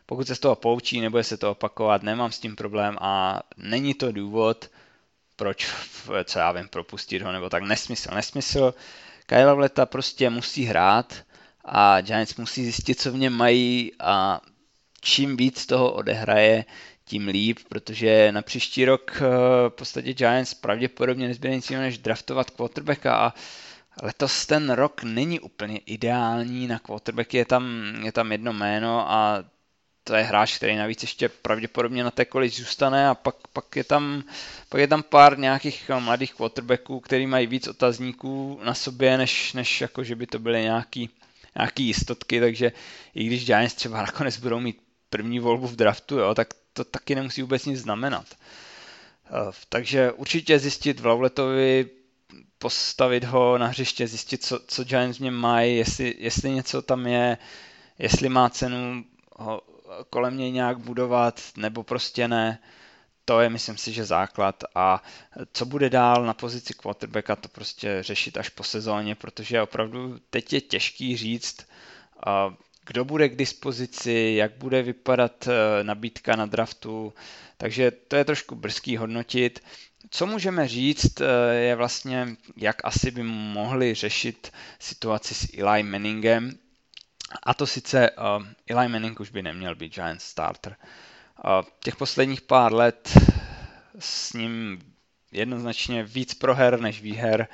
Pokud 0.07 0.27
se 0.27 0.35
z 0.35 0.39
toho 0.39 0.55
poučí, 0.57 1.01
nebude 1.01 1.25
se 1.25 1.37
to 1.37 1.51
opakovat, 1.51 2.03
nemám 2.03 2.33
s 2.33 2.41
tím 2.41 2.57
problém 2.57 2.97
a 3.01 3.41
není 3.57 3.95
to 3.95 4.13
důvod, 4.13 4.71
proč, 5.37 5.69
co 6.25 6.39
já 6.39 6.53
vím, 6.53 6.69
propustit 6.69 7.23
ho, 7.23 7.33
nebo 7.33 7.51
tak 7.51 7.63
nesmysl, 7.63 8.15
nesmysl. 8.15 8.75
Kyle 9.27 9.55
Vleta 9.55 9.87
prostě 9.87 10.31
musí 10.31 10.65
hrát 10.65 11.15
a 11.65 12.01
Giants 12.01 12.37
musí 12.37 12.63
zjistit, 12.63 13.01
co 13.01 13.13
v 13.13 13.17
něm 13.17 13.33
mají 13.33 13.93
a 14.01 14.41
čím 15.01 15.37
víc 15.37 15.67
toho 15.67 15.93
odehraje, 15.93 16.65
tím 17.09 17.29
líp, 17.29 17.59
protože 17.69 18.33
na 18.33 18.43
příští 18.43 18.85
rok 18.85 19.13
eh, 19.17 19.25
v 19.69 19.73
podstatě 19.73 20.15
Giants 20.15 20.55
pravděpodobně 20.55 21.29
nezbyde 21.29 21.57
nic 21.57 21.71
jiného, 21.71 21.87
než 21.87 21.99
draftovat 21.99 22.51
quarterbacka 22.51 23.17
a 23.17 23.35
letos 24.03 24.47
ten 24.47 24.71
rok 24.71 25.03
není 25.03 25.41
úplně 25.41 25.79
ideální. 25.79 26.67
Na 26.67 26.79
quarterbacky, 26.79 27.37
je 27.37 27.45
tam, 27.45 27.95
je 28.05 28.13
tam 28.13 28.33
jedno 28.33 28.53
jméno 28.53 29.11
a 29.11 29.45
to 30.05 30.15
je 30.15 30.23
hráč, 30.23 30.57
který 30.57 30.77
navíc 30.77 31.03
ještě 31.03 31.29
pravděpodobně 31.29 32.05
na 32.05 32.11
té 32.11 32.25
college 32.25 32.57
zůstane 32.57 33.09
a 33.09 33.15
pak, 33.15 33.35
pak, 33.53 33.77
je 33.77 33.85
tam, 33.85 34.23
pak 34.69 34.81
je 34.81 34.87
tam 34.89 35.03
pár 35.03 35.39
nějakých 35.39 35.91
mladých 35.99 36.35
quarterbacků, 36.35 37.01
který 37.01 37.27
mají 37.27 37.47
víc 37.47 37.69
otazníků 37.69 38.61
na 38.65 38.75
sobě, 38.75 39.19
než, 39.19 39.53
než 39.53 39.81
jako, 39.81 40.05
že 40.05 40.17
by 40.17 40.27
to 40.27 40.39
byly 40.39 40.63
nějaký, 40.63 41.11
nějaký 41.57 41.87
jistotky, 41.87 42.41
takže 42.41 42.73
i 43.15 43.25
když 43.25 43.47
Giants 43.47 43.75
třeba 43.75 44.03
nakonec 44.03 44.37
budou 44.37 44.61
mít 44.61 44.81
první 45.11 45.39
volbu 45.39 45.67
v 45.67 45.77
draftu, 45.77 46.19
jo, 46.19 46.35
tak 46.35 46.49
to 46.85 46.91
taky 46.91 47.15
nemusí 47.15 47.43
vůbec 47.43 47.65
nic 47.65 47.81
znamenat. 47.81 48.27
Eh, 48.31 49.53
takže 49.69 50.13
určitě 50.13 50.59
zjistit 50.59 51.01
v 51.01 51.07
Lauletovi, 51.07 51.91
postavit 52.59 53.25
ho 53.25 53.59
na 53.59 53.67
hřiště, 53.67 54.09
zjistit, 54.09 54.45
co, 54.45 54.61
co 54.67 54.85
Giants 54.85 55.19
v 55.19 55.23
něm 55.23 55.35
mají, 55.35 55.77
jestli, 55.77 56.15
jestli 56.19 56.51
něco 56.51 56.83
tam 56.83 57.07
je, 57.07 57.39
jestli 57.99 58.29
má 58.29 58.51
cenu 58.51 59.05
ho 59.37 59.63
kolem 60.11 60.37
něj 60.37 60.53
nějak 60.53 60.79
budovat, 60.79 61.43
nebo 61.57 61.83
prostě 61.83 62.29
ne. 62.29 62.59
To 63.25 63.41
je, 63.41 63.49
myslím 63.49 63.77
si, 63.77 63.93
že 63.93 64.05
základ. 64.05 64.65
A 64.75 65.03
co 65.53 65.67
bude 65.67 65.91
dál 65.91 66.25
na 66.27 66.35
pozici 66.35 66.75
quarterbacka, 66.75 67.37
to 67.37 67.49
prostě 67.49 67.99
řešit 68.03 68.37
až 68.37 68.49
po 68.49 68.65
sezóně, 68.65 69.15
protože 69.15 69.63
opravdu 69.63 70.19
teď 70.31 70.53
je 70.53 70.61
těžký 70.61 71.17
říct, 71.17 71.67
kdo 72.89 73.05
bude 73.05 73.29
k 73.29 73.37
dispozici, 73.37 74.35
jak 74.37 74.53
bude 74.57 74.83
vypadat 74.83 75.49
eh, 75.49 75.85
nabídka 75.85 76.37
na 76.37 76.47
draftu, 76.47 77.13
takže 77.57 77.91
to 77.91 78.17
je 78.17 78.25
trošku 78.25 78.55
brzký 78.55 78.97
hodnotit. 78.97 79.63
Co 80.11 80.27
můžeme 80.27 80.69
říct, 80.69 81.21
eh, 81.21 81.55
je 81.55 81.75
vlastně, 81.75 82.29
jak 82.57 82.77
asi 82.85 83.11
by 83.11 83.23
mohli 83.23 83.95
řešit 83.95 84.53
situaci 84.79 85.35
s 85.35 85.49
Eli 85.59 85.83
Manningem, 85.83 86.59
a 87.43 87.55
to 87.55 87.67
sice 87.67 88.11
uh, 88.11 88.47
Eli 88.69 88.89
Manning 88.89 89.21
už 89.21 89.31
by 89.31 89.43
neměl 89.43 89.75
být 89.75 89.95
Giants 89.95 90.25
starter. 90.25 90.77
Uh, 91.45 91.69
těch 91.85 91.97
posledních 91.97 92.41
pár 92.41 92.73
let 92.73 93.19
s 93.99 94.33
ním 94.33 94.81
jednoznačně 95.33 96.03
víc 96.03 96.35
proher 96.35 96.81
než 96.81 97.03
výher. 97.03 97.49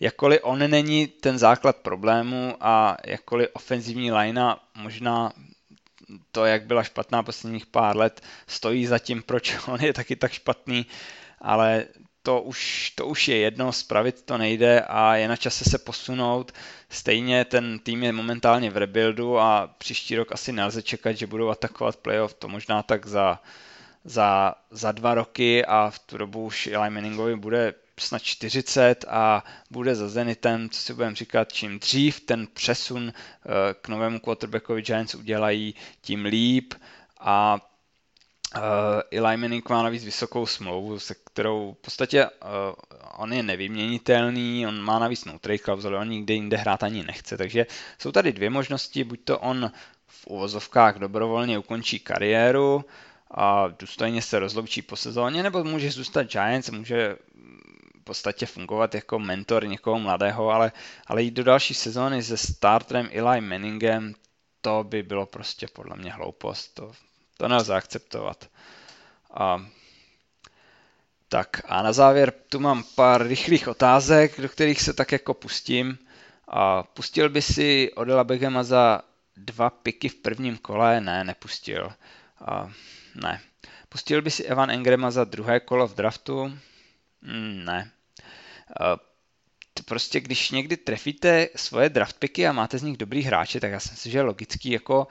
Jakkoliv 0.00 0.40
on 0.42 0.70
není 0.70 1.06
ten 1.06 1.38
základ 1.38 1.76
problému 1.76 2.56
a 2.60 2.96
jakkoliv 3.06 3.48
ofenzivní 3.52 4.12
linea 4.12 4.58
možná 4.74 5.32
to, 6.32 6.44
jak 6.44 6.64
byla 6.64 6.82
špatná 6.82 7.22
posledních 7.22 7.66
pár 7.66 7.96
let, 7.96 8.20
stojí 8.46 8.86
za 8.86 8.98
tím, 8.98 9.22
proč 9.22 9.56
on 9.68 9.80
je 9.80 9.92
taky 9.92 10.16
tak 10.16 10.32
špatný, 10.32 10.86
ale 11.40 11.84
to 12.22 12.42
už, 12.42 12.90
to 12.90 13.06
už 13.06 13.28
je 13.28 13.36
jedno, 13.36 13.72
spravit 13.72 14.22
to 14.22 14.38
nejde 14.38 14.80
a 14.80 15.16
je 15.16 15.28
na 15.28 15.36
čase 15.36 15.64
se 15.64 15.78
posunout. 15.78 16.52
Stejně 16.88 17.44
ten 17.44 17.78
tým 17.78 18.02
je 18.02 18.12
momentálně 18.12 18.70
v 18.70 18.76
rebuildu 18.76 19.38
a 19.38 19.74
příští 19.78 20.16
rok 20.16 20.32
asi 20.32 20.52
nelze 20.52 20.82
čekat, 20.82 21.12
že 21.12 21.26
budou 21.26 21.48
atakovat 21.48 21.96
playoff, 21.96 22.34
to 22.34 22.48
možná 22.48 22.82
tak 22.82 23.06
za, 23.06 23.40
za, 24.04 24.54
za 24.70 24.92
dva 24.92 25.14
roky 25.14 25.64
a 25.64 25.90
v 25.90 25.98
tu 25.98 26.18
dobu 26.18 26.44
už 26.44 26.66
Eli 26.66 26.90
Manningovi 26.90 27.36
bude 27.36 27.74
snad 28.02 28.22
40 28.22 29.04
a 29.08 29.44
bude 29.70 29.94
za 29.94 30.08
Zenitem, 30.08 30.70
co 30.70 30.80
si 30.80 30.94
budeme 30.94 31.16
říkat, 31.16 31.52
čím 31.52 31.78
dřív 31.78 32.20
ten 32.20 32.46
přesun 32.46 33.12
eh, 33.12 33.50
k 33.80 33.88
novému 33.88 34.20
quarterbackovi 34.20 34.82
Giants 34.82 35.14
udělají, 35.14 35.74
tím 36.00 36.24
líp. 36.24 36.74
A 37.20 37.58
Uh, 38.56 38.62
Eli 39.12 39.36
Manning 39.36 39.68
má 39.68 39.82
navíc 39.82 40.04
vysokou 40.04 40.46
smlouvu, 40.46 40.98
se 40.98 41.14
kterou 41.14 41.72
v 41.78 41.82
podstatě 41.84 42.26
uh, 42.26 42.30
on 43.16 43.32
je 43.32 43.42
nevyměnitelný, 43.42 44.66
on 44.66 44.80
má 44.80 44.98
navíc 44.98 45.24
no 45.24 45.38
trade 45.38 45.58
klauzuli, 45.58 45.96
on 45.96 46.08
nikde 46.08 46.34
jinde 46.34 46.56
hrát 46.56 46.82
ani 46.82 47.04
nechce, 47.04 47.36
takže 47.36 47.66
jsou 47.98 48.12
tady 48.12 48.32
dvě 48.32 48.50
možnosti, 48.50 49.04
buď 49.04 49.20
to 49.24 49.38
on 49.38 49.70
v 50.06 50.26
uvozovkách 50.26 50.96
dobrovolně 50.98 51.58
ukončí 51.58 51.98
kariéru 51.98 52.84
a 53.30 53.68
důstojně 53.68 54.22
se 54.22 54.38
rozloučí 54.38 54.82
po 54.82 54.96
sezóně, 54.96 55.42
nebo 55.42 55.64
může 55.64 55.90
zůstat 55.90 56.22
Giants, 56.22 56.70
může 56.70 57.16
podstatě 58.10 58.46
fungovat 58.46 58.94
jako 58.94 59.18
mentor 59.18 59.66
někoho 59.66 59.98
mladého, 59.98 60.50
ale, 60.50 60.72
ale 61.06 61.22
jít 61.22 61.34
do 61.34 61.44
další 61.44 61.74
sezóny 61.74 62.22
se 62.22 62.36
starterem 62.36 63.08
Eli 63.12 63.40
Manningem, 63.40 64.14
to 64.60 64.84
by 64.84 65.02
bylo 65.02 65.26
prostě 65.26 65.66
podle 65.72 65.96
mě 65.96 66.12
hloupost. 66.12 66.74
To, 66.74 66.92
to 67.36 67.48
nelze 67.48 67.74
akceptovat. 67.74 68.50
A, 69.34 69.66
tak 71.28 71.62
a 71.64 71.82
na 71.82 71.92
závěr 71.92 72.32
tu 72.48 72.60
mám 72.60 72.84
pár 72.94 73.26
rychlých 73.26 73.68
otázek, 73.68 74.40
do 74.40 74.48
kterých 74.48 74.82
se 74.82 74.92
tak 74.92 75.12
jako 75.12 75.34
pustím. 75.34 75.98
A 76.48 76.82
pustil 76.82 77.28
by 77.28 77.42
si 77.42 77.92
Odela 77.94 78.24
Begema 78.24 78.62
za 78.62 79.02
dva 79.36 79.70
piky 79.70 80.08
v 80.08 80.14
prvním 80.14 80.58
kole? 80.58 81.00
Ne, 81.00 81.24
nepustil. 81.24 81.92
A, 82.44 82.70
ne. 83.22 83.40
Pustil 83.88 84.22
by 84.22 84.30
si 84.30 84.44
Evan 84.44 84.70
Engrema 84.70 85.10
za 85.10 85.24
druhé 85.24 85.60
kolo 85.60 85.86
v 85.88 85.94
draftu? 85.94 86.58
Mm, 87.22 87.64
ne. 87.64 87.90
Prostě 89.84 90.20
když 90.20 90.50
někdy 90.50 90.76
trefíte 90.76 91.48
svoje 91.56 91.88
draft 91.88 92.18
picky 92.18 92.46
a 92.46 92.52
máte 92.52 92.78
z 92.78 92.82
nich 92.82 92.96
dobrý 92.96 93.22
hráče, 93.22 93.60
tak 93.60 93.70
já 93.70 93.80
si 93.80 93.90
myslím, 93.90 94.12
že 94.12 94.22
logický 94.22 94.70
jako 94.70 95.06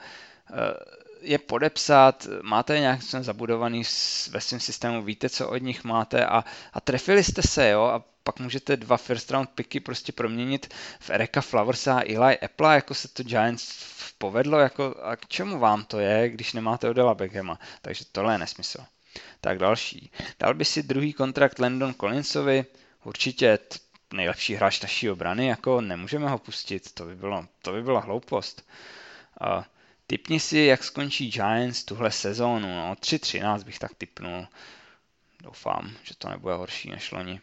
je 1.20 1.38
podepsat, 1.38 2.26
máte 2.42 2.74
je 2.74 2.80
nějak 2.80 3.02
zabudovaný 3.02 3.82
ve 4.30 4.40
svém 4.40 4.60
systému, 4.60 5.02
víte, 5.02 5.28
co 5.28 5.48
od 5.48 5.62
nich 5.62 5.84
máte 5.84 6.26
a, 6.26 6.44
a 6.72 6.80
trefili 6.80 7.24
jste 7.24 7.42
se, 7.42 7.68
jo, 7.68 7.82
a 7.82 8.04
pak 8.22 8.38
můžete 8.38 8.76
dva 8.76 8.96
first 8.96 9.30
round 9.30 9.50
picky 9.50 9.80
prostě 9.80 10.12
proměnit 10.12 10.74
v 11.00 11.10
Erika 11.10 11.40
Flowersa 11.40 11.98
a 11.98 12.14
Eli 12.14 12.38
Apple, 12.38 12.74
jako 12.74 12.94
se 12.94 13.08
to 13.08 13.22
Giants 13.22 13.84
povedlo, 14.18 14.58
jako 14.58 14.96
a 15.02 15.16
k 15.16 15.26
čemu 15.26 15.58
vám 15.58 15.84
to 15.84 15.98
je, 15.98 16.28
když 16.28 16.52
nemáte 16.52 16.90
Odela 16.90 17.14
Beckhama, 17.14 17.58
takže 17.82 18.04
tohle 18.12 18.34
je 18.34 18.38
nesmysl. 18.38 18.84
Tak 19.40 19.58
další. 19.58 20.10
Dal 20.38 20.54
by 20.54 20.64
si 20.64 20.82
druhý 20.82 21.12
kontrakt 21.12 21.58
Landon 21.58 21.94
Collinsovi? 21.94 22.64
Určitě 23.04 23.58
nejlepší 24.12 24.54
hráč 24.54 24.80
naší 24.80 25.10
obrany, 25.10 25.46
jako 25.46 25.80
nemůžeme 25.80 26.28
ho 26.28 26.38
pustit, 26.38 26.94
to 26.94 27.04
by, 27.04 27.16
bylo, 27.16 27.46
to 27.62 27.72
by 27.72 27.82
byla 27.82 28.00
hloupost. 28.00 28.68
Uh, 29.40 29.64
typni 30.06 30.40
si, 30.40 30.58
jak 30.58 30.84
skončí 30.84 31.30
Giants 31.30 31.84
tuhle 31.84 32.10
sezónu, 32.10 32.76
no 32.76 32.94
3-13 32.94 33.64
bych 33.64 33.78
tak 33.78 33.94
typnul. 33.94 34.46
Doufám, 35.42 35.96
že 36.02 36.16
to 36.16 36.28
nebude 36.28 36.54
horší 36.54 36.90
než 36.90 37.12
loni. 37.12 37.40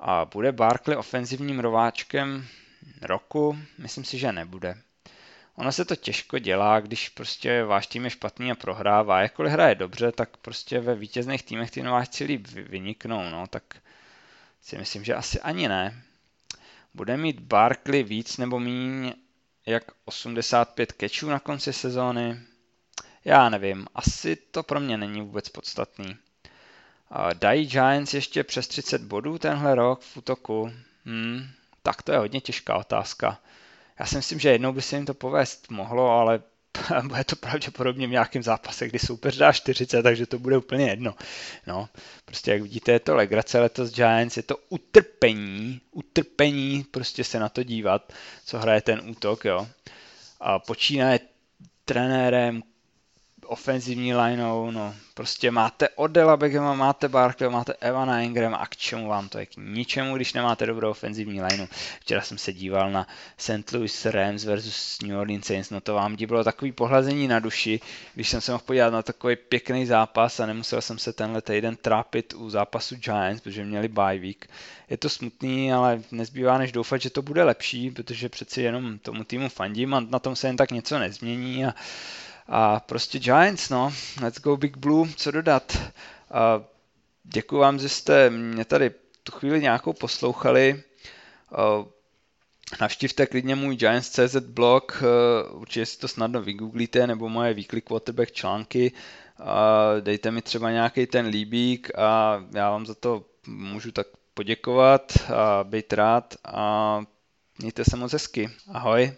A 0.00 0.24
bude 0.24 0.52
Barkley 0.52 0.96
ofenzivním 0.96 1.60
rováčkem 1.60 2.48
roku? 3.02 3.58
Myslím 3.78 4.04
si, 4.04 4.18
že 4.18 4.32
nebude. 4.32 4.74
Ono 5.54 5.72
se 5.72 5.84
to 5.84 5.96
těžko 5.96 6.38
dělá, 6.38 6.80
když 6.80 7.08
prostě 7.08 7.64
váš 7.64 7.86
tým 7.86 8.04
je 8.04 8.10
špatný 8.10 8.50
a 8.52 8.54
prohrává. 8.54 9.20
Jakkoliv 9.22 9.52
hraje 9.52 9.74
dobře, 9.74 10.12
tak 10.12 10.36
prostě 10.36 10.80
ve 10.80 10.94
vítězných 10.94 11.42
týmech 11.42 11.70
ty 11.70 11.82
nováčci 11.82 12.24
líp 12.24 12.46
vyniknou, 12.46 13.30
no, 13.30 13.46
tak 13.46 13.62
si 14.66 14.78
myslím, 14.78 15.04
že 15.04 15.14
asi 15.14 15.40
ani 15.40 15.68
ne. 15.68 16.02
Bude 16.94 17.16
mít 17.16 17.40
Barkley 17.40 18.02
víc 18.02 18.36
nebo 18.36 18.60
méně 18.60 19.14
jak 19.66 19.84
85 20.04 20.92
kečů 20.92 21.30
na 21.30 21.40
konci 21.40 21.72
sezóny? 21.72 22.40
Já 23.24 23.48
nevím, 23.48 23.86
asi 23.94 24.36
to 24.36 24.62
pro 24.62 24.80
mě 24.80 24.96
není 24.96 25.20
vůbec 25.20 25.48
podstatný. 25.48 26.16
Dají 27.34 27.66
Giants 27.66 28.14
ještě 28.14 28.44
přes 28.44 28.68
30 28.68 29.02
bodů 29.02 29.38
tenhle 29.38 29.74
rok 29.74 30.00
v 30.00 30.16
útoku? 30.16 30.72
Hmm, 31.04 31.48
tak 31.82 32.02
to 32.02 32.12
je 32.12 32.18
hodně 32.18 32.40
těžká 32.40 32.76
otázka. 32.76 33.40
Já 33.98 34.06
si 34.06 34.16
myslím, 34.16 34.38
že 34.38 34.50
jednou 34.50 34.72
by 34.72 34.82
se 34.82 34.96
jim 34.96 35.06
to 35.06 35.14
povést 35.14 35.70
mohlo, 35.70 36.10
ale 36.10 36.42
bude 37.02 37.24
to 37.24 37.36
pravděpodobně 37.36 38.06
v 38.06 38.10
nějakém 38.10 38.42
zápase, 38.42 38.88
kdy 38.88 38.98
soupeř 38.98 39.36
dá 39.36 39.52
40, 39.52 40.02
takže 40.02 40.26
to 40.26 40.38
bude 40.38 40.58
úplně 40.58 40.90
jedno. 40.90 41.14
No, 41.66 41.88
prostě 42.24 42.50
jak 42.50 42.62
vidíte, 42.62 42.92
je 42.92 43.00
to 43.00 43.14
legrace 43.14 43.60
letos 43.60 43.90
Giants, 43.94 44.36
je 44.36 44.42
to 44.42 44.56
utrpení, 44.68 45.80
utrpení 45.90 46.84
prostě 46.84 47.24
se 47.24 47.38
na 47.38 47.48
to 47.48 47.62
dívat, 47.62 48.12
co 48.44 48.58
hraje 48.58 48.80
ten 48.80 49.00
útok, 49.10 49.44
jo. 49.44 49.68
A 50.40 50.58
počínaje 50.58 51.20
trenérem, 51.84 52.62
ofenzivní 53.46 54.14
lineou, 54.14 54.70
no 54.70 54.94
prostě 55.14 55.50
máte 55.50 55.88
Odela 55.88 56.36
Begema, 56.36 56.74
máte 56.74 57.08
Barkley, 57.08 57.50
máte 57.50 57.72
Evana 57.72 58.20
Ingram 58.20 58.54
a 58.54 58.66
k 58.66 58.76
čemu 58.76 59.08
vám 59.08 59.28
to 59.28 59.38
je? 59.38 59.46
K 59.46 59.56
ničemu, 59.56 60.16
když 60.16 60.32
nemáte 60.32 60.66
dobrou 60.66 60.90
ofenzivní 60.90 61.42
lineu. 61.42 61.66
Včera 62.00 62.20
jsem 62.20 62.38
se 62.38 62.52
díval 62.52 62.90
na 62.90 63.06
St. 63.38 63.72
Louis 63.72 64.06
Rams 64.06 64.44
versus 64.44 64.98
New 65.02 65.18
Orleans 65.18 65.46
Saints, 65.46 65.70
no 65.70 65.80
to 65.80 65.94
vám 65.94 66.16
bylo 66.26 66.44
takový 66.44 66.72
pohlazení 66.72 67.28
na 67.28 67.38
duši, 67.38 67.80
když 68.14 68.28
jsem 68.28 68.40
se 68.40 68.52
mohl 68.52 68.64
podívat 68.66 68.92
na 68.92 69.02
takový 69.02 69.36
pěkný 69.36 69.86
zápas 69.86 70.40
a 70.40 70.46
nemusel 70.46 70.82
jsem 70.82 70.98
se 70.98 71.12
tenhle 71.12 71.42
týden 71.42 71.76
trápit 71.76 72.34
u 72.36 72.50
zápasu 72.50 72.96
Giants, 72.96 73.40
protože 73.40 73.64
měli 73.64 73.88
bye 73.88 74.18
week. 74.18 74.46
Je 74.90 74.96
to 74.96 75.08
smutný, 75.08 75.72
ale 75.72 76.02
nezbývá 76.10 76.58
než 76.58 76.72
doufat, 76.72 77.00
že 77.00 77.10
to 77.10 77.22
bude 77.22 77.44
lepší, 77.44 77.90
protože 77.90 78.28
přeci 78.28 78.62
jenom 78.62 78.98
tomu 78.98 79.24
týmu 79.24 79.48
fandím 79.48 79.94
a 79.94 80.00
na 80.00 80.18
tom 80.18 80.36
se 80.36 80.46
jen 80.46 80.56
tak 80.56 80.70
něco 80.70 80.98
nezmění 80.98 81.66
a 81.66 81.74
a 82.48 82.80
prostě 82.80 83.18
Giants, 83.18 83.70
no, 83.70 83.92
let's 84.22 84.40
go 84.40 84.56
Big 84.56 84.76
Blue, 84.76 85.12
co 85.16 85.30
dodat. 85.30 85.78
A 86.30 86.62
děkuji 87.24 87.58
vám, 87.58 87.78
že 87.78 87.88
jste 87.88 88.30
mě 88.30 88.64
tady 88.64 88.90
tu 89.22 89.32
chvíli 89.32 89.60
nějakou 89.60 89.92
poslouchali. 89.92 90.82
Navštivte 92.80 93.26
klidně 93.26 93.54
můj 93.54 93.76
Giants.cz 93.76 94.36
blog, 94.36 95.02
určitě 95.50 95.86
si 95.86 95.98
to 95.98 96.08
snadno 96.08 96.42
vygooglíte, 96.42 97.06
nebo 97.06 97.28
moje 97.28 97.54
weekly 97.54 97.80
quarterback 97.80 98.32
články. 98.32 98.92
Dejte 100.00 100.30
mi 100.30 100.42
třeba 100.42 100.70
nějaký 100.70 101.06
ten 101.06 101.26
líbík 101.26 101.98
a 101.98 102.44
já 102.54 102.70
vám 102.70 102.86
za 102.86 102.94
to 102.94 103.24
můžu 103.46 103.92
tak 103.92 104.06
poděkovat 104.34 105.12
a 105.34 105.64
být 105.64 105.92
rád 105.92 106.34
a 106.44 107.00
mějte 107.58 107.84
se 107.84 107.96
moc 107.96 108.12
hezky. 108.12 108.50
Ahoj. 108.72 109.12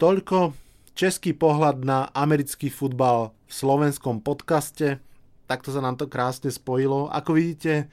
Toľko 0.00 0.56
český 0.96 1.36
pohľad 1.36 1.84
na 1.84 2.08
americký 2.16 2.72
futbal 2.72 3.36
v 3.44 3.52
slovenskom 3.52 4.24
podcaste. 4.24 4.96
Takto 5.44 5.76
sa 5.76 5.84
nám 5.84 6.00
to 6.00 6.08
krásne 6.08 6.48
spojilo. 6.48 7.12
Ako 7.12 7.36
vidíte, 7.36 7.92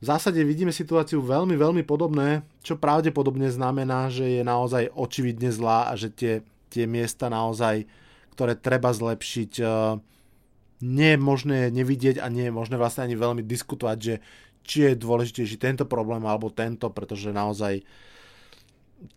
v 0.00 0.04
zásade 0.04 0.44
vidíme 0.44 0.68
situáciu 0.68 1.24
veľmi, 1.24 1.56
veľmi 1.56 1.80
podobné, 1.80 2.44
čo 2.60 2.76
pravdepodobne 2.76 3.48
znamená, 3.48 4.12
že 4.12 4.36
je 4.36 4.42
naozaj 4.44 4.92
očividne 4.92 5.48
zlá 5.48 5.88
a 5.88 5.96
že 5.96 6.12
tie, 6.12 6.34
tie 6.68 6.84
miesta 6.84 7.32
naozaj, 7.32 7.88
ktoré 8.36 8.52
treba 8.52 8.92
zlepšiť, 8.92 9.52
eh, 9.64 9.96
nie 10.84 11.10
je 11.16 11.18
možné 11.24 11.72
nevidieť 11.72 12.20
a 12.20 12.28
nie 12.28 12.52
je 12.52 12.52
možné 12.52 12.76
vlastne 12.76 13.08
ani 13.08 13.16
veľmi 13.16 13.40
diskutovať, 13.40 13.96
že 13.96 14.20
či 14.60 14.92
je 14.92 15.00
dôležitejší 15.00 15.56
tento 15.56 15.88
problém 15.88 16.20
alebo 16.28 16.52
tento, 16.52 16.92
pretože 16.92 17.32
naozaj 17.32 17.80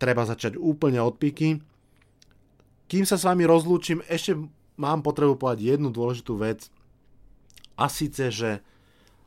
treba 0.00 0.24
začať 0.24 0.56
úplne 0.56 1.04
od 1.04 1.20
píky. 1.20 1.60
Kým 2.88 3.04
sa 3.04 3.20
s 3.20 3.28
vami 3.28 3.44
rozlúčim, 3.44 4.00
ešte 4.08 4.32
mám 4.80 5.04
potrebu 5.04 5.36
povedať 5.36 5.76
jednu 5.76 5.92
dôležitú 5.92 6.40
vec. 6.40 6.72
A 7.76 7.86
síce, 7.92 8.32
že 8.32 8.64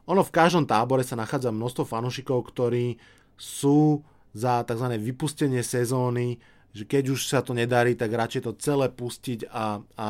ono 0.09 0.25
v 0.25 0.33
každom 0.33 0.65
tábore 0.65 1.05
sa 1.05 1.15
nachádza 1.15 1.53
množstvo 1.53 1.85
fanúšikov, 1.85 2.49
ktorí 2.49 2.97
sú 3.37 4.01
za 4.33 4.65
tzv. 4.65 4.97
vypustenie 4.97 5.61
sezóny, 5.61 6.41
že 6.71 6.87
keď 6.87 7.13
už 7.13 7.27
sa 7.27 7.39
to 7.43 7.51
nedarí, 7.51 7.93
tak 7.93 8.15
radšej 8.15 8.41
to 8.47 8.57
celé 8.57 8.87
pustiť 8.87 9.47
a, 9.47 9.49
a, 9.51 9.65
a 9.99 10.09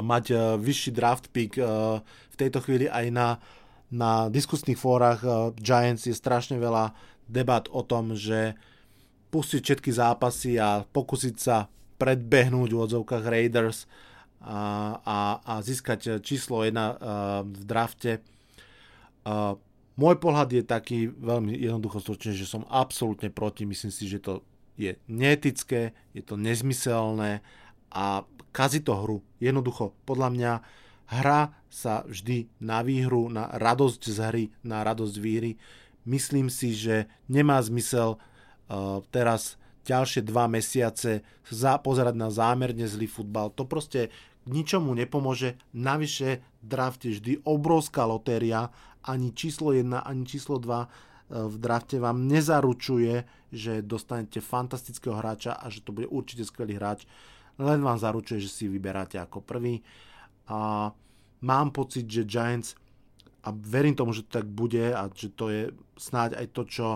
mať 0.00 0.24
e, 0.32 0.36
vyšší 0.56 0.90
draft 0.96 1.28
pick 1.32 1.60
e, 1.60 1.64
v 2.04 2.36
tejto 2.36 2.64
chvíli 2.64 2.88
aj 2.88 3.06
na, 3.12 3.28
na 3.92 4.32
diskusných 4.32 4.80
fórach 4.80 5.20
e, 5.20 5.52
Giants 5.60 6.08
je 6.08 6.16
strašne 6.16 6.56
veľa 6.56 6.96
debat 7.28 7.68
o 7.68 7.84
tom, 7.84 8.16
že 8.16 8.56
pustiť 9.30 9.60
všetky 9.62 9.90
zápasy 9.94 10.58
a 10.58 10.82
pokúsiť 10.82 11.36
sa 11.38 11.70
predbehnúť 11.96 12.70
v 12.74 12.82
odzovkách 12.82 13.24
Raiders 13.24 13.86
a, 14.40 14.96
a, 15.04 15.18
a 15.44 15.54
získať 15.60 16.18
číslo 16.24 16.64
1 16.64 16.74
v 17.44 17.62
drafte. 17.62 18.24
Môj 20.00 20.16
pohľad 20.16 20.48
je 20.48 20.64
taký 20.64 21.12
veľmi 21.12 21.52
jednoducho 21.60 22.00
stručne, 22.00 22.32
že 22.32 22.48
som 22.48 22.64
absolútne 22.72 23.28
proti. 23.28 23.68
Myslím 23.68 23.92
si, 23.92 24.08
že 24.08 24.16
to 24.16 24.40
je 24.80 24.96
neetické, 25.12 25.92
je 26.16 26.24
to 26.24 26.40
nezmyselné 26.40 27.44
a 27.92 28.24
kazí 28.48 28.80
to 28.80 28.96
hru. 28.96 29.20
Jednoducho, 29.36 29.92
podľa 30.08 30.28
mňa, 30.32 30.52
hra 31.20 31.52
sa 31.68 32.06
vždy 32.08 32.48
na 32.64 32.80
výhru, 32.80 33.28
na 33.28 33.50
radosť 33.52 34.00
z 34.08 34.18
hry, 34.30 34.44
na 34.64 34.80
radosť 34.80 35.16
výhry. 35.20 35.60
Myslím 36.08 36.48
si, 36.48 36.72
že 36.72 37.10
nemá 37.28 37.60
zmysel 37.60 38.16
teraz 39.10 39.58
ďalšie 39.82 40.22
dva 40.22 40.46
mesiace 40.46 41.26
za, 41.48 41.80
pozerať 41.82 42.14
na 42.14 42.30
zámerne 42.30 42.86
zlý 42.86 43.10
futbal. 43.10 43.50
To 43.58 43.66
proste 43.66 44.12
ničomu 44.46 44.94
nepomôže. 44.94 45.58
Navyše 45.74 46.44
draft 46.62 47.04
je 47.04 47.18
vždy 47.18 47.32
obrovská 47.44 48.06
lotéria. 48.06 48.70
Ani 49.02 49.32
číslo 49.32 49.72
1, 49.72 50.04
ani 50.04 50.22
číslo 50.28 50.60
2 50.60 50.84
e, 50.84 50.88
v 51.48 51.56
drafte 51.56 51.96
vám 51.98 52.28
nezaručuje, 52.28 53.24
že 53.50 53.82
dostanete 53.82 54.38
fantastického 54.44 55.16
hráča 55.16 55.56
a 55.56 55.66
že 55.72 55.82
to 55.82 55.90
bude 55.90 56.06
určite 56.06 56.44
skvelý 56.46 56.76
hráč. 56.76 57.08
Len 57.60 57.80
vám 57.82 57.98
zaručuje, 57.98 58.40
že 58.40 58.52
si 58.52 58.64
vyberáte 58.68 59.18
ako 59.18 59.42
prvý. 59.42 59.82
A 60.48 60.92
mám 61.42 61.68
pocit, 61.72 62.04
že 62.06 62.28
Giants 62.28 62.76
a 63.40 63.52
verím 63.56 63.96
tomu, 63.96 64.12
že 64.12 64.28
to 64.28 64.40
tak 64.40 64.46
bude 64.46 64.92
a 64.92 65.08
že 65.08 65.32
to 65.32 65.48
je 65.48 65.62
snáď 65.96 66.44
aj 66.44 66.46
to, 66.52 66.62
čo 66.68 66.86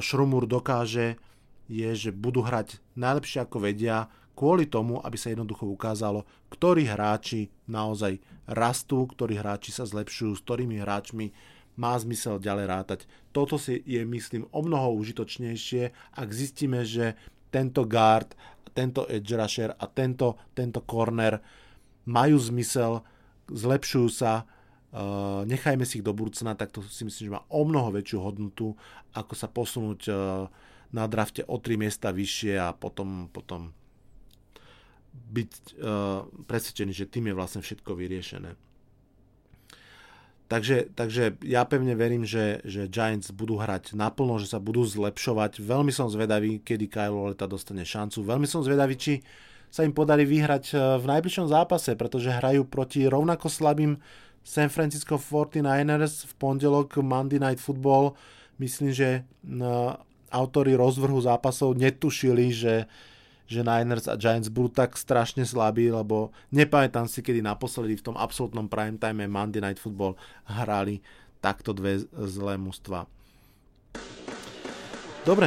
Šrumur 0.00 0.46
dokáže, 0.46 1.18
je, 1.66 1.90
že 1.98 2.10
budú 2.14 2.46
hrať 2.46 2.78
najlepšie 2.94 3.42
ako 3.42 3.58
vedia, 3.66 4.06
kvôli 4.36 4.68
tomu, 4.68 5.00
aby 5.00 5.16
sa 5.18 5.32
jednoducho 5.32 5.66
ukázalo, 5.66 6.28
ktorí 6.52 6.86
hráči 6.86 7.50
naozaj 7.66 8.20
rastú, 8.46 9.08
ktorí 9.08 9.40
hráči 9.40 9.74
sa 9.74 9.88
zlepšujú, 9.88 10.32
s 10.36 10.44
ktorými 10.44 10.78
hráčmi 10.78 11.32
má 11.80 11.96
zmysel 11.96 12.38
ďalej 12.38 12.66
rátať. 12.68 13.00
Toto 13.32 13.56
si 13.56 13.80
je, 13.82 14.04
myslím, 14.04 14.46
o 14.52 14.60
mnoho 14.62 14.94
užitočnejšie, 14.96 16.14
ak 16.14 16.28
zistíme, 16.30 16.84
že 16.84 17.16
tento 17.50 17.88
guard, 17.88 18.36
tento 18.76 19.08
edge 19.08 19.32
rusher 19.34 19.72
a 19.72 19.84
tento, 19.88 20.36
tento 20.52 20.84
corner 20.84 21.40
majú 22.06 22.36
zmysel, 22.36 23.00
zlepšujú 23.48 24.08
sa, 24.12 24.44
Eh, 24.44 24.55
nechajme 25.44 25.84
si 25.84 26.00
ich 26.00 26.06
do 26.06 26.16
budúcna, 26.16 26.56
tak 26.56 26.72
to 26.72 26.80
si 26.88 27.04
myslím, 27.04 27.24
že 27.28 27.36
má 27.36 27.42
o 27.52 27.62
mnoho 27.68 27.92
väčšiu 27.92 28.18
hodnotu, 28.22 28.72
ako 29.12 29.32
sa 29.36 29.48
posunúť 29.50 30.00
eh, 30.08 30.16
na 30.94 31.04
drafte 31.10 31.44
o 31.44 31.60
3 31.60 31.76
miesta 31.76 32.14
vyššie 32.14 32.56
a 32.56 32.72
potom, 32.72 33.28
potom 33.28 33.74
byť 35.16 35.50
uh, 35.80 36.28
presvedčený, 36.44 36.92
že 36.92 37.08
tým 37.08 37.32
je 37.32 37.34
vlastne 37.34 37.60
všetko 37.64 37.96
vyriešené. 37.96 38.52
Takže, 40.46 40.94
takže 40.94 41.42
ja 41.42 41.66
pevne 41.66 41.98
verím, 41.98 42.22
že, 42.22 42.62
že 42.62 42.86
Giants 42.86 43.34
budú 43.34 43.58
hrať 43.58 43.98
naplno, 43.98 44.38
že 44.38 44.46
sa 44.46 44.62
budú 44.62 44.86
zlepšovať. 44.86 45.58
Veľmi 45.58 45.90
som 45.90 46.06
zvedavý, 46.06 46.62
kedy 46.62 46.86
Kyle 46.86 47.34
Leta 47.34 47.50
dostane 47.50 47.82
šancu. 47.82 48.22
Veľmi 48.22 48.46
som 48.46 48.62
zvedavý, 48.62 48.94
či 48.94 49.26
sa 49.74 49.82
im 49.82 49.90
podarí 49.90 50.22
vyhrať 50.22 50.78
v 51.02 51.04
najbližšom 51.04 51.50
zápase, 51.50 51.98
pretože 51.98 52.30
hrajú 52.30 52.62
proti 52.62 53.10
rovnako 53.10 53.50
slabým 53.50 53.98
San 54.46 54.70
Francisco 54.70 55.18
49ers 55.18 56.30
v 56.30 56.32
pondelok 56.38 57.02
Monday 57.02 57.42
Night 57.42 57.58
Football. 57.58 58.14
Myslím, 58.62 58.94
že 58.94 59.26
autory 60.30 60.78
rozvrhu 60.78 61.18
zápasov 61.18 61.74
netušili, 61.74 62.54
že 62.54 62.86
že 63.46 63.62
Niners 63.62 64.10
a 64.10 64.18
Giants 64.18 64.50
budú 64.50 64.74
tak 64.74 64.98
strašne 64.98 65.46
slabí, 65.46 65.86
lebo 65.86 66.34
nepamätám 66.50 67.06
si, 67.06 67.22
kedy 67.22 67.46
naposledy 67.46 67.94
v 67.94 68.10
tom 68.10 68.18
absolútnom 68.18 68.66
prime 68.66 68.98
time 68.98 69.22
Monday 69.30 69.62
Night 69.62 69.78
Football 69.78 70.18
hrali 70.50 70.98
takto 71.38 71.70
dve 71.70 72.02
zlé 72.26 72.58
mužstva. 72.58 73.06
Dobre, 75.22 75.46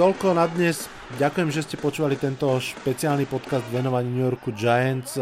toľko 0.00 0.32
na 0.32 0.48
dnes. 0.48 0.88
Ďakujem, 1.20 1.48
že 1.52 1.64
ste 1.64 1.76
počúvali 1.76 2.16
tento 2.16 2.48
špeciálny 2.56 3.28
podcast 3.28 3.68
venovaný 3.68 4.16
New 4.16 4.24
Yorku 4.24 4.56
Giants. 4.56 5.20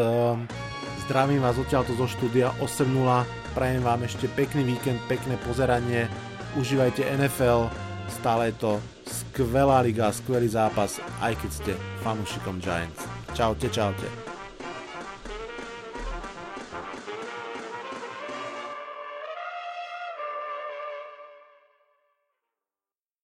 Zdravím 1.04 1.44
vás 1.44 1.60
odtiaľto 1.60 1.92
zo 2.00 2.08
štúdia 2.08 2.48
8.0. 2.64 2.88
Prajem 3.52 3.84
vám 3.84 4.08
ešte 4.08 4.24
pekný 4.24 4.64
víkend, 4.72 4.96
pekné 5.04 5.36
pozeranie. 5.44 6.08
Užívajte 6.56 7.04
NFL. 7.04 7.68
Stále 8.08 8.48
je 8.48 8.56
to 8.56 8.72
skvelá 9.04 9.84
liga, 9.84 10.08
skvelý 10.08 10.48
zápas, 10.48 11.04
aj 11.20 11.36
keď 11.44 11.50
ste 11.52 11.72
fanúšikom 12.00 12.56
Giants. 12.56 13.04
Čaute, 13.36 13.68
čaute. 13.68 14.23